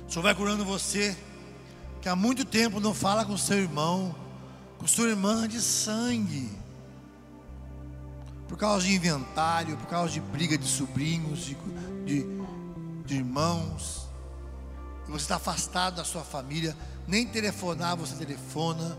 O 0.07 0.12
Senhor 0.12 0.24
vai 0.24 0.36
curando 0.36 0.64
você, 0.64 1.18
que 2.01 2.07
há 2.07 2.16
muito 2.16 2.45
tempo 2.45 2.80
não 2.80 2.93
fala 2.93 3.26
com 3.26 3.36
seu 3.38 3.57
irmão, 3.57 4.16
com 4.78 4.86
sua 4.86 5.09
irmã 5.09 5.47
de 5.47 5.62
sangue, 5.62 6.51
por 8.47 8.57
causa 8.57 8.86
de 8.86 8.93
inventário, 8.93 9.78
por 9.78 9.88
causa 9.88 10.12
de 10.14 10.20
briga 10.20 10.57
de 10.57 10.68
sobrinhos, 10.68 11.45
de, 11.45 11.55
de, 12.05 12.26
de 13.05 13.16
irmãos, 13.16 14.09
e 15.07 15.12
você 15.12 15.24
está 15.24 15.38
afastado 15.38 15.95
da 15.95 16.03
sua 16.03 16.24
família, 16.24 16.76
nem 17.07 17.26
telefonar 17.26 17.95
você 17.95 18.16
telefona, 18.16 18.97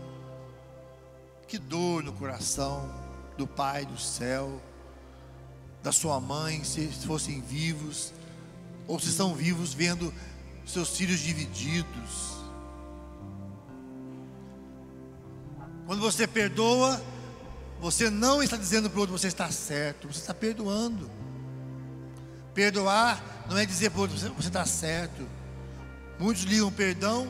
que 1.47 1.57
dor 1.57 2.03
no 2.03 2.11
coração 2.13 2.91
do 3.37 3.45
Pai 3.45 3.85
do 3.85 3.97
céu, 3.97 4.59
da 5.83 5.91
sua 5.91 6.19
mãe, 6.19 6.63
se 6.63 6.87
fossem 7.05 7.41
vivos, 7.41 8.13
ou 8.87 8.97
se 8.99 9.09
estão 9.09 9.35
vivos 9.35 9.73
vendo 9.73 10.13
seus 10.65 10.95
filhos 10.95 11.19
divididos. 11.19 12.37
Quando 15.85 15.99
você 15.99 16.25
perdoa, 16.25 17.01
você 17.81 18.09
não 18.09 18.41
está 18.41 18.55
dizendo 18.55 18.89
para 18.89 18.97
o 18.97 19.01
outro 19.01 19.17
você 19.17 19.27
está 19.27 19.51
certo, 19.51 20.07
você 20.07 20.21
está 20.21 20.33
perdoando. 20.33 21.11
Perdoar 22.53 23.45
não 23.49 23.57
é 23.57 23.65
dizer 23.65 23.89
para 23.89 23.99
o 23.99 24.01
outro 24.03 24.17
você 24.17 24.47
está 24.47 24.65
certo. 24.65 25.27
Muitos 26.17 26.43
ligam 26.43 26.71
perdão 26.71 27.29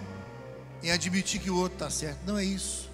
em 0.83 0.91
admitir 0.91 1.41
que 1.41 1.49
o 1.49 1.57
outro 1.57 1.73
está 1.73 1.89
certo. 1.89 2.19
Não 2.27 2.37
é 2.37 2.45
isso. 2.45 2.92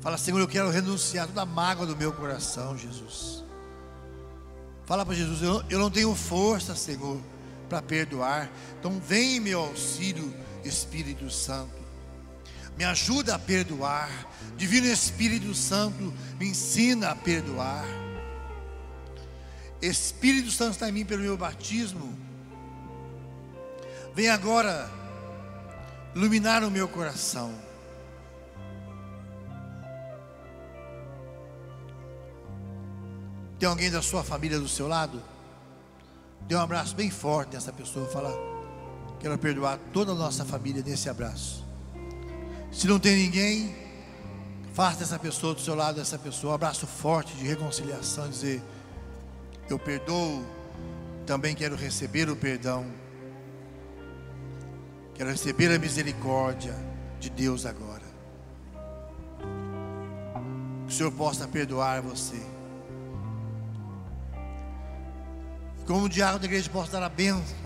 Fala, 0.00 0.16
Senhor, 0.16 0.38
eu 0.38 0.48
quero 0.48 0.70
renunciar 0.70 1.26
toda 1.26 1.42
a 1.42 1.46
mágoa 1.46 1.86
do 1.86 1.96
meu 1.96 2.12
coração, 2.12 2.78
Jesus. 2.78 3.42
Fala 4.86 5.04
para 5.04 5.14
Jesus, 5.14 5.42
eu, 5.42 5.62
eu 5.68 5.78
não 5.78 5.90
tenho 5.90 6.14
força, 6.14 6.74
Senhor, 6.74 7.20
para 7.68 7.82
perdoar. 7.82 8.50
Então 8.78 8.98
vem 9.00 9.36
em 9.36 9.40
meu 9.40 9.60
auxílio, 9.60 10.32
Espírito 10.64 11.28
Santo. 11.30 11.76
Me 12.76 12.84
ajuda 12.84 13.34
a 13.34 13.38
perdoar. 13.38 14.08
Divino 14.56 14.86
Espírito 14.86 15.52
Santo, 15.54 16.14
me 16.38 16.48
ensina 16.48 17.10
a 17.10 17.16
perdoar. 17.16 17.84
Espírito 19.82 20.50
Santo 20.50 20.72
está 20.72 20.88
em 20.88 20.92
mim 20.92 21.04
pelo 21.04 21.22
meu 21.22 21.36
batismo. 21.36 22.16
Vem 24.14 24.28
agora 24.28 24.90
iluminar 26.14 26.64
o 26.64 26.70
meu 26.70 26.88
coração. 26.88 27.67
Tem 33.58 33.68
alguém 33.68 33.90
da 33.90 34.00
sua 34.00 34.22
família 34.22 34.58
do 34.58 34.68
seu 34.68 34.86
lado? 34.86 35.20
Dê 36.42 36.54
um 36.54 36.60
abraço 36.60 36.94
bem 36.94 37.10
forte 37.10 37.54
nessa 37.54 37.72
pessoa. 37.72 38.06
Fala, 38.06 38.32
quero 39.18 39.36
perdoar 39.36 39.78
toda 39.92 40.12
a 40.12 40.14
nossa 40.14 40.44
família 40.44 40.82
nesse 40.86 41.08
abraço. 41.08 41.66
Se 42.70 42.86
não 42.86 43.00
tem 43.00 43.16
ninguém, 43.16 43.74
faça 44.72 45.02
essa 45.02 45.18
pessoa 45.18 45.54
do 45.54 45.60
seu 45.60 45.74
lado, 45.74 46.00
essa 46.00 46.18
pessoa, 46.18 46.52
um 46.52 46.54
abraço 46.54 46.86
forte 46.86 47.34
de 47.34 47.44
reconciliação, 47.44 48.28
dizer: 48.28 48.62
Eu 49.68 49.78
perdoo, 49.78 50.44
também 51.26 51.54
quero 51.54 51.74
receber 51.74 52.30
o 52.30 52.36
perdão. 52.36 52.86
Quero 55.14 55.30
receber 55.30 55.74
a 55.74 55.78
misericórdia 55.80 56.76
de 57.18 57.28
Deus 57.28 57.66
agora. 57.66 58.06
Que 60.86 60.92
o 60.92 60.96
Senhor 60.96 61.10
possa 61.10 61.48
perdoar 61.48 62.00
você. 62.00 62.40
Como 65.88 66.04
o 66.04 66.08
diácono 66.08 66.40
da 66.40 66.44
igreja 66.44 66.68
possa 66.68 66.92
dar 66.92 67.02
a 67.02 67.08
bênção. 67.08 67.56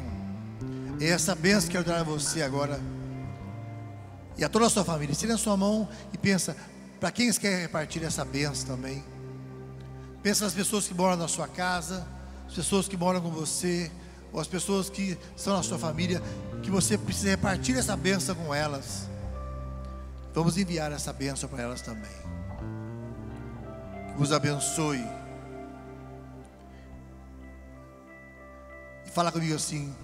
É 1.01 1.09
essa 1.09 1.35
bênção 1.35 1.69
que 1.69 1.77
eu 1.77 1.83
quero 1.83 1.97
dar 1.97 2.03
a 2.03 2.05
você 2.05 2.41
agora. 2.41 2.81
E 4.39 4.45
a 4.45 4.49
toda 4.49 4.67
a 4.67 4.71
sua 4.71 4.85
família. 4.85 5.13
Estenda 5.13 5.35
a 5.35 5.39
sua 5.39 5.57
mão 5.57 5.89
e 6.13 6.17
pensa, 6.17 6.57
para 7.01 7.11
quem 7.11 7.33
você 7.33 7.41
quer 7.41 7.63
repartir 7.63 8.05
essa 8.05 8.25
bênção 8.25 8.77
também. 8.77 9.03
Pensa 10.23 10.45
nas 10.45 10.55
pessoas 10.55 10.87
que 10.87 10.95
moram 10.95 11.17
na 11.17 11.27
sua 11.27 11.49
casa, 11.49 12.07
as 12.47 12.55
pessoas 12.55 12.87
que 12.87 12.97
moram 12.97 13.21
com 13.21 13.31
você, 13.31 13.91
ou 14.33 14.39
as 14.39 14.47
pessoas 14.47 14.89
que 14.89 15.19
são 15.37 15.57
na 15.57 15.65
sua 15.65 15.77
família, 15.77 16.23
que 16.63 16.71
você 16.71 16.97
precisa 16.97 17.31
repartir 17.31 17.77
essa 17.77 17.97
bênção 17.97 18.37
com 18.37 18.55
elas. 18.55 19.09
Vamos 20.33 20.57
enviar 20.57 20.93
essa 20.93 21.13
bênção 21.13 21.49
para 21.49 21.65
elas 21.65 21.83
também. 21.83 22.09
Que 24.13 24.17
vos 24.17 24.31
abençoe. 24.31 25.22
Fala 29.15 29.31
comigo 29.31 29.55
assim, 29.55 29.95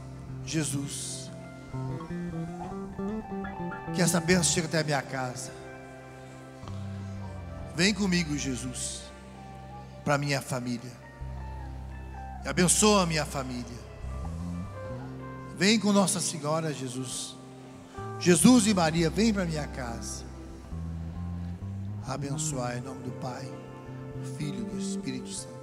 Jesus. 0.45 1.31
Que 3.95 4.03
essa 4.03 4.21
bênção 4.21 4.45
chegue 4.45 4.67
até 4.67 4.81
a 4.81 4.85
minha 4.85 5.03
casa. 5.03 5.51
Vem 7.75 7.95
comigo, 7.95 8.37
Jesus, 8.37 9.03
para 10.05 10.19
minha 10.19 10.43
família. 10.43 10.93
Abençoa 12.45 13.03
a 13.03 13.07
minha 13.07 13.25
família. 13.25 13.79
Vem 15.57 15.79
com 15.81 15.93
Nossa 15.93 16.21
Senhora, 16.21 16.73
Jesus. 16.73 17.35
Jesus 18.19 18.67
e 18.67 18.75
Maria, 18.75 19.09
vem 19.09 19.33
para 19.33 19.45
minha 19.45 19.67
casa. 19.69 20.25
Abençoar 22.07 22.77
em 22.77 22.81
nome 22.81 23.03
do 23.05 23.11
Pai, 23.21 23.51
Filho 24.37 24.61
e 24.61 24.65
do 24.65 24.79
Espírito 24.79 25.29
Santo. 25.29 25.58